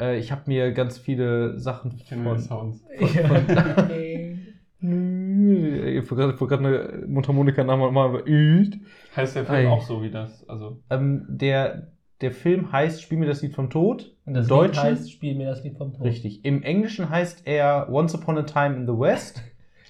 Äh, 0.00 0.18
ich 0.18 0.30
habe 0.32 0.42
mir 0.46 0.72
ganz 0.72 0.98
viele 0.98 1.58
Sachen 1.58 1.92
Ich 1.96 2.06
kenne 2.08 2.22
nur 2.22 2.36
die 2.36 2.42
von. 2.42 2.72
Sounds. 2.72 2.84
Ich 4.82 6.10
wollte 6.10 6.36
gerade 6.46 6.56
eine 6.66 7.06
Mundharmonika-Name 7.06 7.90
mal 7.92 8.22
übt. 8.26 8.78
Heißt 9.14 9.36
der 9.36 9.44
Film 9.44 9.58
Ei. 9.58 9.68
auch 9.68 9.82
so 9.82 10.02
wie 10.02 10.10
das? 10.10 10.48
Also, 10.48 10.80
Ähm, 10.88 11.26
der, 11.28 11.88
der 12.20 12.32
Film 12.32 12.72
heißt 12.72 13.02
Spiel 13.02 13.18
mir 13.18 13.26
das 13.26 13.42
Lied 13.42 13.54
vom 13.54 13.70
Tod. 13.70 14.12
Und 14.26 14.34
das 14.34 14.48
Im 14.48 14.50
Lied 14.54 14.60
Deutschen? 14.68 14.82
heißt, 14.82 15.10
spiel 15.10 15.34
mir 15.34 15.48
das 15.48 15.62
Lied 15.64 15.76
vom 15.76 15.92
Tod. 15.92 16.04
Richtig. 16.04 16.44
Im 16.44 16.62
Englischen 16.62 17.10
heißt 17.10 17.42
er 17.46 17.88
Once 17.90 18.14
Upon 18.14 18.38
a 18.38 18.42
Time 18.42 18.76
in 18.76 18.86
the 18.86 18.92
West. 18.98 19.42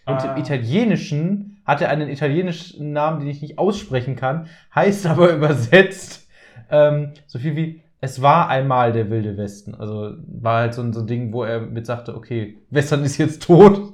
Und 0.06 0.14
Ah. 0.16 0.34
im 0.34 0.40
Italienischen 0.42 1.58
hat 1.64 1.82
er 1.82 1.90
einen 1.90 2.08
italienischen 2.08 2.92
Namen, 2.92 3.20
den 3.20 3.28
ich 3.28 3.42
nicht 3.42 3.58
aussprechen 3.58 4.16
kann, 4.16 4.46
heißt 4.74 5.06
aber 5.06 5.32
übersetzt 5.36 6.26
ähm, 6.70 7.12
so 7.26 7.38
viel 7.38 7.54
wie 7.56 7.82
Es 8.00 8.22
war 8.22 8.48
einmal 8.48 8.92
der 8.92 9.10
wilde 9.10 9.36
Westen. 9.36 9.74
Also 9.74 10.14
war 10.26 10.60
halt 10.60 10.74
so 10.74 10.82
ein, 10.82 10.92
so 10.92 11.00
ein 11.00 11.06
Ding, 11.06 11.32
wo 11.32 11.44
er 11.44 11.60
mit 11.60 11.84
sagte, 11.86 12.16
okay, 12.16 12.56
Western 12.70 13.04
ist 13.04 13.18
jetzt 13.18 13.42
tot. 13.42 13.92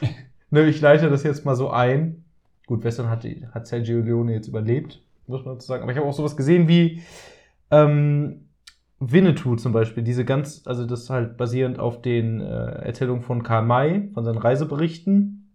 ne, 0.50 0.66
ich 0.66 0.80
leite 0.80 1.10
das 1.10 1.22
jetzt 1.24 1.44
mal 1.44 1.56
so 1.56 1.70
ein. 1.70 2.24
Gut, 2.66 2.84
Western 2.84 3.10
hat, 3.10 3.26
hat 3.52 3.66
Sergio 3.66 4.00
Leone 4.00 4.32
jetzt 4.32 4.46
überlebt, 4.48 5.00
muss 5.26 5.44
man 5.44 5.54
dazu 5.56 5.66
sagen. 5.66 5.82
Aber 5.82 5.92
ich 5.92 5.98
habe 5.98 6.06
auch 6.08 6.14
sowas 6.14 6.36
gesehen 6.36 6.68
wie 6.68 7.02
ähm, 7.70 8.48
Winnetou 9.00 9.56
zum 9.56 9.72
Beispiel, 9.72 10.02
diese 10.02 10.24
ganz, 10.24 10.62
also 10.66 10.86
das 10.86 11.02
ist 11.02 11.10
halt 11.10 11.36
basierend 11.36 11.78
auf 11.78 12.00
den 12.00 12.40
äh, 12.40 12.44
Erzählungen 12.44 13.22
von 13.22 13.42
Karl 13.42 13.64
May, 13.64 14.10
von 14.14 14.24
seinen 14.24 14.38
Reiseberichten. 14.38 15.52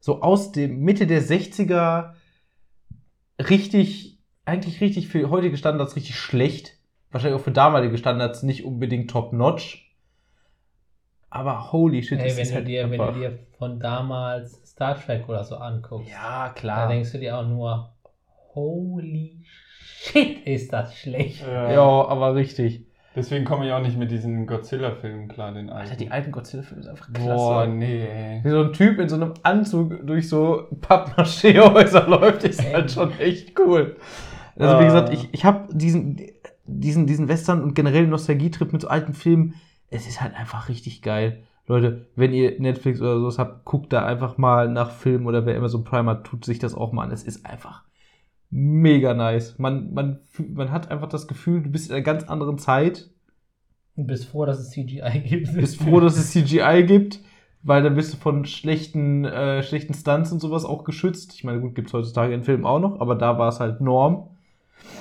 So 0.00 0.22
aus 0.22 0.52
dem 0.52 0.80
Mitte 0.80 1.06
der 1.06 1.22
60er 1.22 2.14
richtig, 3.40 4.18
eigentlich 4.44 4.80
richtig 4.80 5.08
für 5.08 5.30
heutige 5.30 5.56
Standards 5.56 5.96
richtig 5.96 6.16
schlecht. 6.16 6.76
Wahrscheinlich 7.10 7.40
auch 7.40 7.44
für 7.44 7.50
damalige 7.52 7.96
Standards 7.98 8.42
nicht 8.42 8.64
unbedingt 8.64 9.10
top-notch. 9.10 9.86
Aber 11.30 11.72
holy 11.72 12.02
shit, 12.02 12.18
Ey, 12.18 12.28
es 12.28 12.36
wenn, 12.36 12.42
ist 12.42 12.50
du 12.50 12.54
halt 12.56 12.68
dir, 12.68 12.90
wenn 12.90 13.00
du 13.00 13.12
dir 13.12 13.38
von 13.58 13.78
damals 13.80 14.60
Star 14.66 14.98
Trek 14.98 15.28
oder 15.28 15.44
so 15.44 15.56
anguckst, 15.56 16.10
Ja, 16.10 16.48
da 16.48 16.54
klar. 16.54 16.88
denkst 16.88 17.12
du 17.12 17.18
dir 17.18 17.36
auch 17.38 17.46
nur, 17.46 17.92
holy 18.54 19.44
shit, 20.00 20.46
ist 20.46 20.72
das 20.72 20.96
schlecht. 20.96 21.44
äh, 21.46 21.74
Ja, 21.74 21.82
aber 22.06 22.34
richtig. 22.34 22.84
Deswegen 23.16 23.44
komme 23.44 23.66
ich 23.66 23.72
auch 23.72 23.80
nicht 23.82 23.98
mit 23.98 24.10
diesen 24.12 24.46
Godzilla-Filmen 24.46 25.26
klar, 25.28 25.50
den 25.52 25.70
alten. 25.70 25.80
Alter, 25.90 25.96
die 25.96 26.10
alten 26.10 26.30
Godzilla-Filme 26.30 26.82
sind 26.84 26.90
einfach 26.92 27.12
klasse. 27.12 27.28
Boah, 27.34 27.66
nee, 27.66 28.06
ey. 28.06 28.40
Wie 28.44 28.50
so 28.50 28.62
ein 28.62 28.72
Typ 28.72 28.98
in 29.00 29.08
so 29.08 29.16
einem 29.16 29.34
Anzug 29.42 30.06
durch 30.06 30.28
so 30.28 30.68
Pappmaché-Häuser 30.80 32.06
läuft, 32.08 32.44
ist 32.44 32.62
halt 32.72 32.90
schon 32.92 33.18
echt 33.18 33.58
cool. 33.58 33.96
Also 34.56 34.78
wie 34.78 34.82
Ah. 34.82 34.84
gesagt, 34.84 35.12
ich, 35.12 35.28
ich 35.32 35.44
habe 35.44 35.68
diesen, 35.74 36.20
diesen, 36.64 37.06
diesen 37.06 37.28
Western 37.28 37.62
und 37.62 37.74
generell 37.74 38.06
Nostalgietrip 38.06 38.72
mit 38.72 38.82
so 38.82 38.88
alten 38.88 39.14
Filmen. 39.14 39.54
Es 39.90 40.06
ist 40.06 40.20
halt 40.20 40.34
einfach 40.36 40.68
richtig 40.68 41.02
geil. 41.02 41.42
Leute, 41.66 42.06
wenn 42.14 42.32
ihr 42.32 42.60
Netflix 42.60 43.00
oder 43.00 43.18
sowas 43.18 43.38
habt, 43.38 43.64
guckt 43.64 43.92
da 43.92 44.04
einfach 44.06 44.38
mal 44.38 44.68
nach 44.68 44.90
Filmen 44.90 45.26
oder 45.26 45.44
wer 45.44 45.54
immer 45.56 45.68
so 45.68 45.82
Prime 45.82 46.10
hat, 46.10 46.24
tut 46.24 46.44
sich 46.44 46.58
das 46.58 46.74
auch 46.74 46.92
mal 46.92 47.04
an. 47.04 47.10
Es 47.10 47.24
ist 47.24 47.44
einfach 47.46 47.82
mega 48.50 49.14
nice. 49.14 49.58
Man, 49.58 49.92
man, 49.92 50.20
man 50.38 50.70
hat 50.70 50.90
einfach 50.90 51.08
das 51.08 51.28
Gefühl, 51.28 51.62
du 51.62 51.70
bist 51.70 51.88
in 51.88 51.94
einer 51.94 52.04
ganz 52.04 52.24
anderen 52.24 52.58
Zeit. 52.58 53.10
Und 53.96 54.06
bist 54.06 54.26
froh, 54.26 54.44
dass 54.44 54.58
es 54.58 54.70
CGI 54.70 55.20
gibt. 55.24 55.54
Bist 55.54 55.82
froh, 55.82 56.00
dass 56.00 56.16
es 56.16 56.30
CGI 56.30 56.84
gibt, 56.86 57.20
weil 57.62 57.82
dann 57.82 57.94
bist 57.94 58.14
du 58.14 58.16
von 58.16 58.44
schlechten, 58.44 59.24
äh, 59.24 59.62
schlechten 59.62 59.94
Stunts 59.94 60.32
und 60.32 60.40
sowas 60.40 60.64
auch 60.64 60.84
geschützt. 60.84 61.34
Ich 61.34 61.44
meine, 61.44 61.60
gut, 61.60 61.74
gibt's 61.74 61.92
heutzutage 61.92 62.32
in 62.32 62.44
Filmen 62.44 62.64
auch 62.64 62.80
noch, 62.80 63.00
aber 63.00 63.16
da 63.16 63.38
war 63.38 63.48
es 63.48 63.60
halt 63.60 63.80
Norm. 63.80 64.30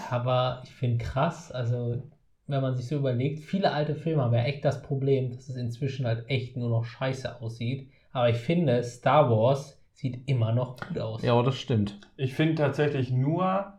Aber 0.09 0.61
ich 0.63 0.71
finde 0.71 1.03
krass, 1.03 1.51
also 1.51 2.01
wenn 2.47 2.61
man 2.61 2.75
sich 2.75 2.87
so 2.87 2.95
überlegt, 2.95 3.39
viele 3.39 3.71
alte 3.71 3.95
Filme 3.95 4.23
haben 4.23 4.33
ja 4.33 4.43
echt 4.43 4.63
das 4.63 4.81
Problem, 4.81 5.31
dass 5.31 5.49
es 5.49 5.57
inzwischen 5.57 6.05
halt 6.05 6.29
echt 6.29 6.55
nur 6.57 6.69
noch 6.69 6.85
scheiße 6.85 7.41
aussieht. 7.41 7.89
Aber 8.13 8.29
ich 8.29 8.37
finde, 8.37 8.83
Star 8.83 9.29
Wars 9.29 9.76
sieht 9.97 10.29
immer 10.29 10.51
noch 10.53 10.77
gut 10.77 10.99
aus. 10.99 11.23
Ja, 11.23 11.33
aber 11.33 11.43
das 11.43 11.57
stimmt. 11.57 11.99
Ich 12.17 12.35
finde 12.35 12.55
tatsächlich 12.55 13.11
nur, 13.11 13.73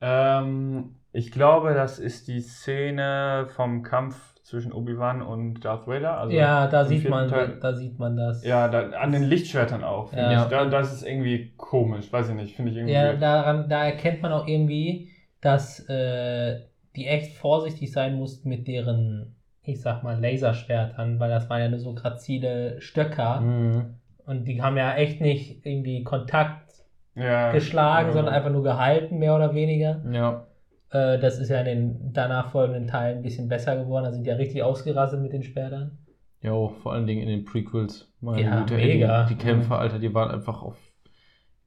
ähm, 0.00 0.96
ich 1.12 1.30
glaube, 1.30 1.74
das 1.74 2.00
ist 2.00 2.26
die 2.26 2.40
Szene 2.40 3.46
vom 3.54 3.84
Kampf 3.84 4.34
zwischen 4.42 4.72
Obi-Wan 4.72 5.22
und 5.22 5.64
Darth 5.64 5.86
Vader. 5.86 6.18
Also 6.18 6.34
ja, 6.34 6.66
da 6.66 6.84
sieht 6.84 7.08
man, 7.08 7.28
da, 7.28 7.46
Teil. 7.46 7.58
da 7.60 7.74
sieht 7.74 7.96
man 7.98 8.16
das. 8.16 8.44
Ja, 8.44 8.66
da, 8.66 8.88
an 8.98 9.12
den 9.12 9.22
Lichtschwertern 9.22 9.84
auch, 9.84 10.08
finde 10.08 10.32
Ja. 10.32 10.42
ich. 10.42 10.48
Da, 10.50 10.64
das 10.66 10.92
ist 10.92 11.06
irgendwie 11.06 11.52
komisch, 11.56 12.12
weiß 12.12 12.30
ich 12.30 12.34
nicht, 12.34 12.56
finde 12.56 12.72
ich 12.72 12.78
irgendwie. 12.78 12.94
Ja, 12.94 13.14
daran, 13.14 13.68
da 13.68 13.84
erkennt 13.84 14.20
man 14.20 14.32
auch 14.32 14.48
irgendwie, 14.48 15.10
dass 15.40 15.88
äh, 15.88 16.60
die 16.96 17.06
echt 17.06 17.36
vorsichtig 17.36 17.92
sein 17.92 18.16
mussten 18.16 18.48
mit 18.48 18.66
deren, 18.66 19.36
ich 19.62 19.80
sag 19.80 20.02
mal, 20.02 20.20
Laserschwertern, 20.20 21.20
weil 21.20 21.30
das 21.30 21.48
waren 21.48 21.60
ja 21.60 21.68
nur 21.68 21.78
so 21.78 21.94
grazile 21.94 22.80
Stöcker 22.80 23.40
Mhm. 23.40 23.94
Und 24.26 24.44
die 24.44 24.62
haben 24.62 24.76
ja 24.76 24.94
echt 24.94 25.20
nicht 25.20 25.64
irgendwie 25.64 26.04
Kontakt 26.04 26.72
ja, 27.14 27.52
geschlagen, 27.52 28.08
ja. 28.08 28.12
sondern 28.12 28.34
einfach 28.34 28.50
nur 28.50 28.62
gehalten, 28.62 29.18
mehr 29.18 29.34
oder 29.34 29.54
weniger. 29.54 30.02
Ja. 30.10 30.46
Äh, 30.90 31.18
das 31.18 31.38
ist 31.38 31.48
ja 31.48 31.60
in 31.60 31.66
den 31.66 32.12
danach 32.12 32.50
folgenden 32.50 32.86
Teilen 32.86 33.18
ein 33.18 33.22
bisschen 33.22 33.48
besser 33.48 33.76
geworden, 33.76 34.04
da 34.04 34.12
sind 34.12 34.24
die 34.24 34.30
ja 34.30 34.36
richtig 34.36 34.62
ausgerastet 34.62 35.20
mit 35.20 35.32
den 35.32 35.42
Schwertern. 35.42 35.98
Ja, 36.40 36.68
vor 36.68 36.92
allen 36.92 37.06
Dingen 37.06 37.22
in 37.22 37.28
den 37.28 37.44
Prequels. 37.44 38.12
Meine 38.20 38.42
Ja, 38.42 38.60
Güte, 38.60 38.74
mega. 38.74 39.24
Die, 39.24 39.34
die 39.34 39.42
Kämpfe, 39.42 39.76
Alter, 39.76 40.00
die 40.00 40.12
waren 40.12 40.30
einfach 40.30 40.62
auf 40.62 40.76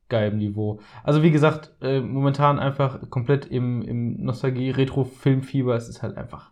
geilem 0.09 0.37
Niveau. 0.37 0.79
Also 1.03 1.23
wie 1.23 1.31
gesagt, 1.31 1.71
äh, 1.81 2.01
momentan 2.01 2.59
einfach 2.59 3.09
komplett 3.09 3.45
im, 3.45 3.81
im 3.81 4.23
Nostalgie-Retro-Filmfieber. 4.23 5.75
Es 5.75 5.87
ist 5.89 6.03
halt 6.03 6.17
einfach, 6.17 6.51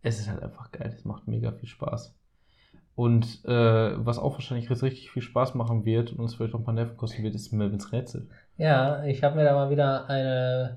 es 0.00 0.18
ist 0.18 0.30
halt 0.30 0.42
einfach 0.42 0.72
geil. 0.72 0.92
Es 0.96 1.04
macht 1.04 1.28
mega 1.28 1.52
viel 1.52 1.68
Spaß. 1.68 2.16
Und 2.94 3.44
äh, 3.44 3.50
was 4.04 4.18
auch 4.18 4.34
wahrscheinlich 4.34 4.68
jetzt 4.68 4.82
richtig 4.82 5.10
viel 5.10 5.22
Spaß 5.22 5.54
machen 5.54 5.84
wird 5.84 6.12
und 6.12 6.20
uns 6.20 6.34
vielleicht 6.34 6.52
noch 6.52 6.60
ein 6.60 6.64
paar 6.64 6.74
Nerven 6.74 6.96
kosten 6.96 7.22
wird, 7.22 7.34
ist 7.34 7.52
Melvins 7.52 7.92
Rätsel. 7.92 8.28
Ja, 8.58 9.04
ich 9.04 9.24
habe 9.24 9.36
mir 9.36 9.44
da 9.44 9.54
mal 9.54 9.70
wieder 9.70 10.08
eine 10.10 10.76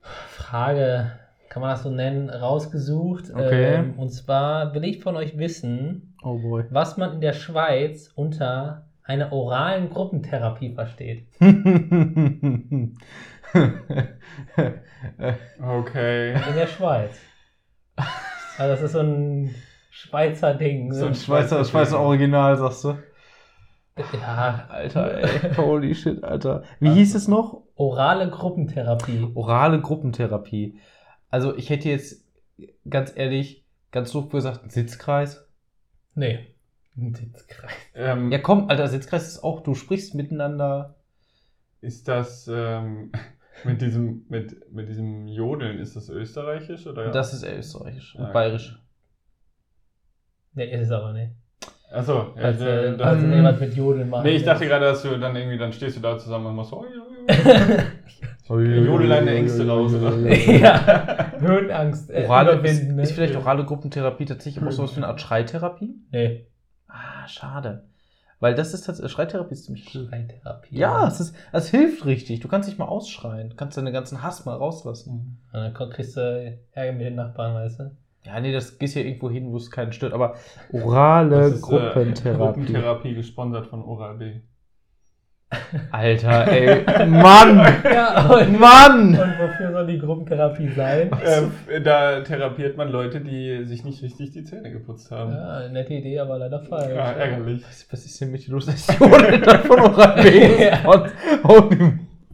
Frage, 0.00 1.12
kann 1.48 1.62
man 1.62 1.70
das 1.70 1.82
so 1.82 1.90
nennen, 1.90 2.28
rausgesucht. 2.28 3.30
Okay. 3.32 3.74
Ähm, 3.74 3.98
und 3.98 4.10
zwar 4.10 4.74
will 4.74 4.84
ich 4.84 5.02
von 5.02 5.16
euch 5.16 5.38
wissen, 5.38 6.14
Oh 6.22 6.38
was 6.70 6.98
man 6.98 7.14
in 7.14 7.20
der 7.22 7.32
Schweiz 7.32 8.12
unter 8.14 8.86
einer 9.02 9.32
oralen 9.32 9.88
Gruppentherapie 9.90 10.74
versteht. 10.74 11.26
Okay. 15.60 16.34
In 16.48 16.54
der 16.54 16.66
Schweiz. 16.66 17.18
Also 18.58 18.74
das 18.74 18.82
ist 18.82 18.92
so 18.92 19.00
ein 19.00 19.54
Schweizer 20.00 20.54
Ding. 20.54 20.88
Ne? 20.88 20.94
So 20.94 21.06
ein 21.06 21.14
Schweizer, 21.14 21.64
Schweizer 21.64 22.00
Original, 22.00 22.56
sagst 22.56 22.84
du? 22.84 22.98
ja, 24.14 24.66
Alter, 24.70 25.18
ey. 25.22 25.54
Holy 25.56 25.94
shit, 25.94 26.24
Alter. 26.24 26.62
Wie 26.78 26.88
Also- 26.88 26.98
hieß 26.98 27.14
es 27.16 27.28
noch? 27.28 27.62
orale 27.74 28.28
Gruppentherapie. 28.30 29.28
Orale 29.34 29.80
Gruppentherapie. 29.80 30.78
Also 31.30 31.56
ich 31.56 31.70
hätte 31.70 31.88
jetzt 31.88 32.24
ganz 32.88 33.12
ehrlich, 33.14 33.64
ganz 33.90 34.12
doof 34.12 34.28
gesagt, 34.30 34.60
einen 34.62 34.70
Sitzkreis. 34.70 35.46
Nee. 36.14 36.54
Ein 36.96 37.14
Sitzkreis. 37.14 37.72
Ähm, 37.94 38.30
Ja 38.32 38.38
komm, 38.38 38.68
Alter, 38.68 38.88
Sitzkreis 38.88 39.26
ist 39.28 39.42
auch, 39.44 39.62
du 39.62 39.74
sprichst 39.74 40.14
miteinander. 40.14 40.96
Ist 41.80 42.08
das, 42.08 42.48
ähm, 42.52 43.12
Mit 43.64 43.82
diesem, 43.82 44.24
mit, 44.30 44.72
mit 44.72 44.88
diesem 44.88 45.26
Jodeln, 45.28 45.78
ist 45.78 45.94
das 45.94 46.08
österreichisch 46.08 46.86
oder? 46.86 47.10
Das 47.10 47.34
ist 47.34 47.42
österreichisch 47.44 48.14
und 48.14 48.24
Ja. 48.24 48.32
bayerisch. 48.32 48.78
Nee, 50.54 50.64
ist 50.72 50.82
es 50.82 50.90
aber 50.90 51.12
nicht. 51.12 51.32
Achso, 51.92 52.34
ja, 52.36 52.42
Also, 52.42 52.64
äh, 52.66 52.96
also 53.00 53.26
ähm, 53.26 53.32
jemand 53.32 53.60
mit 53.60 53.74
Jodeln 53.74 54.08
machen. 54.08 54.24
nee, 54.24 54.36
ich 54.36 54.44
dachte 54.44 54.66
gerade, 54.66 54.84
dass 54.86 55.02
du 55.02 55.18
dann 55.18 55.34
irgendwie, 55.34 55.58
dann 55.58 55.72
stehst 55.72 55.96
du 55.96 56.00
da 56.00 56.16
zusammen 56.18 56.46
und 56.46 56.56
machst 56.56 56.70
so, 56.70 56.84
oh, 58.48 58.58
Jodel 58.58 59.08
deine 59.08 59.30
Ängste 59.32 59.66
raus, 59.66 59.92
oder? 59.94 60.16
ja, 60.28 61.32
Höhenangst 61.38 62.10
äh, 62.10 62.26
Orale, 62.26 62.52
ist. 62.68 62.84
Ne? 62.84 63.02
ist 63.02 63.12
vielleicht 63.12 63.36
orale 63.36 63.64
Gruppentherapie 63.64 64.24
tatsächlich 64.24 64.64
auch 64.64 64.70
sowas 64.70 64.92
wie 64.92 64.98
eine 64.98 65.08
Art 65.08 65.20
Schreitherapie? 65.20 65.96
Nee, 66.10 66.46
Ah, 66.90 67.26
schade. 67.28 67.84
Weil 68.40 68.54
das 68.54 68.72
ist 68.72 68.86
tatsächlich, 68.86 69.12
Schreitherapie 69.12 69.52
ist 69.52 69.64
ziemlich. 69.66 69.88
Schreitherapie. 69.88 70.76
Ja, 70.76 71.06
es, 71.06 71.20
ist, 71.20 71.34
es 71.52 71.68
hilft 71.68 72.06
richtig. 72.06 72.40
Du 72.40 72.48
kannst 72.48 72.68
dich 72.68 72.78
mal 72.78 72.86
ausschreien. 72.86 73.50
Du 73.50 73.56
kannst 73.56 73.76
deinen 73.76 73.92
ganzen 73.92 74.22
Hass 74.22 74.44
mal 74.46 74.56
rauslassen. 74.56 75.38
Und 75.52 75.60
dann 75.60 75.74
kriegst 75.74 76.16
du 76.16 76.58
Ärger 76.72 76.92
mit 76.92 77.02
den 77.02 77.16
Nachbarn, 77.16 77.54
weißt 77.54 77.80
du? 77.80 77.90
Ja, 78.24 78.38
nee, 78.38 78.52
das 78.52 78.78
gehst 78.78 78.96
ja 78.96 79.02
irgendwo 79.02 79.30
hin, 79.30 79.50
wo 79.50 79.56
es 79.56 79.70
keinen 79.70 79.92
stört. 79.92 80.12
Aber 80.12 80.34
orale 80.72 81.36
Das 81.36 81.52
ist, 81.52 81.58
äh, 81.58 81.60
Gruppentherapie. 81.62 82.60
Gruppentherapie 82.60 83.14
gesponsert 83.14 83.66
von 83.66 83.82
Oral 83.82 84.16
B. 84.16 84.32
Alter, 85.90 86.46
ey. 86.46 86.84
Mann! 87.08 87.58
Ja, 87.84 88.30
und, 88.30 88.60
Mann! 88.60 89.08
und 89.08 89.38
wofür 89.38 89.72
soll 89.72 89.86
die 89.86 89.98
Gruppentherapie 89.98 90.68
sein? 90.68 91.10
Äh, 91.12 91.80
da 91.80 92.20
therapiert 92.20 92.76
man 92.76 92.90
Leute, 92.90 93.20
die 93.20 93.64
sich 93.64 93.84
nicht 93.84 94.02
richtig 94.02 94.30
die 94.30 94.44
Zähne 94.44 94.70
geputzt 94.70 95.10
haben. 95.10 95.32
Ja, 95.32 95.68
nette 95.68 95.94
Idee, 95.94 96.20
aber 96.20 96.38
leider 96.38 96.60
falsch. 96.60 96.94
Ja, 96.94 97.12
ärgerlich. 97.12 97.64
Was, 97.66 97.86
was 97.90 98.04
ist 98.04 98.20
denn 98.20 98.30
mit 98.30 98.46
dir 98.46 98.52
los? 98.52 98.66
Das 98.66 98.76
ist 98.76 99.00
Jodel 99.00 99.40
dann 99.40 99.62
von 99.62 99.80
Oral 99.80 100.22
B. 100.22 100.64
Ja. 100.66 101.06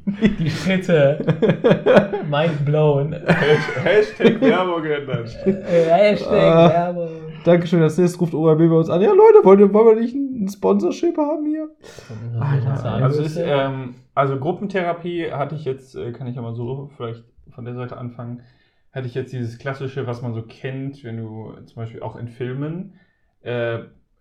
Die 0.39 0.49
Schritte, 0.51 1.19
mind 2.31 2.65
blown. 2.65 3.13
Hashtag, 3.13 4.41
Werbung 4.41 4.83
geändert. 4.83 5.37
Äh, 5.45 5.85
Hashtag 5.91 6.33
Ah. 6.33 6.69
Werbung. 6.71 7.09
Dankeschön, 7.45 7.81
das 7.81 7.99
nächste 7.99 8.19
ruft 8.21 8.33
Oral 8.35 8.57
B 8.57 8.69
bei 8.69 8.77
uns 8.77 8.89
an. 8.89 9.01
Ja, 9.03 9.11
Leute, 9.13 9.45
wollt 9.45 9.59
ihr, 9.61 9.73
wollen 9.75 9.97
wir 9.97 10.03
nicht 10.03 10.15
ein 10.15 10.49
Sponsorship 10.49 11.17
haben 11.19 11.47
hier? 11.47 11.69
Alter, 12.41 12.85
Also, 13.05 13.23
ist, 13.23 13.37
ähm, 13.37 13.95
also 14.15 14.39
Gruppentherapie 14.39 15.31
hatte 15.33 15.55
ich 15.57 15.65
jetzt, 15.65 15.97
äh, 15.97 16.13
kann 16.13 16.27
ich 16.29 16.37
ja 16.37 16.43
mal 16.43 16.55
so 16.55 16.91
vielleicht 16.97 17.25
von 17.51 17.65
der 17.65 17.75
Seite 17.75 17.97
anfangen, 17.97 18.43
hatte 18.93 19.07
ich 19.09 19.15
jetzt 19.15 19.33
dieses 19.33 19.59
klassische, 19.59 20.07
was 20.07 20.23
man 20.23 20.35
so 20.35 20.43
kennt, 20.43 21.03
wenn 21.05 21.17
du 21.19 21.53
zum 21.67 21.77
Beispiel 21.77 22.03
auch 22.03 22.17
in 22.17 22.29
Filmen 22.29 22.95
äh, 23.43 23.79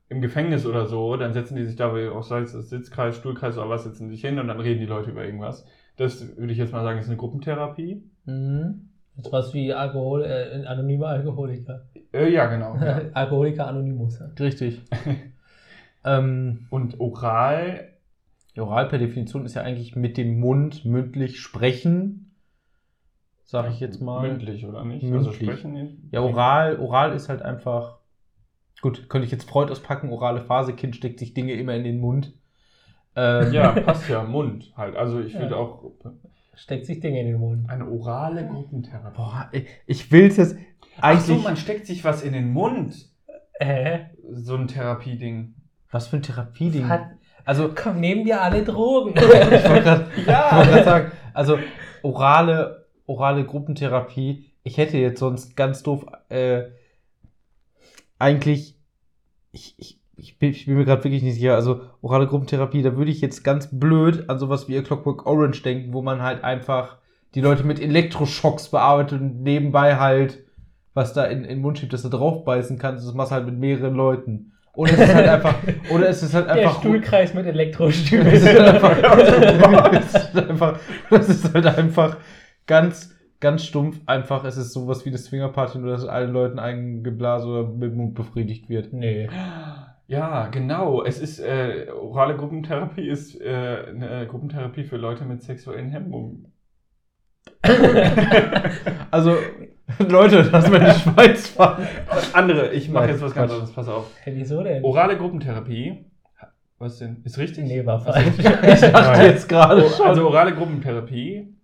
im 0.09 0.21
Gefängnis 0.21 0.65
oder 0.65 0.85
so, 0.85 1.17
dann 1.17 1.33
setzen 1.33 1.55
die 1.55 1.63
sich 1.63 1.75
da 1.75 1.91
auch 2.11 2.23
sei 2.23 2.41
es 2.41 2.51
Sitzkreis, 2.51 3.15
Stuhlkreis 3.15 3.57
oder 3.57 3.69
was, 3.69 3.83
setzen 3.83 4.09
sich 4.09 4.21
hin 4.21 4.37
und 4.39 4.47
dann 4.47 4.59
reden 4.59 4.79
die 4.79 4.85
Leute 4.85 5.11
über 5.11 5.25
irgendwas. 5.25 5.65
Das 5.97 6.37
würde 6.37 6.51
ich 6.51 6.59
jetzt 6.59 6.73
mal 6.73 6.83
sagen, 6.83 6.99
ist 6.99 7.07
eine 7.07 7.17
Gruppentherapie. 7.17 8.03
Mhm. 8.25 8.89
Das 9.15 9.27
ist 9.27 9.31
was 9.31 9.53
wie 9.53 9.73
Alkohol, 9.73 10.25
äh, 10.25 10.65
anonyme 10.65 11.07
Alkoholiker. 11.07 11.85
Äh, 12.13 12.31
ja, 12.31 12.45
genau. 12.47 12.75
Ja. 12.75 13.01
Alkoholiker 13.13 13.67
Anonymous. 13.67 14.19
ja. 14.19 14.27
Richtig. 14.39 14.81
ähm, 16.05 16.67
Und 16.69 16.99
oral, 16.99 17.93
oral 18.57 18.87
per 18.89 18.99
Definition 18.99 19.45
ist 19.45 19.55
ja 19.55 19.61
eigentlich 19.61 19.95
mit 19.95 20.17
dem 20.17 20.39
Mund 20.39 20.85
mündlich 20.85 21.39
sprechen. 21.39 22.35
Sag 23.45 23.69
ich 23.71 23.79
jetzt 23.79 24.01
mal. 24.01 24.27
mündlich 24.27 24.65
oder 24.65 24.83
nicht? 24.83 25.03
Also 25.05 25.29
Mündlich. 25.29 25.35
sprechen. 25.35 26.09
Ja, 26.11 26.21
oral, 26.21 26.77
oral 26.79 27.13
ist 27.13 27.29
halt 27.29 27.41
einfach. 27.41 27.99
Gut, 28.85 29.09
könnte 29.09 29.25
ich 29.25 29.31
jetzt 29.31 29.49
Freud 29.49 29.71
auspacken, 29.71 30.11
orale 30.11 30.41
Phase, 30.41 30.73
Kind 30.73 30.95
steckt 30.95 31.17
sich 31.17 31.33
Dinge 31.33 31.53
immer 31.53 31.73
in 31.73 31.83
den 31.83 31.99
Mund. 31.99 32.33
Ähm, 33.15 33.51
Ja, 33.51 33.71
passt 33.81 34.07
ja, 34.07 34.21
Mund 34.21 34.71
halt. 34.77 34.95
Also 34.95 35.19
ich 35.21 35.33
Ja. 35.33 35.39
würde 35.39 35.57
auch 35.57 35.85
Steckt 36.53 36.85
sich 36.85 36.99
Dinge 36.99 37.19
in 37.19 37.25
den 37.25 37.39
Mund. 37.39 37.67
eine 37.67 37.89
orale 37.89 38.47
Gruppentherapie. 38.47 39.17
Boah, 39.17 39.49
ich- 39.87 40.11
will 40.11 40.27
es 40.27 40.37
jetzt 40.37 40.55
Ach 41.01 41.19
so, 41.19 41.31
eigentlich. 41.33 41.43
man 41.45 41.57
steckt 41.57 41.87
sich 41.87 42.03
was 42.03 42.21
in 42.21 42.33
den 42.33 42.53
Mund. 42.53 43.09
Äh? 43.59 44.01
So 44.31 44.53
ein 44.55 44.67
Therapieding. 44.67 45.55
was 45.89 46.05
für 46.09 46.17
ein 46.17 46.21
Therapieding. 46.21 46.87
Hat, 46.87 47.07
Also, 47.43 47.71
komm, 47.73 47.99
nehmen 47.99 48.23
wir 48.23 48.39
alle 48.39 48.63
Drogen. 48.63 49.13
ich 49.15 49.21
wollte 49.23 49.81
gerade 49.81 50.07
Ja. 50.27 50.83
sagen, 50.83 51.11
also 51.33 51.57
orale, 52.03 52.85
orale 53.07 53.45
Gruppentherapie, 53.45 54.51
ich 54.61 54.77
hätte 54.77 54.99
jetzt 54.99 55.19
sonst 55.19 55.55
ganz 55.57 55.81
doof 55.81 56.05
äh, 56.29 56.65
eigentlich, 58.19 58.74
ich, 59.55 59.73
ich, 59.77 59.99
ich, 60.15 60.37
bin, 60.37 60.51
ich 60.51 60.65
bin 60.65 60.75
mir 60.75 60.85
gerade 60.85 61.03
wirklich 61.03 61.23
nicht 61.23 61.35
sicher, 61.35 61.55
also 61.55 61.81
orale 62.01 62.27
Gruppentherapie, 62.27 62.83
da 62.83 62.95
würde 62.95 63.11
ich 63.11 63.21
jetzt 63.21 63.43
ganz 63.43 63.67
blöd 63.71 64.29
an 64.29 64.37
sowas 64.37 64.67
wie 64.67 64.77
A 64.77 64.81
Clockwork 64.81 65.25
Orange 65.25 65.63
denken, 65.63 65.93
wo 65.93 66.01
man 66.01 66.21
halt 66.21 66.43
einfach 66.43 66.97
die 67.33 67.41
Leute 67.41 67.63
mit 67.63 67.81
Elektroschocks 67.81 68.69
bearbeitet 68.69 69.19
und 69.19 69.41
nebenbei 69.41 69.97
halt 69.97 70.45
was 70.95 71.13
da 71.13 71.25
in, 71.25 71.43
in 71.43 71.49
den 71.49 71.59
Mund 71.59 71.77
schiebt, 71.77 71.93
dass 71.93 72.01
du 72.01 72.09
drauf 72.09 72.43
beißen 72.45 72.79
kannst, 72.79 73.05
das 73.05 73.13
machst 73.13 73.31
du 73.31 73.35
halt 73.35 73.45
mit 73.45 73.59
mehreren 73.59 73.93
Leuten. 73.93 74.53
Oder 74.73 74.93
es 74.93 74.99
ist 74.99 75.13
halt 75.13 75.27
einfach, 75.27 75.55
oder 75.91 76.09
es 76.09 76.23
ist 76.23 76.33
halt 76.33 76.47
Der 76.47 76.55
einfach 76.55 76.79
Stuhlkreis 76.79 77.33
mit 77.33 77.45
Elektrostühlen. 77.45 78.27
es 78.27 78.41
ist 78.41 78.59
halt 78.59 80.49
einfach, 80.49 80.79
das 81.09 81.29
ist 81.29 81.53
halt 81.53 81.65
einfach 81.67 82.17
ganz, 82.65 83.14
ganz 83.45 83.63
stumpf 83.63 83.99
einfach. 84.07 84.43
Es 84.43 84.57
ist 84.57 84.73
sowas 84.73 85.05
wie 85.05 85.11
das 85.11 85.25
Swingerparty, 85.25 85.77
nur 85.77 85.91
dass 85.91 86.03
allen 86.03 86.33
Leuten 86.33 86.57
ein 86.57 87.03
Geblas 87.03 87.45
oder 87.45 87.67
mit 87.67 87.93
Mund 87.93 88.15
befriedigt 88.15 88.69
wird. 88.69 88.91
Nee. 88.91 89.29
Ja, 90.07 90.47
genau. 90.47 91.03
Es 91.03 91.19
ist 91.19 91.39
äh, 91.39 91.85
orale 91.91 92.35
Gruppentherapie 92.35 93.07
ist 93.07 93.39
äh, 93.39 93.85
eine 93.87 94.25
Gruppentherapie 94.27 94.83
für 94.83 94.97
Leute 94.97 95.25
mit 95.25 95.43
sexuellen 95.43 95.89
Hemmungen. 95.89 96.51
Also, 99.11 99.37
Leute, 99.99 100.49
lass 100.51 100.69
mal 100.69 100.81
in 100.81 100.85
die 100.87 100.99
Schweiz 100.99 101.49
fahren. 101.49 101.87
Andere, 102.33 102.73
ich 102.73 102.89
mache 102.89 103.09
jetzt 103.09 103.21
was 103.21 103.33
ganz 103.35 103.51
anderes, 103.51 103.71
pass 103.71 103.87
auf. 103.87 104.11
Hä, 104.23 104.31
wieso 104.35 104.63
denn? 104.63 104.83
Orale 104.83 105.17
Gruppentherapie. 105.17 106.05
Was 106.79 106.97
denn? 106.97 107.21
Ist 107.23 107.37
richtig? 107.37 107.65
Nee, 107.65 107.85
war 107.85 108.05
Also, 108.05 108.11
falsch. 108.11 108.25
Ich 108.37 108.91
dachte 108.91 109.23
jetzt 109.23 109.47
gerade 109.47 109.87
schon. 109.87 110.07
Also 110.07 110.27
orale 110.27 110.53
Gruppentherapie 110.55 111.54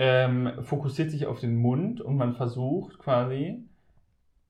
ähm, 0.00 0.52
fokussiert 0.62 1.10
sich 1.10 1.26
auf 1.26 1.40
den 1.40 1.56
Mund 1.56 2.00
und 2.00 2.16
man 2.16 2.34
versucht 2.34 3.00
quasi 3.00 3.64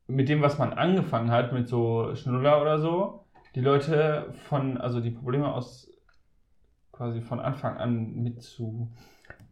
mit 0.07 0.28
dem, 0.28 0.42
was 0.42 0.59
man 0.59 0.74
angefangen 0.74 1.30
hat, 1.30 1.55
mit 1.55 1.68
so 1.68 2.14
Schnuller 2.14 2.61
oder 2.61 2.78
so, 2.78 3.24
die 3.55 3.62
Leute 3.62 4.34
von, 4.46 4.76
also 4.76 5.01
die 5.01 5.11
Probleme 5.11 5.51
aus 5.51 5.90
quasi 6.92 7.22
von 7.22 7.40
Anfang 7.40 7.78
an 7.78 8.14
mit 8.16 8.42
zu. 8.42 8.90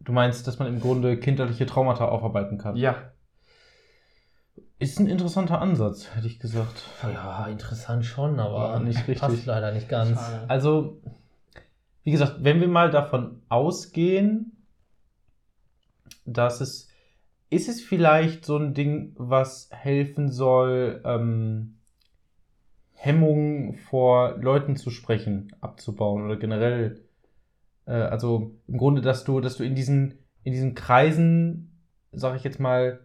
du 0.01 0.11
meinst, 0.11 0.45
dass 0.45 0.59
man 0.59 0.67
im 0.67 0.79
Grunde 0.79 1.19
kinderliche 1.19 1.65
Traumata 1.65 2.07
aufarbeiten 2.07 2.59
kann? 2.59 2.75
Ja. 2.75 3.11
Ist 4.77 4.99
ein 4.99 5.07
interessanter 5.07 5.59
Ansatz, 5.59 6.13
hätte 6.13 6.27
ich 6.27 6.37
gesagt. 6.37 6.83
Ja, 7.01 7.47
interessant 7.47 8.05
schon, 8.05 8.39
aber 8.39 8.53
War 8.53 8.79
nicht 8.79 8.99
richtig. 9.07 9.19
passt 9.19 9.45
leider 9.47 9.71
nicht 9.71 9.89
ganz. 9.89 10.19
Schade. 10.19 10.45
Also, 10.47 11.01
wie 12.03 12.11
gesagt, 12.11 12.43
wenn 12.43 12.61
wir 12.61 12.67
mal 12.67 12.91
davon 12.91 13.41
ausgehen, 13.49 14.56
dass 16.27 16.61
es, 16.61 16.89
ist 17.49 17.69
es 17.69 17.81
vielleicht 17.81 18.45
so 18.45 18.57
ein 18.57 18.73
Ding, 18.73 19.13
was 19.17 19.69
helfen 19.71 20.29
soll, 20.29 21.01
ähm, 21.05 21.77
Hemmungen 22.93 23.75
vor 23.75 24.37
Leuten 24.37 24.75
zu 24.75 24.89
sprechen, 24.89 25.55
abzubauen 25.61 26.25
oder 26.25 26.35
generell, 26.35 27.03
äh, 27.85 27.91
also 27.91 28.51
im 28.67 28.77
Grunde, 28.77 29.01
dass 29.01 29.23
du, 29.23 29.39
dass 29.39 29.57
du 29.57 29.63
in 29.63 29.75
diesen, 29.75 30.19
in 30.43 30.51
diesen 30.51 30.75
Kreisen, 30.75 31.83
sag 32.11 32.35
ich 32.35 32.43
jetzt 32.43 32.59
mal, 32.59 32.99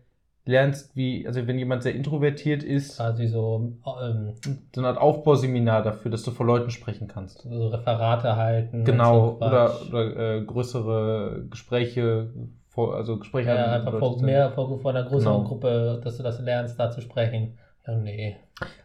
lernst, 0.45 0.97
wie, 0.97 1.27
also 1.27 1.47
wenn 1.47 1.59
jemand 1.59 1.83
sehr 1.83 1.95
introvertiert 1.95 2.65
ist, 2.65 2.97
Quasi 2.97 3.29
so, 3.29 3.75
ähm, 4.03 4.35
so 4.75 4.81
eine 4.81 4.89
Art 4.89 4.99
Aufbauseminar 4.99 5.83
dafür, 5.83 6.11
dass 6.11 6.25
du 6.25 6.33
vor 6.33 6.47
Leuten 6.47 6.71
sprechen 6.71 7.07
kannst. 7.07 7.43
so 7.43 7.69
Referate 7.69 8.37
halten. 8.37 8.85
Genau, 8.85 9.37
so 9.39 9.47
oder, 9.47 9.81
oder 9.89 10.37
äh, 10.37 10.45
größere 10.45 11.47
Gespräche, 11.49 12.31
vor, 12.73 12.95
also 12.97 13.19
Gespräche 13.19 13.51
ja, 13.51 13.57
mit 13.57 13.65
einfach 13.87 13.99
vor, 13.99 14.23
mehr, 14.23 14.51
vor, 14.53 14.79
vor 14.81 14.91
einer 14.91 15.05
größeren 15.05 15.37
Genau. 15.39 15.49
Gruppe, 15.49 16.01
dass 16.03 16.17
du 16.17 16.23
das 16.23 16.41
lernst, 16.41 16.79
da 16.79 16.91
zu 16.91 17.01
sprechen. 17.01 17.59
Ja, 17.87 17.95
nee. 17.97 18.37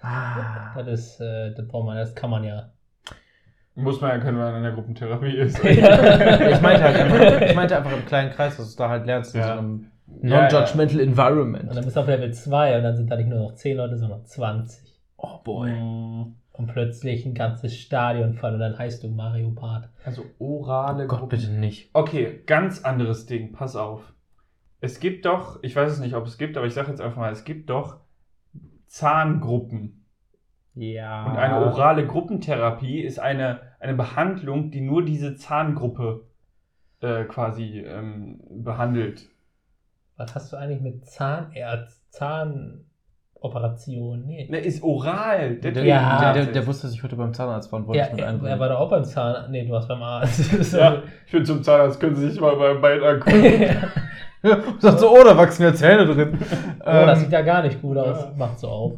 Ah. 0.02 0.74
Das 0.76 0.88
ist, 0.88 1.22
äh, 1.22 1.54
das 1.54 1.68
braucht 1.68 1.86
man, 1.86 1.98
das 1.98 2.14
kann 2.16 2.30
man 2.30 2.44
ja. 2.44 2.70
Muss 3.76 4.02
man 4.02 4.10
ja 4.10 4.18
können, 4.18 4.38
wenn 4.40 4.46
man 4.46 4.56
in 4.58 4.64
der 4.64 4.72
Gruppentherapie 4.72 5.38
ist. 5.38 5.64
Ja. 5.64 6.50
Ich 6.50 6.62
meinte 6.62 6.84
halt 6.84 6.96
einfach, 6.98 7.42
ich 7.42 7.56
meinte 7.56 7.78
einfach 7.78 7.94
im 7.94 8.06
kleinen 8.06 8.32
Kreis, 8.32 8.58
dass 8.58 8.76
du 8.76 8.84
da 8.84 8.90
halt 8.90 9.06
lernst, 9.06 9.36
in 9.36 9.42
Ja. 9.42 9.48
so 9.54 9.60
einem 9.60 9.92
Ja, 10.24 10.42
non-judgmental 10.50 11.00
environment. 11.00 11.70
Und 11.70 11.76
dann 11.76 11.84
bist 11.86 11.96
du 11.96 12.00
auf 12.02 12.08
Level 12.08 12.34
2 12.34 12.78
und 12.78 12.84
dann 12.84 12.96
sind 12.96 13.12
da 13.12 13.16
nicht 13.18 13.30
nur 13.30 13.40
noch 13.40 13.54
10 13.54 13.78
Leute, 13.78 13.98
sondern 13.98 14.26
20. 14.26 14.96
Oh 15.18 15.38
boy. 15.44 15.70
Mm, 15.72 16.36
Und 16.58 16.68
plötzlich 16.68 17.26
ein 17.26 17.36
ganzes 17.36 17.78
Stadion 17.78 18.34
voll 18.34 18.53
und 18.53 18.60
dann 18.60 18.78
heißt 18.78 19.03
du 19.03 19.10
Mario 19.10 19.51
Bart. 19.51 19.89
Also 20.03 20.26
orale 20.39 21.05
Oh 21.05 21.08
Gott, 21.08 21.30
bitte 21.30 21.51
nicht. 21.51 21.91
Okay, 21.93 22.41
ganz 22.47 22.84
anderes 22.84 23.28
Ding, 23.28 23.53
pass 23.53 23.76
auf. 23.76 24.14
Es 24.82 24.99
gibt 24.99 25.26
doch, 25.26 25.62
ich 25.62 25.76
weiß 25.76 25.91
es 25.91 25.99
nicht, 25.99 26.16
ob 26.16 26.26
es 26.26 26.38
gibt, 26.38 26.58
aber 26.58 26.66
ich 26.66 26.74
sage 26.74 26.89
jetzt 26.89 27.01
einfach 27.01 27.18
mal, 27.18 27.32
es 27.32 27.43
gibt 27.43 27.70
doch 27.70 27.99
Zahngruppen. 28.88 30.05
Ja. 30.74 31.26
Und 31.26 31.38
eine 31.38 31.58
orale 31.58 32.05
Gruppentherapie 32.05 33.01
ist 33.01 33.20
eine, 33.20 33.62
eine 33.80 33.93
Behandlung, 33.93 34.72
die 34.72 34.82
nur 34.82 35.03
diese 35.03 35.36
Zahngruppe 35.36 36.26
äh, 37.01 37.24
quasi 37.26 37.80
ähm, 37.80 38.39
behandelt. 38.49 39.30
Was 40.16 40.34
hast 40.34 40.53
du 40.53 40.58
eigentlich 40.58 40.82
mit 40.82 41.05
Zahnärzt, 41.05 42.12
Zahnoperation? 43.42 44.26
Nee. 44.26 44.48
Ne, 44.50 44.60
ist 44.60 44.84
oral. 44.84 45.56
Der, 45.56 45.72
Der, 45.72 45.84
Ja. 45.84 46.34
der, 46.34 46.46
der, 46.46 46.54
der 46.54 46.68
wusste, 46.68 46.88
dass 46.88 46.94
ich 46.96 47.04
heute 47.04 47.16
beim 47.16 47.34
Zahnarzt 47.34 47.72
war 47.72 47.80
und 47.80 47.88
wollte 47.88 48.00
Ja, 48.00 48.06
es 48.06 48.12
mit 48.12 48.22
er, 48.22 48.30
einbringen. 48.30 48.52
er 48.54 48.60
war 48.60 48.70
doch 48.70 48.80
auch 48.80 48.90
beim 48.90 49.04
Zahn. 49.04 49.52
Nee, 49.52 49.66
du 49.66 49.72
warst 49.72 49.88
beim 49.88 50.02
Arzt. 50.02 50.74
Ja, 50.74 51.02
ich 51.26 51.32
bin 51.32 51.46
zum 51.46 51.64
Zahnarzt, 51.64 52.00
können 52.00 52.16
Sie 52.16 52.30
sich 52.30 52.40
mal 52.40 52.56
beim 52.56 52.82
Bein 52.82 53.02
angucken. 53.04 53.78
und 54.74 54.82
sagt 54.82 55.00
so, 55.00 55.12
oh, 55.12 55.24
da 55.24 55.36
wachsen 55.38 55.64
ja 55.64 55.74
Zähne 55.74 56.06
drin. 56.06 56.38
oh, 56.40 56.84
das 56.84 57.20
Ähm, 57.20 57.24
sieht 57.26 57.32
ja 57.34 57.42
gar 57.42 57.64
nicht 57.64 57.82
gut 57.82 57.98
aus. 57.98 58.18
Ja. 58.26 58.34
Macht 58.38 58.60
so 58.60 58.68
auf. 58.68 58.94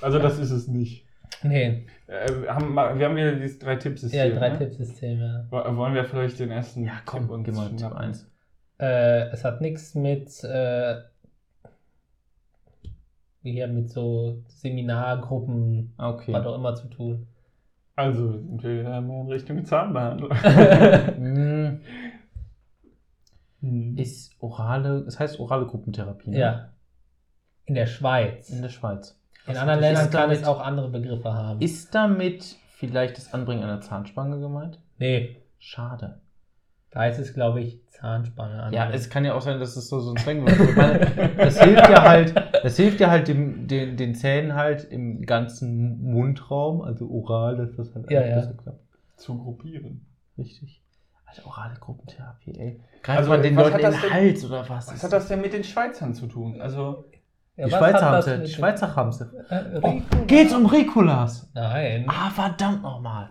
Also 0.00 0.18
das 0.18 0.38
ist 0.38 0.50
es 0.50 0.68
nicht. 0.68 1.06
Nee, 1.42 1.86
Äh, 2.06 2.42
wir, 2.42 2.54
haben, 2.54 2.74
wir 2.74 3.06
haben 3.06 3.16
wieder 3.16 3.32
dieses 3.32 3.58
drei 3.58 3.76
Tippsystem. 3.76 4.32
ja, 4.32 4.38
drei 4.38 4.48
ne? 4.50 4.58
Tippsysteme. 4.58 5.46
Wo- 5.50 5.76
Wollen 5.76 5.94
wir 5.94 6.04
vielleicht 6.04 6.38
den 6.40 6.50
ersten 6.50 6.84
ja, 6.84 6.92
komm, 7.04 7.22
Tipp 7.22 7.30
uns 7.30 7.44
geh 7.46 7.52
mal 7.52 7.68
Tipp 7.68 7.78
schnappen? 7.80 7.98
1. 7.98 8.30
Äh, 8.80 9.28
es 9.30 9.44
hat 9.44 9.60
nichts 9.60 9.94
mit, 9.94 10.28
äh, 10.44 10.96
wie 13.42 13.52
hier 13.52 13.68
mit 13.68 13.90
so 13.90 14.42
Seminargruppen, 14.48 15.94
Okay. 15.98 16.32
was 16.32 16.46
auch 16.46 16.54
immer 16.56 16.74
zu 16.74 16.88
tun. 16.88 17.26
Also 17.96 18.32
sind 18.32 18.62
wir 18.62 18.80
wieder 18.80 19.00
mehr 19.00 19.20
in 19.22 19.28
Richtung 19.28 19.64
Zahnbehandlung. 19.64 20.30
Hm, 21.16 21.80
Hm. 23.60 23.96
ist 23.98 24.36
orale, 24.40 24.98
es 25.08 25.18
heißt 25.18 25.40
orale 25.40 25.66
Gruppentherapie. 25.66 26.30
Ne? 26.30 26.38
ja. 26.38 26.68
In 27.64 27.74
der 27.74 27.86
Schweiz. 27.86 28.50
In 28.50 28.62
der 28.62 28.68
Schweiz. 28.68 29.20
In 29.46 29.54
Was 29.54 29.58
anderen 29.60 29.80
Ländern 29.80 30.10
kann 30.10 30.30
es 30.30 30.44
auch 30.44 30.60
andere 30.60 30.90
Begriffe 30.90 31.32
haben. 31.34 31.60
Ist 31.60 31.92
damit 31.94 32.56
vielleicht 32.76 33.16
das 33.16 33.34
Anbringen 33.34 33.62
einer 33.64 33.80
Zahnspange 33.80 34.38
gemeint? 34.40 34.78
nee, 34.98 35.36
Schade. 35.60 36.20
Da 36.90 37.00
heißt 37.00 37.18
es, 37.20 37.34
glaube 37.34 37.60
ich, 37.60 37.80
Zahnspange. 37.90 38.62
an. 38.62 38.72
Ja, 38.72 38.88
es 38.90 39.10
kann 39.10 39.24
ja 39.24 39.34
auch 39.34 39.40
sein, 39.40 39.58
dass 39.58 39.76
es 39.76 39.88
so, 39.88 40.00
so 40.00 40.12
ein 40.12 40.16
Slang 40.18 40.46
wird. 40.46 40.58
Ich 40.70 40.76
meine, 40.76 41.34
das 41.36 41.60
hilft 41.60 41.88
ja 41.88 42.02
halt, 42.02 42.34
das 42.62 42.76
hilft 42.76 43.00
ja 43.00 43.10
halt 43.10 43.28
dem, 43.28 43.66
den, 43.66 43.96
den 43.96 44.14
Zähnen 44.14 44.54
halt 44.54 44.84
im 44.84 45.22
ganzen 45.26 46.00
Mundraum, 46.02 46.80
also 46.80 47.08
oral, 47.10 47.56
dass 47.56 47.74
das 47.76 47.94
halt 47.94 48.10
Ja, 48.10 48.20
alles 48.20 48.30
ja. 48.30 48.36
besser 48.40 48.54
klappt. 48.62 48.80
Zu 49.16 49.36
gruppieren. 49.38 50.06
Richtig. 50.38 50.82
Alter, 51.26 51.46
orale 51.46 51.74
Gruppentherapie, 51.78 52.58
ey. 52.58 52.80
Greift 53.02 53.18
Also, 53.18 53.30
man 53.30 53.42
den 53.42 53.56
was 53.56 53.64
Leuten 53.64 53.74
hat 53.74 53.80
in 53.80 53.86
das 53.90 53.94
den 54.00 54.02
denn- 54.10 54.12
Hals 54.12 54.44
oder 54.46 54.68
was? 54.68 54.92
Was 54.92 55.02
hat 55.02 55.12
das 55.12 55.28
denn 55.28 55.40
mit 55.42 55.52
den 55.52 55.64
Schweizern 55.64 56.14
zu 56.14 56.26
tun? 56.26 56.60
Also, 56.62 57.04
Ja, 57.56 57.64
Die 57.66 57.70
Schweizer 57.72 58.00
haben 58.10 58.22
sie. 58.22 58.38
Die 58.44 58.50
Schweizer 58.52 58.94
haben 58.96 59.12
sie. 59.12 59.24
Äh, 59.50 59.80
Oh, 59.82 60.00
geht's 60.28 60.54
um 60.54 60.64
Ricolas? 60.66 61.50
Nein. 61.54 62.04
Ah, 62.08 62.30
verdammt 62.30 62.82
nochmal. 62.82 63.30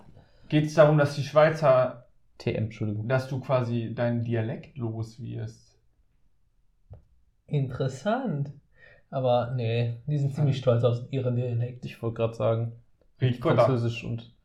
geht 0.49 0.65
es 0.65 0.73
darum, 0.75 0.97
dass 0.97 1.15
die 1.15 1.23
Schweizer, 1.23 2.05
TM, 2.37 2.55
Entschuldigung. 2.65 3.07
dass 3.07 3.27
du 3.27 3.39
quasi 3.39 3.93
deinen 3.95 4.23
Dialekt 4.23 4.77
los 4.77 5.19
wirst? 5.21 5.77
Interessant. 7.47 8.51
Aber 9.09 9.53
nee, 9.55 10.01
die 10.05 10.17
sind 10.17 10.33
ziemlich 10.33 10.57
stolz 10.57 10.83
auf 10.83 10.99
ihren 11.11 11.35
Dialekt. 11.35 11.85
Ich 11.85 12.01
wollte 12.01 12.15
gerade 12.15 12.33
sagen, 12.33 12.73
Ricola. 13.21 13.63
Französisch 13.63 14.03
und. 14.03 14.35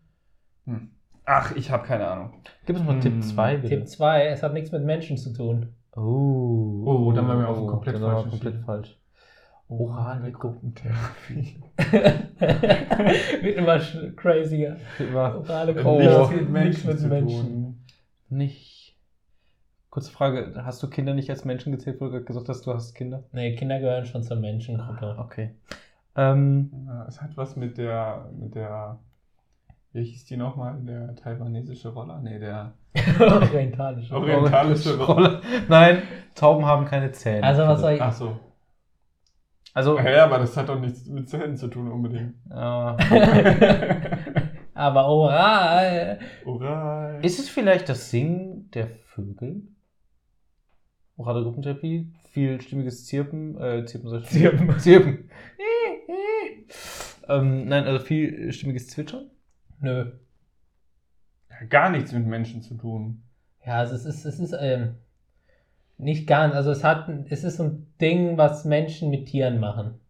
Hm. 0.66 0.90
Ach, 1.24 1.54
ich 1.56 1.70
habe 1.70 1.86
keine 1.86 2.06
Ahnung. 2.06 2.32
Gib 2.66 2.76
uns 2.76 2.84
mal 2.86 2.94
Hm. 2.94 3.00
Tipp 3.00 3.22
2, 3.24 3.56
bitte. 3.56 3.68
Tipp 3.76 3.88
2, 3.88 4.26
es 4.28 4.42
hat 4.42 4.52
nichts 4.54 4.70
mit 4.72 4.84
Menschen 4.84 5.16
zu 5.16 5.32
tun. 5.32 5.74
Oh. 5.96 6.84
Oh, 6.86 7.12
dann 7.12 7.26
waren 7.28 7.40
wir 7.40 7.48
auf 7.48 7.58
dem 7.58 7.66
komplett 7.66 7.96
dann 7.96 8.02
falschen 8.02 8.30
komplett 8.30 8.56
falsch. 8.64 8.98
Orale 9.68 10.30
Gruppentherapie. 10.32 11.60
Wird 12.38 13.56
immer 13.56 13.78
crazier. 14.16 14.76
Orale 15.14 15.72
Oh. 15.84 15.98
Gruppe, 15.98 16.04
Nichts 16.04 16.30
mit 16.30 16.50
nichts 16.50 16.84
Menschen 16.84 16.88
mit 16.88 16.98
zu 16.98 17.08
Menschen. 17.08 17.40
tun. 17.46 17.84
Nicht. 18.32 18.96
Kurze 19.90 20.10
Frage, 20.10 20.54
hast 20.64 20.82
du 20.82 20.88
Kinder 20.88 21.12
nicht 21.14 21.28
als 21.30 21.44
Menschen 21.44 21.70
gezählt, 21.72 22.00
wo 22.00 22.06
du 22.06 22.12
gerade 22.12 22.24
gesagt 22.24 22.48
hast, 22.48 22.66
du 22.66 22.72
hast 22.72 22.94
Kinder? 22.94 23.24
Nee, 23.32 23.54
Kinder 23.56 23.78
gehören 23.78 24.06
schon 24.06 24.22
zur 24.22 24.36
Menschengruppe. 24.38 25.16
Okay. 25.18 25.50
Ähm, 26.16 26.70
Ja, 26.86 27.04
es 27.06 27.20
hat 27.20 27.36
was 27.36 27.56
mit 27.56 27.76
der, 27.78 28.30
mit 28.38 28.54
der, 28.54 28.98
wie 29.92 30.04
hieß 30.04 30.24
die 30.24 30.36
nochmal? 30.38 30.78
Der 30.80 31.14
taiwanesische 31.16 31.90
Roller? 31.90 32.20
Nee, 32.20 32.38
der 32.38 32.72
Orientalisch. 33.20 34.10
orientalische 34.12 34.96
Roller. 34.98 35.06
Rolle. 35.36 35.40
Nein, 35.68 36.02
Tauben 36.34 36.64
haben 36.64 36.86
keine 36.86 37.12
Zähne. 37.12 37.46
Also 37.46 37.62
was 37.62 37.80
soll 37.80 37.92
ich. 37.92 38.02
Ach 38.02 38.12
so. 38.12 38.38
Also, 39.74 39.98
Ja, 39.98 40.24
aber 40.24 40.38
das 40.38 40.56
hat 40.56 40.68
doch 40.68 40.78
nichts 40.78 41.06
mit 41.06 41.28
Zähnen 41.28 41.56
zu 41.56 41.68
tun 41.68 41.90
unbedingt. 41.90 42.34
äh, 42.50 42.52
Aber 44.82 45.06
oral. 45.06 46.18
Oral. 46.44 47.24
ist 47.24 47.38
es 47.38 47.48
vielleicht 47.48 47.88
das 47.88 48.10
Singen 48.10 48.68
der 48.72 48.88
Vögel? 48.88 49.62
Orale 51.16 51.44
Gruppentherapie? 51.44 52.12
Vielstimmiges 52.32 53.06
Zirpen? 53.06 53.56
Äh, 53.60 53.84
Zirpen 53.86 54.10
soll 54.10 54.22
ich 54.22 54.28
Zirpen. 54.28 54.76
Zirpen. 54.80 55.30
ähm, 57.28 57.68
nein, 57.68 57.84
also 57.84 58.04
vielstimmiges 58.04 58.88
Zwitschern? 58.88 59.30
Nö. 59.78 60.10
Gar 61.68 61.90
nichts 61.90 62.10
mit 62.10 62.26
Menschen 62.26 62.60
zu 62.60 62.74
tun. 62.74 63.22
Ja, 63.64 63.74
also 63.74 63.94
es 63.94 64.04
ist, 64.04 64.24
es 64.24 64.40
ist 64.40 64.56
ähm, 64.58 64.96
nicht 65.96 66.26
ganz. 66.26 66.56
Also 66.56 66.72
es 66.72 66.82
hat, 66.82 67.08
es 67.28 67.44
ist 67.44 67.58
so 67.58 67.62
ein 67.62 67.94
Ding, 68.00 68.36
was 68.36 68.64
Menschen 68.64 69.10
mit 69.10 69.26
Tieren 69.26 69.60
machen. 69.60 70.00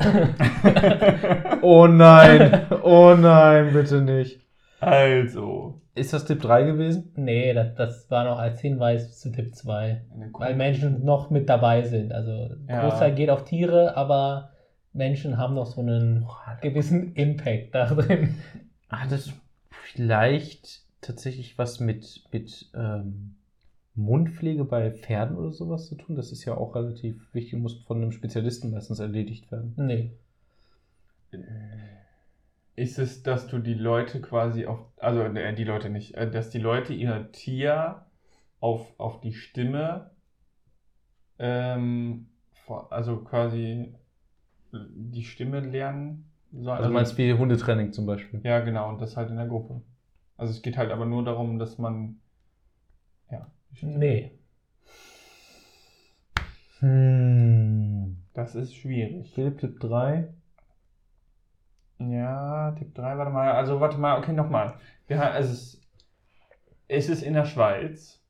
Oh 1.62 1.86
nein, 1.86 2.66
oh 2.82 3.14
nein, 3.14 3.72
bitte 3.72 4.00
nicht. 4.00 4.40
also. 4.80 5.80
Ist 5.94 6.12
das 6.12 6.24
Tipp 6.24 6.40
3 6.40 6.62
gewesen? 6.62 7.12
Nee, 7.16 7.52
das, 7.52 7.74
das 7.74 8.10
war 8.10 8.24
noch 8.24 8.38
als 8.38 8.60
Hinweis 8.60 9.18
zu 9.18 9.32
Tipp 9.32 9.54
2. 9.54 10.02
Eine 10.14 10.30
Weil 10.32 10.54
Menschen 10.54 11.04
noch 11.04 11.30
mit 11.30 11.48
dabei 11.48 11.82
sind. 11.82 12.12
Also 12.12 12.54
Ja. 12.68 12.82
Großteil 12.88 13.14
geht 13.14 13.28
auf 13.28 13.44
Tiere, 13.44 13.96
aber 13.96 14.50
Menschen 14.92 15.36
haben 15.36 15.54
noch 15.54 15.66
so 15.66 15.80
einen 15.80 16.26
gewissen 16.62 17.12
Impact 17.14 17.74
da 17.74 17.86
drin. 17.86 18.36
Hat 18.88 19.10
das 19.10 19.32
vielleicht 19.70 20.82
tatsächlich 21.00 21.58
was 21.58 21.80
mit, 21.80 22.22
mit 22.32 22.70
ähm, 22.74 23.34
Mundpflege 23.94 24.64
bei 24.64 24.90
Pferden 24.92 25.36
oder 25.36 25.52
sowas 25.52 25.86
zu 25.86 25.94
tun? 25.96 26.16
Das 26.16 26.32
ist 26.32 26.44
ja 26.44 26.56
auch 26.56 26.74
relativ 26.74 27.32
wichtig 27.34 27.54
und 27.54 27.62
muss 27.62 27.82
von 27.82 27.98
einem 27.98 28.12
Spezialisten 28.12 28.70
meistens 28.70 28.98
erledigt 28.98 29.50
werden. 29.50 29.74
Nee. 29.76 30.12
Ist 32.76 32.98
es, 32.98 33.22
dass 33.22 33.46
du 33.46 33.58
die 33.58 33.74
Leute 33.74 34.20
quasi 34.20 34.66
auf, 34.66 34.80
also 34.96 35.22
äh, 35.22 35.54
die 35.54 35.64
Leute 35.64 35.90
nicht, 35.90 36.14
äh, 36.14 36.30
dass 36.30 36.50
die 36.50 36.58
Leute 36.58 36.94
ihr 36.94 37.30
Tier 37.32 38.06
auf, 38.60 38.98
auf 38.98 39.20
die 39.20 39.32
Stimme, 39.32 40.10
ähm, 41.38 42.26
also 42.90 43.18
quasi 43.18 43.94
die 44.72 45.24
Stimme 45.24 45.60
lernen? 45.60 46.30
So, 46.52 46.70
Also, 46.70 46.88
du 46.88 46.94
meinst 46.94 47.16
wie 47.18 47.32
Hundetraining 47.32 47.92
zum 47.92 48.06
Beispiel? 48.06 48.40
Ja, 48.44 48.60
genau, 48.60 48.88
und 48.88 49.00
das 49.00 49.16
halt 49.16 49.30
in 49.30 49.36
der 49.36 49.46
Gruppe. 49.46 49.82
Also 50.36 50.52
es 50.52 50.62
geht 50.62 50.76
halt 50.76 50.90
aber 50.90 51.06
nur 51.06 51.24
darum, 51.24 51.58
dass 51.58 51.78
man, 51.78 52.20
ja, 53.30 53.46
Nee. 53.80 54.32
Hm. 56.80 58.16
das 58.32 58.54
ist 58.54 58.74
schwierig. 58.74 59.30
Philipp 59.34 59.58
Tipp 59.58 59.80
3. 59.80 60.28
Ja, 61.98 62.72
Tipp 62.72 62.94
3, 62.94 63.18
warte 63.18 63.30
mal, 63.30 63.52
also 63.52 63.80
warte 63.80 63.98
mal, 63.98 64.18
okay, 64.18 64.32
nochmal. 64.32 64.74
Ja, 65.08 65.36
es 65.36 65.50
ist, 65.50 65.80
es 66.88 67.08
ist 67.10 67.22
in 67.22 67.34
der 67.34 67.44
Schweiz. 67.44 68.22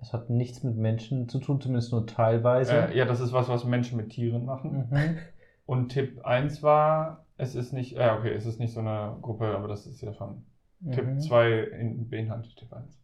Es 0.00 0.12
hat 0.12 0.28
nichts 0.28 0.62
mit 0.62 0.76
Menschen 0.76 1.28
zu 1.28 1.38
tun, 1.38 1.60
zumindest 1.60 1.92
nur 1.92 2.06
teilweise. 2.06 2.88
Äh, 2.88 2.96
ja, 2.96 3.04
das 3.04 3.20
ist 3.20 3.32
was, 3.32 3.48
was 3.48 3.64
Menschen 3.64 3.96
mit 3.96 4.10
Tieren 4.10 4.44
machen. 4.44 4.88
Mhm. 4.90 5.18
Und 5.66 5.88
Tipp 5.90 6.24
1 6.24 6.62
war, 6.62 7.26
es 7.38 7.54
ist 7.54 7.72
nicht, 7.72 7.92
ja, 7.92 8.16
okay, 8.16 8.32
es 8.32 8.46
ist 8.46 8.60
nicht 8.60 8.72
so 8.72 8.80
eine 8.80 9.16
Gruppe, 9.20 9.46
aber 9.46 9.68
das 9.68 9.86
ist 9.86 10.00
ja 10.00 10.12
schon. 10.12 10.44
Mhm. 10.80 10.92
Tipp 10.92 11.20
2 11.20 11.58
in, 11.58 12.08
beinhaltet 12.08 12.56
Tipp 12.56 12.72
1. 12.72 13.00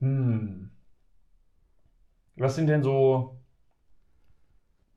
Hm. 0.00 0.70
Was 2.36 2.54
sind 2.54 2.66
denn 2.68 2.82
so. 2.82 3.38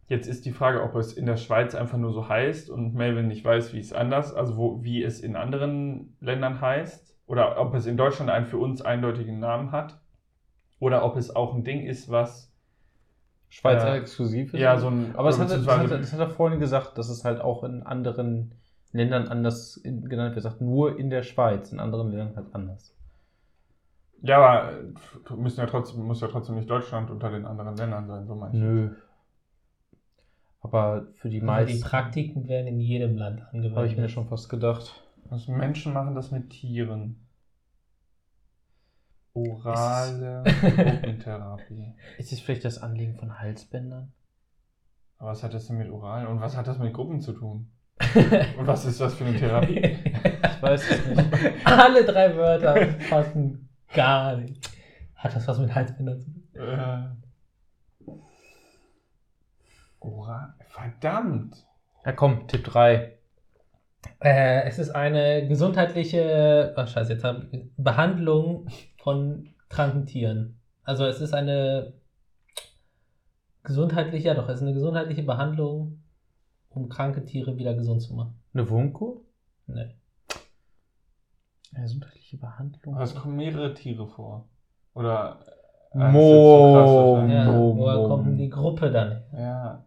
Jetzt 0.07 0.27
ist 0.27 0.45
die 0.45 0.51
Frage, 0.51 0.81
ob 0.81 0.95
es 0.95 1.13
in 1.13 1.27
der 1.27 1.37
Schweiz 1.37 1.75
einfach 1.75 1.97
nur 1.97 2.11
so 2.11 2.27
heißt 2.27 2.71
und 2.71 2.95
Melvin 2.95 3.27
nicht 3.27 3.45
weiß, 3.45 3.73
wie 3.73 3.79
es 3.79 3.93
anders, 3.93 4.33
also 4.33 4.57
wo, 4.57 4.83
wie 4.83 5.03
es 5.03 5.19
in 5.19 5.35
anderen 5.35 6.17
Ländern 6.19 6.61
heißt. 6.61 7.15
Oder 7.27 7.61
ob 7.61 7.75
es 7.75 7.85
in 7.85 7.95
Deutschland 7.95 8.31
einen 8.31 8.47
für 8.47 8.57
uns 8.57 8.81
eindeutigen 8.81 9.39
Namen 9.39 9.71
hat. 9.71 10.01
Oder 10.79 11.05
ob 11.05 11.15
es 11.15 11.35
auch 11.35 11.53
ein 11.53 11.63
Ding 11.63 11.85
ist, 11.85 12.09
was. 12.09 12.51
Schweizer 13.49 13.93
Äh, 13.93 13.99
exklusiv 13.99 14.53
ist. 14.53 14.59
Ja, 14.59 14.77
so 14.77 14.87
ein. 14.89 15.15
Aber 15.15 15.29
das 15.29 15.39
hat, 15.39 15.51
das, 15.51 15.67
hat, 15.67 15.91
das 15.91 16.13
hat 16.13 16.19
er 16.19 16.29
vorhin 16.29 16.59
gesagt, 16.59 16.97
dass 16.97 17.09
es 17.09 17.23
halt 17.23 17.39
auch 17.39 17.63
in 17.63 17.83
anderen 17.83 18.55
Ländern 18.91 19.27
anders 19.27 19.79
genannt 19.83 20.35
wird. 20.35 20.37
Er 20.37 20.41
sagt 20.41 20.61
nur 20.61 20.97
in 20.97 21.11
der 21.11 21.21
Schweiz, 21.21 21.71
in 21.71 21.79
anderen 21.79 22.09
Ländern 22.09 22.35
halt 22.35 22.47
anders. 22.53 22.95
Ja, 24.21 24.37
aber 24.37 24.71
äh, 24.73 25.33
müssen 25.35 25.59
ja 25.59 25.65
trotzdem, 25.65 26.03
muss 26.03 26.21
ja 26.21 26.27
trotzdem 26.27 26.55
nicht 26.55 26.69
Deutschland 26.69 27.09
unter 27.09 27.29
den 27.29 27.45
anderen 27.45 27.75
Ländern 27.77 28.07
sein, 28.07 28.27
so 28.27 28.35
meine 28.35 28.53
ich. 28.53 28.59
Nö. 28.59 28.95
Aber 30.61 31.07
für 31.15 31.29
die 31.29 31.41
Also 31.41 31.65
die 31.65 31.65
meisten 31.71 31.81
Praktiken 31.81 32.47
werden 32.47 32.67
in 32.67 32.79
jedem 32.79 33.15
Land 33.15 33.41
angewendet. 33.41 33.75
habe 33.77 33.87
ich 33.87 33.97
mir 33.97 34.09
schon 34.09 34.27
fast 34.27 34.49
gedacht. 34.49 35.03
Also 35.29 35.51
Menschen 35.51 35.93
machen 35.93 36.15
das 36.15 36.31
mit 36.31 36.49
Tieren. 36.49 37.25
Orale 39.33 40.43
Gruppentherapie. 40.43 41.93
Ist 42.17 42.33
es 42.33 42.41
vielleicht 42.41 42.65
das 42.65 42.79
Anlegen 42.79 43.15
von 43.15 43.39
Halsbändern? 43.39 44.11
Aber 45.17 45.31
was 45.31 45.43
hat 45.43 45.53
das 45.53 45.67
denn 45.67 45.77
mit 45.77 45.89
Oral 45.89 46.27
und 46.27 46.41
was 46.41 46.57
hat 46.57 46.67
das 46.67 46.79
mit 46.79 46.93
Gruppen 46.93 47.21
zu 47.21 47.33
tun? 47.33 47.71
Und 48.57 48.65
was 48.65 48.85
ist 48.85 49.01
das 49.01 49.13
für 49.15 49.25
eine 49.25 49.37
Therapie? 49.37 49.77
Ich 49.77 50.61
weiß 50.61 50.89
es 50.89 51.05
nicht. 51.05 51.33
Alle 51.65 52.05
drei 52.05 52.33
Wörter 52.33 52.95
passen 53.09 53.68
gar 53.93 54.37
nicht. 54.37 54.69
Hat 55.15 55.35
das 55.35 55.47
was 55.47 55.59
mit 55.59 55.73
Halsbändern 55.73 56.19
zu 56.19 56.31
tun? 56.31 56.43
äh. 56.55 57.09
Verdammt! 60.67 61.65
Ja, 62.05 62.13
komm, 62.13 62.47
Tipp 62.47 62.63
3. 62.63 63.17
Äh, 64.21 64.63
es 64.63 64.79
ist 64.79 64.91
eine 64.91 65.47
gesundheitliche 65.47 66.73
oh, 66.77 66.85
Scheiße, 66.85 67.13
jetzt 67.13 67.23
hab, 67.23 67.45
Behandlung 67.77 68.69
von 68.97 69.53
kranken 69.67 70.05
Tieren. 70.05 70.59
Also 70.83 71.05
es 71.05 71.21
ist 71.21 71.33
eine 71.33 71.93
gesundheitliche, 73.63 74.29
ja 74.29 74.33
doch, 74.33 74.47
es 74.49 74.57
ist 74.57 74.61
eine 74.61 74.73
gesundheitliche 74.73 75.23
Behandlung, 75.23 76.01
um 76.69 76.89
kranke 76.89 77.25
Tiere 77.25 77.57
wieder 77.57 77.73
gesund 77.73 78.01
zu 78.01 78.13
machen. 78.13 78.39
Eine 78.53 78.69
Wurmkur? 78.69 79.21
Nee. 79.67 79.95
Eine 81.73 81.87
gesundheitliche 82.29 82.37
Behandlung? 82.37 82.95
Aber 82.95 83.03
es 83.03 83.15
kommen 83.15 83.35
mehrere 83.37 83.73
Tiere 83.73 84.07
vor. 84.07 84.45
Oder. 84.93 85.39
äh, 85.93 85.97
Mo- 86.11 87.23
Ja, 87.29 87.35
so 87.35 87.45
krass 87.45 87.45
Mo- 87.45 87.75
woher 87.77 87.95
Mo- 87.95 88.07
kommt 88.07 88.27
denn 88.27 88.37
die 88.37 88.49
Gruppe 88.49 88.91
dann? 88.91 89.23
ja. 89.33 89.83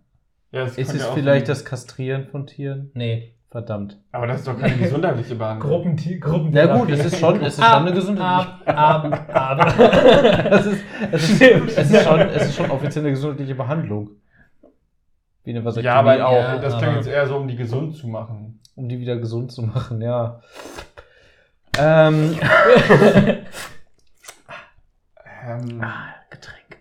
ja 0.50 0.62
es 0.64 0.76
Ist 0.78 0.94
es 0.94 1.04
auch 1.04 1.14
vielleicht 1.14 1.48
das 1.48 1.64
Kastrieren 1.64 2.26
von 2.26 2.46
Tieren? 2.46 2.90
Nee. 2.94 3.34
Verdammt. 3.50 3.98
Aber 4.12 4.26
das 4.26 4.38
ist 4.38 4.48
doch 4.48 4.58
keine 4.58 4.78
gesundheitliche 4.78 5.34
Behandlung. 5.42 5.70
Gruppentie 5.70 6.18
Gruppen 6.18 6.54
Ja 6.54 6.74
gut, 6.74 6.88
es 6.88 7.04
ist 7.04 7.18
schon, 7.18 7.38
es 7.42 7.58
ist 7.58 7.62
schon 7.62 7.82
eine 7.86 7.92
gesundheitliche 7.92 8.66
Ab, 8.66 9.04
ab, 9.04 9.60
ab. 9.60 9.74
es, 10.50 10.66
ist, 10.66 10.82
es, 11.12 11.30
ist, 11.30 11.42
es, 11.76 11.90
ist 11.90 12.02
schon, 12.02 12.20
es 12.20 12.46
ist 12.46 12.56
schon 12.56 12.70
offiziell 12.70 13.04
eine 13.04 13.12
gesundheitliche 13.12 13.54
Behandlung. 13.54 14.08
Wie 15.44 15.50
eine 15.54 15.82
Ja, 15.82 15.96
aber 15.96 16.26
auch. 16.26 16.32
Ja, 16.32 16.56
das 16.60 16.78
klingt 16.78 16.94
jetzt 16.94 17.08
eher 17.08 17.26
so, 17.26 17.36
um 17.36 17.46
die 17.46 17.56
gesund 17.56 17.94
zu 17.94 18.08
machen. 18.08 18.58
Um 18.74 18.88
die 18.88 18.98
wieder 18.98 19.16
gesund 19.16 19.52
zu 19.52 19.60
machen, 19.60 20.00
ja. 20.00 20.40
Ähm, 21.78 22.38
Ähm, 25.44 25.82
Getränk. 26.30 26.78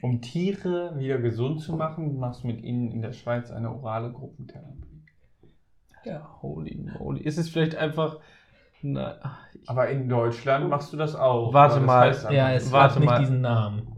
um 0.00 0.22
Tiere 0.22 0.98
wieder 0.98 1.18
gesund 1.18 1.60
zu 1.60 1.74
machen, 1.74 2.18
machst 2.18 2.42
du 2.42 2.46
mit 2.46 2.62
ihnen 2.62 2.90
in 2.90 3.02
der 3.02 3.12
Schweiz 3.12 3.50
eine 3.50 3.70
orale 3.70 4.10
Gruppentherapie. 4.12 5.04
Ja, 6.04 6.28
holy 6.40 6.76
moly. 6.98 7.20
Ist 7.22 7.38
es 7.38 7.48
vielleicht 7.50 7.74
einfach. 7.76 8.18
Na, 8.80 9.38
Aber 9.66 9.88
in 9.90 10.08
Deutschland 10.08 10.68
machst 10.68 10.92
du 10.92 10.96
das 10.96 11.14
auch. 11.14 11.52
Warte 11.52 11.76
das 11.76 11.84
mal. 11.86 12.08
heißt 12.08 12.30
ja, 12.30 12.52
es 12.52 12.72
Warte 12.72 12.94
hat 12.94 13.00
nicht 13.00 13.08
mal. 13.10 13.18
diesen 13.20 13.40
Namen. 13.42 13.96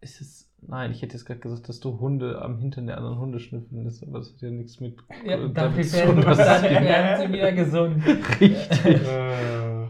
ist 0.00 0.20
es. 0.20 0.43
Nein, 0.66 0.90
ich 0.92 1.02
hätte 1.02 1.14
jetzt 1.14 1.24
gerade 1.26 1.40
gesagt, 1.40 1.68
dass 1.68 1.80
du 1.80 1.98
Hunde 2.00 2.40
am 2.40 2.58
Hintern 2.58 2.86
der 2.86 2.96
anderen 2.98 3.18
Hunde 3.18 3.38
schnüffeln 3.38 3.84
lässt, 3.84 4.02
aber 4.02 4.18
das 4.18 4.32
hat 4.32 4.40
ja 4.42 4.50
nichts 4.50 4.80
mit. 4.80 4.96
Ja, 5.26 5.36
damit 5.36 5.56
dafür 5.56 5.82
zu 5.84 5.96
werden, 5.96 6.24
was 6.26 6.38
dann 6.38 6.62
werden 6.62 7.26
sie 7.26 7.32
wieder 7.32 7.52
gesund. 7.52 8.06
Richtig. 8.40 8.84
Äh, 9.08 9.84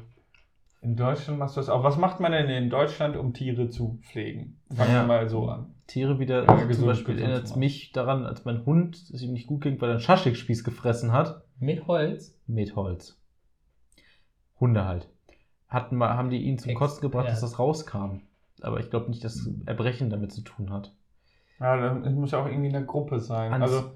in 0.83 0.97
Deutschland 0.97 1.39
machst 1.39 1.57
du 1.57 1.61
das 1.61 1.69
auch. 1.71 1.83
Was 1.85 1.97
macht 1.97 2.21
man 2.21 2.33
denn 2.33 2.49
in 2.51 2.71
Deutschland, 2.71 3.17
um 3.17 3.33
Tiere 3.33 3.71
zu 3.71 3.99
pflegen? 4.03 4.61
Fangen 4.75 4.93
Ja. 4.93 5.03
wir 5.03 5.07
mal 5.07 5.29
so 5.29 5.49
an. 5.49 5.75
Tiere 5.87 6.19
wieder. 6.19 6.45
Ja, 6.45 6.59
zum 6.59 6.69
gesund, 6.69 6.87
Beispiel 6.89 7.15
gesund 7.15 7.31
erinnert 7.33 7.57
mich 7.57 7.93
daran, 7.93 8.25
als 8.27 8.45
mein 8.45 8.65
Hund 8.67 8.97
es 9.13 9.23
ihm 9.23 9.33
nicht 9.33 9.47
gut 9.47 9.63
ging, 9.63 9.81
weil 9.81 9.91
er 9.91 9.93
einen 9.95 10.01
Schaschlikspieß 10.01 10.65
gefressen 10.65 11.13
hat. 11.13 11.43
Mit 11.59 11.87
Holz. 11.87 12.37
Mit 12.47 12.75
Holz. 12.77 13.19
Hunde 14.61 14.85
halt. 14.85 15.09
Hatten 15.69 15.97
mal, 15.97 16.15
haben 16.17 16.31
die 16.31 16.39
ihn 16.43 16.59
zum 16.59 16.71
Ex- 16.71 16.79
Kosten 16.79 17.01
gebracht, 17.03 17.25
ja. 17.27 17.31
dass 17.31 17.41
das 17.41 17.59
rauskam. 17.59 18.21
Aber 18.65 18.81
ich 18.81 18.91
glaube 18.91 19.11
nicht, 19.11 19.23
dass 19.25 19.49
Erbrechen 19.67 20.11
damit 20.11 20.33
zu 20.33 20.41
tun 20.43 20.71
hat. 20.73 20.93
Ja, 21.61 21.77
das 22.01 22.13
muss 22.15 22.33
ja 22.33 22.41
auch 22.41 22.47
irgendwie 22.47 22.67
in 22.69 22.73
der 22.73 22.83
Gruppe 22.83 23.21
sein. 23.21 23.53
Ans- 23.53 23.63
also, 23.63 23.91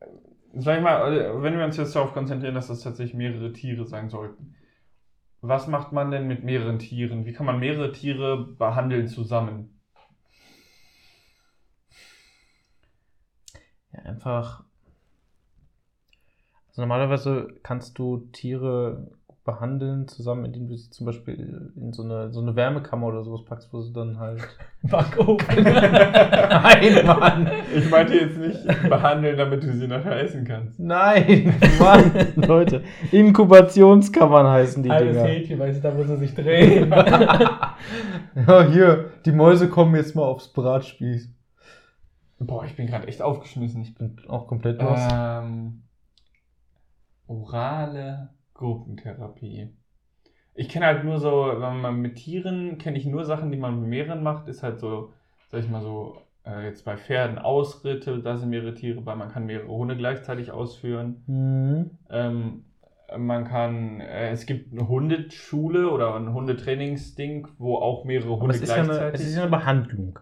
äh, 0.00 0.06
sag 0.54 0.78
ich 0.78 0.82
mal, 0.82 1.12
äh, 1.16 1.42
wenn 1.42 1.58
wir 1.58 1.64
uns 1.64 1.76
jetzt 1.76 1.94
darauf 1.94 2.12
konzentrieren, 2.12 2.54
dass 2.54 2.68
das 2.68 2.80
tatsächlich 2.82 3.14
mehrere 3.14 3.52
Tiere 3.52 3.86
sein 3.86 4.08
sollten. 4.08 4.54
Was 5.42 5.66
macht 5.66 5.92
man 5.92 6.10
denn 6.10 6.26
mit 6.28 6.44
mehreren 6.44 6.78
Tieren? 6.78 7.26
Wie 7.26 7.32
kann 7.32 7.46
man 7.46 7.60
mehrere 7.60 7.92
Tiere 7.92 8.46
behandeln 8.46 9.08
zusammen? 9.08 9.80
Ja, 13.92 14.00
einfach. 14.02 14.64
Also 16.68 16.82
normalerweise 16.82 17.48
kannst 17.62 17.98
du 17.98 18.28
Tiere 18.32 19.10
behandeln, 19.44 20.06
zusammen, 20.06 20.44
indem 20.44 20.68
du 20.68 20.76
sie 20.76 20.90
zum 20.90 21.06
Beispiel 21.06 21.72
in 21.74 21.92
so 21.92 22.02
eine, 22.02 22.30
so 22.30 22.40
eine 22.40 22.56
Wärmekammer 22.56 23.06
oder 23.06 23.24
sowas 23.24 23.44
packst, 23.44 23.72
wo 23.72 23.80
sie 23.80 23.92
dann 23.92 24.18
halt. 24.18 24.40
Backofen. 24.82 25.62
Nein, 25.64 27.06
Mann! 27.06 27.50
Ich 27.74 27.90
meinte 27.90 28.14
jetzt 28.14 28.38
nicht 28.38 28.66
behandeln, 28.88 29.36
damit 29.36 29.62
du 29.62 29.72
sie 29.72 29.86
nachher 29.86 30.20
essen 30.22 30.44
kannst. 30.44 30.78
Nein, 30.78 31.54
Mann! 31.78 32.12
Leute, 32.36 32.82
Inkubationskammern 33.12 34.46
heißen 34.46 34.82
die 34.82 34.90
Halbes 34.90 35.16
Dinger. 35.16 35.28
Hähnchen, 35.28 35.58
weißt 35.58 35.78
du, 35.78 35.88
da 35.88 35.94
muss 35.94 36.08
er 36.08 36.16
sich 36.18 36.34
drehen. 36.34 36.90
Ja, 36.90 38.62
hier, 38.70 39.10
die 39.24 39.32
Mäuse 39.32 39.68
kommen 39.68 39.94
jetzt 39.96 40.14
mal 40.14 40.24
aufs 40.24 40.48
Bratspieß. 40.48 41.28
Boah, 42.38 42.64
ich 42.64 42.76
bin 42.76 42.86
gerade 42.86 43.06
echt 43.06 43.20
aufgeschmissen. 43.20 43.82
Ich 43.82 43.94
bin 43.94 44.16
auch 44.28 44.46
komplett 44.46 44.80
los. 44.80 44.98
Ähm, 45.12 45.82
orale 47.26 48.30
Gruppentherapie. 48.60 49.70
Ich 50.54 50.68
kenne 50.68 50.86
halt 50.86 51.04
nur 51.04 51.18
so, 51.18 51.54
wenn 51.56 51.80
man 51.80 52.00
mit 52.00 52.16
Tieren, 52.16 52.76
kenne 52.78 52.98
ich 52.98 53.06
nur 53.06 53.24
Sachen, 53.24 53.50
die 53.50 53.56
man 53.56 53.80
mit 53.80 53.88
mehreren 53.88 54.22
macht, 54.22 54.48
ist 54.48 54.62
halt 54.62 54.78
so, 54.78 55.12
sag 55.50 55.60
ich 55.60 55.70
mal 55.70 55.80
so, 55.80 56.18
äh, 56.44 56.66
jetzt 56.66 56.84
bei 56.84 56.98
Pferden 56.98 57.38
Ausritte, 57.38 58.20
da 58.20 58.36
sind 58.36 58.50
mehrere 58.50 58.74
Tiere, 58.74 59.04
weil 59.06 59.16
man 59.16 59.30
kann 59.30 59.46
mehrere 59.46 59.68
Hunde 59.68 59.96
gleichzeitig 59.96 60.52
ausführen. 60.52 61.22
Mhm. 61.26 61.90
Ähm, 62.10 62.64
man 63.16 63.44
kann, 63.44 64.00
äh, 64.00 64.30
es 64.30 64.44
gibt 64.44 64.72
eine 64.72 64.88
Hundeschule 64.88 65.90
oder 65.90 66.14
ein 66.14 66.32
Hundetrainingsding, 66.32 67.48
wo 67.58 67.76
auch 67.76 68.04
mehrere 68.04 68.38
Hunde 68.38 68.54
es 68.54 68.60
ist, 68.60 68.68
ja 68.68 68.76
eine, 68.76 68.84
gleichzeitig. 68.84 69.20
es 69.20 69.26
ist 69.28 69.36
ja 69.36 69.42
eine 69.42 69.50
Behandlung. 69.50 70.18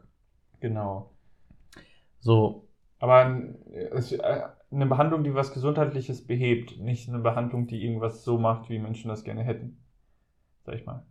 genau. 0.60 1.10
So, 2.20 2.68
Aber 3.00 3.40
es, 3.92 4.12
äh, 4.12 4.42
eine 4.70 4.86
Behandlung, 4.86 5.24
die 5.24 5.34
was 5.34 5.52
Gesundheitliches 5.52 6.26
behebt, 6.26 6.78
nicht 6.78 7.08
eine 7.08 7.18
Behandlung, 7.18 7.66
die 7.66 7.82
irgendwas 7.84 8.24
so 8.24 8.38
macht, 8.38 8.68
wie 8.68 8.78
Menschen 8.78 9.08
das 9.08 9.24
gerne 9.24 9.42
hätten. 9.42 9.78
Sag 10.64 10.74
ich 10.74 10.86
mal. 10.86 11.04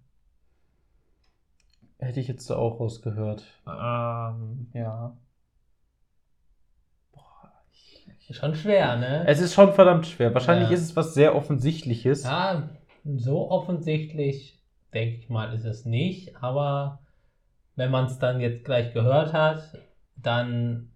hätte 1.99 2.19
ich 2.19 2.27
jetzt 2.27 2.51
auch 2.51 2.79
rausgehört. 2.79 3.43
Ähm, 3.65 4.67
ja. 4.73 5.17
Schon 8.29 8.55
schwer, 8.55 8.97
ne? 8.97 9.23
Es 9.25 9.39
ist 9.39 9.53
schon 9.53 9.73
verdammt 9.73 10.05
schwer. 10.05 10.33
Wahrscheinlich 10.33 10.69
Ja. 10.69 10.75
ist 10.75 10.81
es 10.81 10.95
was 10.95 11.13
sehr 11.13 11.33
Offensichtliches. 11.35 12.23
Ja, 12.23 12.69
so 13.03 13.49
offensichtlich, 13.49 14.61
denke 14.93 15.17
ich 15.17 15.29
mal, 15.29 15.53
ist 15.53 15.65
es 15.65 15.85
nicht. 15.85 16.35
Aber 16.43 16.99
wenn 17.75 17.89
man 17.89 18.05
es 18.05 18.19
dann 18.19 18.41
jetzt 18.41 18.65
gleich 18.65 18.93
gehört 18.93 19.33
hat, 19.33 19.79
dann 20.17 20.91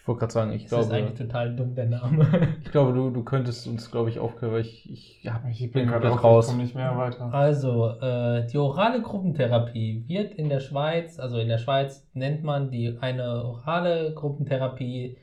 Ich 0.00 0.08
wollte 0.08 0.20
gerade 0.20 0.32
sagen, 0.32 0.52
ich 0.52 0.64
ist 0.64 0.72
es 0.72 0.78
glaube, 0.78 0.94
eigentlich 0.94 1.18
total 1.18 1.54
dumm, 1.54 1.74
der 1.74 1.86
Name. 1.86 2.56
ich 2.62 2.70
glaube 2.70 2.94
du, 2.94 3.10
du 3.10 3.22
könntest 3.22 3.66
uns, 3.66 3.90
glaube 3.90 4.08
ich, 4.08 4.18
aufhören, 4.18 4.52
weil 4.52 4.60
ich, 4.62 4.90
ich, 4.90 5.30
hab, 5.30 5.46
Ich 5.48 5.60
bin 5.60 5.72
bin 5.72 5.88
gerade 5.88 6.08
raus. 6.08 6.46
Ich 6.46 6.50
komme 6.52 6.62
nicht 6.62 6.74
mehr 6.74 6.96
weiter. 6.96 7.32
Also, 7.34 7.90
äh, 8.00 8.46
die 8.46 8.56
orale 8.56 9.02
Gruppentherapie 9.02 10.04
wird 10.08 10.34
in 10.34 10.48
der 10.48 10.60
Schweiz, 10.60 11.18
also 11.18 11.38
in 11.38 11.48
der 11.48 11.58
Schweiz 11.58 12.08
nennt 12.14 12.42
man 12.42 12.70
die 12.70 12.96
eine 13.00 13.44
orale 13.44 14.14
Gruppentherapie 14.14 15.18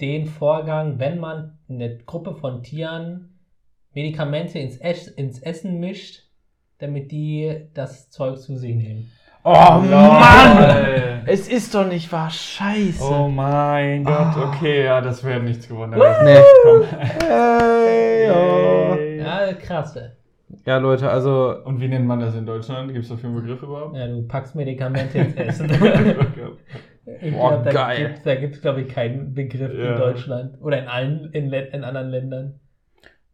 den 0.00 0.26
Vorgang, 0.26 1.00
wenn 1.00 1.18
man 1.18 1.58
eine 1.68 1.98
Gruppe 1.98 2.34
von 2.34 2.62
Tieren 2.62 3.34
Medikamente 3.94 4.60
ins, 4.60 4.76
Ess, 4.76 5.08
ins 5.08 5.40
Essen 5.40 5.80
mischt, 5.80 6.22
damit 6.78 7.10
die 7.10 7.68
das 7.74 8.10
Zeug 8.10 8.38
zu 8.38 8.56
sich 8.56 8.76
nehmen. 8.76 9.10
Oh 9.50 9.80
Mann! 9.80 9.90
Mann! 9.90 11.22
Es 11.26 11.48
ist 11.48 11.74
doch 11.74 11.86
nicht 11.86 12.10
wahr. 12.12 12.28
Scheiße. 12.30 13.02
Oh 13.02 13.28
mein 13.28 14.04
Gott, 14.04 14.14
Ah. 14.36 14.48
okay, 14.54 14.84
ja, 14.84 15.00
das 15.00 15.24
wäre 15.24 15.40
nichts 15.40 15.68
geworden. 15.68 15.92
Nee. 15.92 16.38
Komm. 16.62 16.82
Hey, 17.28 18.30
oh. 18.30 18.94
Ja, 19.18 19.52
krass. 19.54 19.98
Ja, 20.66 20.78
Leute, 20.78 21.10
also 21.10 21.54
Und 21.64 21.80
wie 21.80 21.88
nennt 21.88 22.06
man 22.06 22.20
das 22.20 22.34
in 22.34 22.44
Deutschland? 22.46 22.92
Gibt 22.92 23.04
es 23.04 23.10
dafür 23.10 23.28
einen 23.30 23.40
Begriff 23.40 23.62
überhaupt? 23.62 23.96
Ja, 23.96 24.06
du 24.06 24.26
packst 24.26 24.54
Medikamente 24.54 25.18
ins 25.18 25.34
Essen. 25.36 25.70
Ich 27.20 27.32
Boah, 27.32 27.50
glaub, 27.50 27.64
da 27.64 27.70
geil. 27.72 28.14
gibt 28.40 28.54
es, 28.56 28.60
glaube 28.60 28.82
ich, 28.82 28.88
keinen 28.88 29.34
Begriff 29.34 29.72
Ja. 29.72 29.92
in 29.92 29.96
Deutschland. 29.98 30.60
Oder 30.62 30.78
in 30.80 30.88
allen, 30.88 31.30
in, 31.32 31.52
in 31.52 31.84
anderen 31.84 32.08
Ländern. 32.10 32.60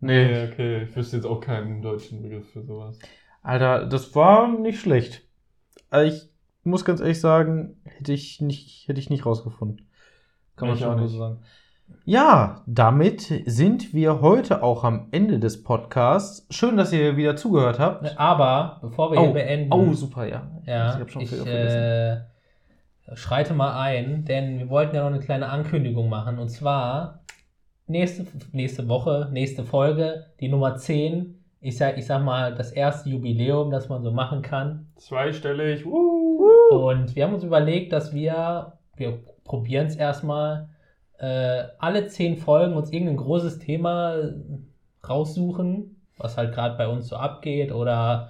nee, 0.00 0.26
Nee, 0.26 0.44
okay. 0.52 0.82
Ich 0.84 0.94
wüsste 0.96 1.16
jetzt 1.16 1.26
auch 1.26 1.40
keinen 1.40 1.82
deutschen 1.82 2.22
Begriff 2.22 2.48
für 2.52 2.62
sowas. 2.62 2.98
Alter, 3.42 3.86
das 3.86 4.14
war 4.14 4.48
nicht 4.48 4.80
schlecht. 4.80 5.22
Also 5.90 6.14
ich 6.14 6.28
muss 6.64 6.84
ganz 6.84 7.00
ehrlich 7.00 7.20
sagen, 7.20 7.76
hätte 7.84 8.12
ich 8.12 8.40
nicht, 8.40 8.88
hätte 8.88 9.00
ich 9.00 9.10
nicht 9.10 9.26
rausgefunden. 9.26 9.86
Kann 10.56 10.68
man 10.68 10.76
Ich 10.76 10.82
schon 10.82 10.94
auch 10.94 10.98
so 10.98 11.04
nicht. 11.04 11.18
sagen. 11.18 11.38
Ja, 12.06 12.62
damit 12.66 13.42
sind 13.46 13.92
wir 13.92 14.20
heute 14.22 14.62
auch 14.62 14.84
am 14.84 15.08
Ende 15.10 15.38
des 15.38 15.62
Podcasts. 15.62 16.46
Schön, 16.50 16.76
dass 16.78 16.92
ihr 16.92 17.16
wieder 17.16 17.36
zugehört 17.36 17.78
habt. 17.78 18.18
Aber 18.18 18.78
bevor 18.80 19.12
wir 19.12 19.18
Oh, 19.20 19.24
hier 19.24 19.32
beenden, 19.34 19.72
Oh, 19.72 19.92
super, 19.92 20.26
ja. 20.26 20.50
ja, 20.66 20.94
ich 20.94 21.00
hab 21.00 21.10
schon 21.10 21.22
ich 21.22 21.28
viel 21.28 21.38
vergessen. 21.38 21.76
äh, 21.78 23.16
schreite 23.16 23.52
mal 23.52 23.78
ein, 23.78 24.24
denn 24.24 24.58
wir 24.58 24.70
wollten 24.70 24.96
ja 24.96 25.02
noch 25.02 25.10
eine 25.10 25.20
kleine 25.20 25.48
Ankündigung 25.50 26.08
machen. 26.08 26.38
Und 26.38 26.48
zwar 26.48 27.20
nächste, 27.86 28.26
nächste 28.52 28.88
Woche, 28.88 29.28
nächste 29.30 29.64
Folge, 29.64 30.26
die 30.40 30.48
Nummer 30.48 30.76
10. 30.76 31.43
Ich 31.66 31.78
sag, 31.78 31.96
ich 31.96 32.04
sag 32.04 32.22
mal, 32.22 32.54
das 32.54 32.72
erste 32.72 33.08
Jubiläum, 33.08 33.70
das 33.70 33.88
man 33.88 34.02
so 34.02 34.10
machen 34.10 34.42
kann. 34.42 34.86
Zweistellig. 34.96 35.86
Uh. 35.86 36.46
Und 36.70 37.16
wir 37.16 37.24
haben 37.24 37.32
uns 37.32 37.42
überlegt, 37.42 37.90
dass 37.94 38.12
wir, 38.12 38.74
wir 38.96 39.20
probieren 39.44 39.86
es 39.86 39.96
erstmal, 39.96 40.68
äh, 41.16 41.64
alle 41.78 42.06
zehn 42.08 42.36
Folgen 42.36 42.74
uns 42.74 42.92
irgendein 42.92 43.16
großes 43.16 43.60
Thema 43.60 44.14
raussuchen, 45.08 46.02
was 46.18 46.36
halt 46.36 46.52
gerade 46.52 46.76
bei 46.76 46.86
uns 46.86 47.08
so 47.08 47.16
abgeht 47.16 47.72
oder 47.72 48.28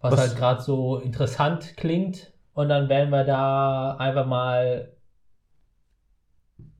was, 0.00 0.12
Was- 0.12 0.20
halt 0.20 0.36
gerade 0.36 0.62
so 0.62 0.96
interessant 0.96 1.76
klingt. 1.76 2.32
Und 2.54 2.70
dann 2.70 2.88
werden 2.88 3.10
wir 3.10 3.24
da 3.24 3.96
einfach 3.98 4.24
mal 4.24 4.92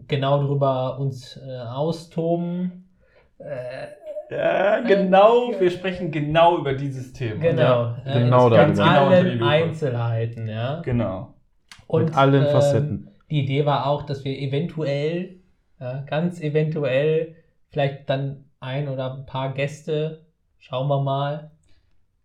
genau 0.08 0.42
drüber 0.42 0.98
uns 0.98 1.36
äh, 1.36 1.58
austoben. 1.58 2.88
Äh, 3.36 3.88
Ja, 4.30 4.80
genau. 4.80 5.52
Wir 5.58 5.70
sprechen 5.70 6.10
genau 6.10 6.58
über 6.58 6.74
dieses 6.74 7.12
Thema. 7.12 7.40
genau. 7.40 7.96
Ja, 8.04 8.18
genau 8.18 8.46
in 8.46 8.52
darüber. 8.52 8.72
Genau 8.72 9.06
unter 9.06 9.24
die 9.24 9.40
allen. 9.40 9.42
Einzelheiten, 9.42 10.48
ja. 10.48 10.80
Genau. 10.82 11.34
Und, 11.86 12.06
Mit 12.06 12.16
allen 12.16 12.44
ähm, 12.44 12.50
Facetten. 12.50 13.10
Die 13.30 13.42
Idee 13.42 13.66
war 13.66 13.86
auch, 13.86 14.02
dass 14.02 14.24
wir 14.24 14.38
eventuell, 14.38 15.40
ja, 15.80 16.04
ganz 16.08 16.40
eventuell, 16.40 17.36
vielleicht 17.70 18.08
dann 18.08 18.44
ein 18.60 18.88
oder 18.88 19.14
ein 19.14 19.26
paar 19.26 19.52
Gäste, 19.52 20.24
schauen 20.58 20.88
wir 20.88 21.02
mal, 21.02 21.50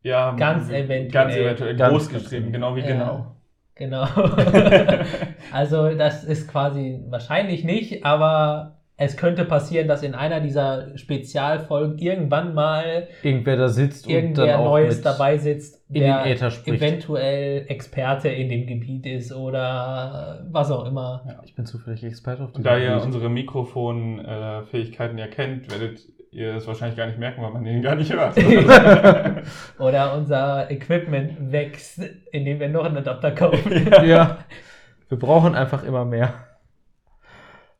Ja, 0.01 0.31
Ganz 0.35 0.69
eventuell. 0.69 1.09
Ganz 1.09 1.35
eventuell. 1.35 1.75
Ganz 1.75 1.91
groß 1.91 2.09
geschrieben, 2.09 2.51
genau 2.51 2.75
wie 2.75 2.81
Ja. 2.81 2.87
genau. 2.87 3.35
genau. 3.75 4.03
also 5.51 5.89
das 5.95 6.23
ist 6.23 6.47
quasi 6.47 7.01
wahrscheinlich 7.09 7.63
nicht, 7.65 8.05
aber 8.05 8.78
es 9.01 9.15
könnte 9.15 9.45
passieren, 9.45 9.87
dass 9.87 10.03
in 10.03 10.13
einer 10.13 10.41
dieser 10.41 10.97
Spezialfolgen 10.97 11.97
irgendwann 11.97 12.53
mal 12.53 13.07
Irgendwer 13.23 13.55
da 13.55 13.69
sitzt 13.69 14.05
und 14.05 14.13
irgendwer 14.13 14.47
dann 14.47 14.55
auch 14.59 14.65
Neues 14.65 14.97
mit 14.97 15.05
dabei 15.05 15.37
sitzt, 15.37 15.81
in 15.87 16.01
der 16.01 16.23
den 16.23 16.33
Äther 16.33 16.51
spricht. 16.51 16.81
eventuell 16.81 17.65
Experte 17.69 18.27
in 18.27 18.49
dem 18.49 18.67
Gebiet 18.67 19.05
ist 19.05 19.31
oder 19.31 20.45
was 20.51 20.69
auch 20.69 20.85
immer. 20.85 21.39
Ich 21.45 21.55
bin 21.55 21.65
zufällig 21.65 22.03
Experte 22.03 22.43
auf 22.43 22.53
Und 22.53 22.65
da 22.65 22.77
ihr 22.77 22.89
Gebiet. 22.89 23.05
unsere 23.05 23.29
Mikrofonfähigkeiten 23.29 25.17
ja 25.17 25.27
kennt, 25.27 25.71
werdet 25.71 26.01
ihr 26.31 26.55
es 26.55 26.67
wahrscheinlich 26.67 26.97
gar 26.97 27.07
nicht 27.07 27.19
merken, 27.19 27.41
weil 27.41 27.51
man 27.51 27.63
den 27.63 27.81
gar 27.81 27.95
nicht 27.95 28.11
hört. 28.11 28.35
Oder 29.79 30.13
unser 30.17 30.69
Equipment 30.69 31.53
wächst, 31.53 32.01
indem 32.33 32.59
wir 32.59 32.67
noch 32.67 32.83
einen 32.83 32.97
Adapter 32.97 33.31
kaufen. 33.31 33.89
ja, 34.05 34.39
wir 35.07 35.17
brauchen 35.17 35.55
einfach 35.55 35.83
immer 35.85 36.03
mehr. 36.03 36.33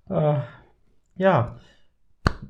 Äh, 0.10 0.36
ja, 1.20 1.58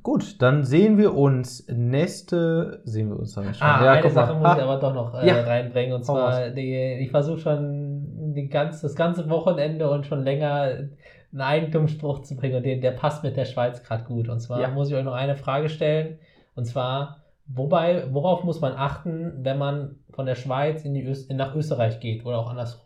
gut, 0.04 0.42
dann 0.42 0.64
sehen 0.64 0.98
wir 0.98 1.16
uns 1.16 1.68
nächste, 1.68 2.82
sehen 2.86 3.10
wir 3.10 3.18
uns 3.20 3.34
dann 3.34 3.54
schon. 3.54 3.68
Ah, 3.68 3.84
ja, 3.84 3.92
eine 3.94 4.02
guck 4.04 4.14
mal. 4.16 4.26
Sache 4.28 4.38
muss 4.40 4.54
ich 4.56 4.62
Ah, 4.62 4.64
aber 4.64 4.78
doch 4.80 4.94
noch 4.94 5.14
äh, 5.16 5.28
Ja. 5.28 5.42
reinbringen. 5.42 5.94
Und 5.94 6.06
zwar, 6.06 6.50
die, 6.52 7.00
ich 7.02 7.10
versuche 7.12 7.40
schon 7.40 8.34
die 8.34 8.48
ganz, 8.48 8.82
das 8.82 8.96
ganze 8.96 9.30
Wochenende 9.30 9.90
und 9.90 10.06
schon 10.06 10.24
länger 10.24 10.88
einen 11.32 11.42
Eigentumsspruch 11.42 12.22
zu 12.22 12.36
bringen. 12.36 12.56
Und 12.58 12.64
den, 12.64 12.80
der 12.82 12.92
passt 12.92 13.24
mit 13.24 13.36
der 13.36 13.46
Schweiz 13.46 13.84
gerade 13.84 14.04
gut. 14.04 14.30
Und 14.30 14.40
zwar 14.40 14.62
Ja. 14.62 14.70
muss 14.70 14.90
ich 14.90 14.96
euch 14.96 15.04
noch 15.04 15.14
eine 15.14 15.36
Frage 15.36 15.70
stellen. 15.70 16.20
Und 16.56 16.66
zwar, 16.66 17.24
wobei, 17.48 18.06
worauf 18.14 18.44
muss 18.44 18.62
man 18.62 18.74
achten, 18.74 19.34
wenn 19.44 19.58
man 19.58 19.96
von 20.12 20.26
der 20.28 20.36
Schweiz 20.36 20.86
in 20.86 20.94
die 20.94 21.06
Öst 21.06 21.32
nach 21.32 21.56
Österreich 21.56 22.00
geht 22.00 22.26
oder 22.26 22.38
auch 22.38 22.50
andersrum? 22.50 22.86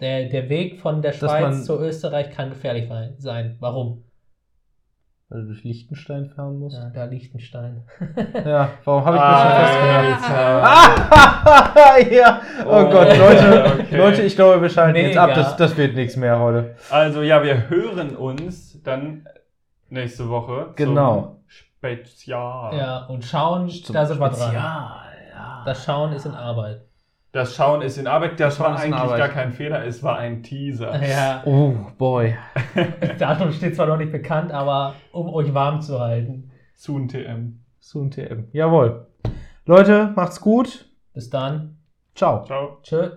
Der, 0.00 0.28
der 0.28 0.48
Weg 0.50 0.78
von 0.80 1.00
der 1.00 1.12
Schweiz 1.12 1.64
zu 1.64 1.78
Österreich 1.78 2.30
kann 2.30 2.50
gefährlich 2.50 2.90
sein. 3.18 3.56
Warum? 3.60 4.04
Weil 5.28 5.40
du 5.40 5.46
durch 5.48 5.64
Liechtenstein 5.64 6.26
fahren 6.26 6.60
musst. 6.60 6.76
Ja, 6.76 6.88
da 6.90 7.04
Liechtenstein. 7.04 7.82
Ja, 8.44 8.68
warum 8.84 9.04
habe 9.04 9.16
ich 9.16 9.22
mir 9.22 9.36
schon 9.36 9.48
gedacht? 12.06 12.06
ja, 12.12 12.40
oh, 12.64 12.70
Oh, 12.70 12.84
Gott, 12.90 13.18
Leute, 13.18 13.72
okay. 13.80 13.96
Leute, 13.96 14.22
ich 14.22 14.36
glaube, 14.36 14.62
wir 14.62 14.68
schalten 14.68 14.94
jetzt 14.96 15.18
ab. 15.18 15.30
Mega. 15.30 15.42
Das, 15.42 15.56
das 15.56 15.76
wird 15.76 15.96
nichts 15.96 16.14
mehr 16.16 16.38
heute. 16.38 16.76
Also 16.90 17.22
ja, 17.22 17.42
wir 17.42 17.68
hören 17.68 18.14
uns 18.14 18.80
dann 18.84 19.26
nächste 19.88 20.28
Woche. 20.28 20.68
Genau. 20.76 21.22
Zum 21.22 21.40
Spezial. 21.48 22.76
Ja, 22.76 23.06
und 23.06 23.24
schauen, 23.24 23.68
Zum 23.68 23.94
da 23.94 24.06
sind 24.06 24.20
wir 24.20 24.28
dran. 24.28 24.36
Spezial, 24.36 25.10
ja. 25.34 25.62
Das 25.64 25.84
Schauen 25.84 26.12
ist 26.12 26.26
in 26.26 26.34
Arbeit. 26.34 26.82
Das 27.36 27.54
Schauen 27.54 27.82
ist 27.82 27.98
in 27.98 28.06
Arbeit. 28.06 28.40
Das 28.40 28.56
Schauen 28.56 28.72
war 28.72 28.80
eigentlich 28.80 28.94
Arbeit. 28.94 29.18
gar 29.18 29.28
kein 29.28 29.52
Fehler. 29.52 29.84
Es 29.84 30.02
war 30.02 30.16
ein 30.16 30.42
Teaser. 30.42 31.06
Ja, 31.06 31.42
Oh, 31.46 31.74
boy. 31.98 32.34
Datum 33.18 33.52
steht 33.52 33.76
zwar 33.76 33.86
noch 33.88 33.98
nicht 33.98 34.10
bekannt, 34.10 34.52
aber 34.52 34.94
um 35.12 35.28
euch 35.28 35.52
warm 35.52 35.82
zu 35.82 36.00
halten. 36.00 36.50
Soon 36.74 37.08
TM. 37.08 37.60
Soon 37.78 38.10
TM. 38.10 38.48
Jawohl. 38.52 39.06
Leute, 39.66 40.14
macht's 40.16 40.40
gut. 40.40 40.88
Bis 41.12 41.28
dann. 41.28 41.76
Ciao. 42.14 42.42
Ciao. 42.46 42.78
Tschö. 42.82 43.10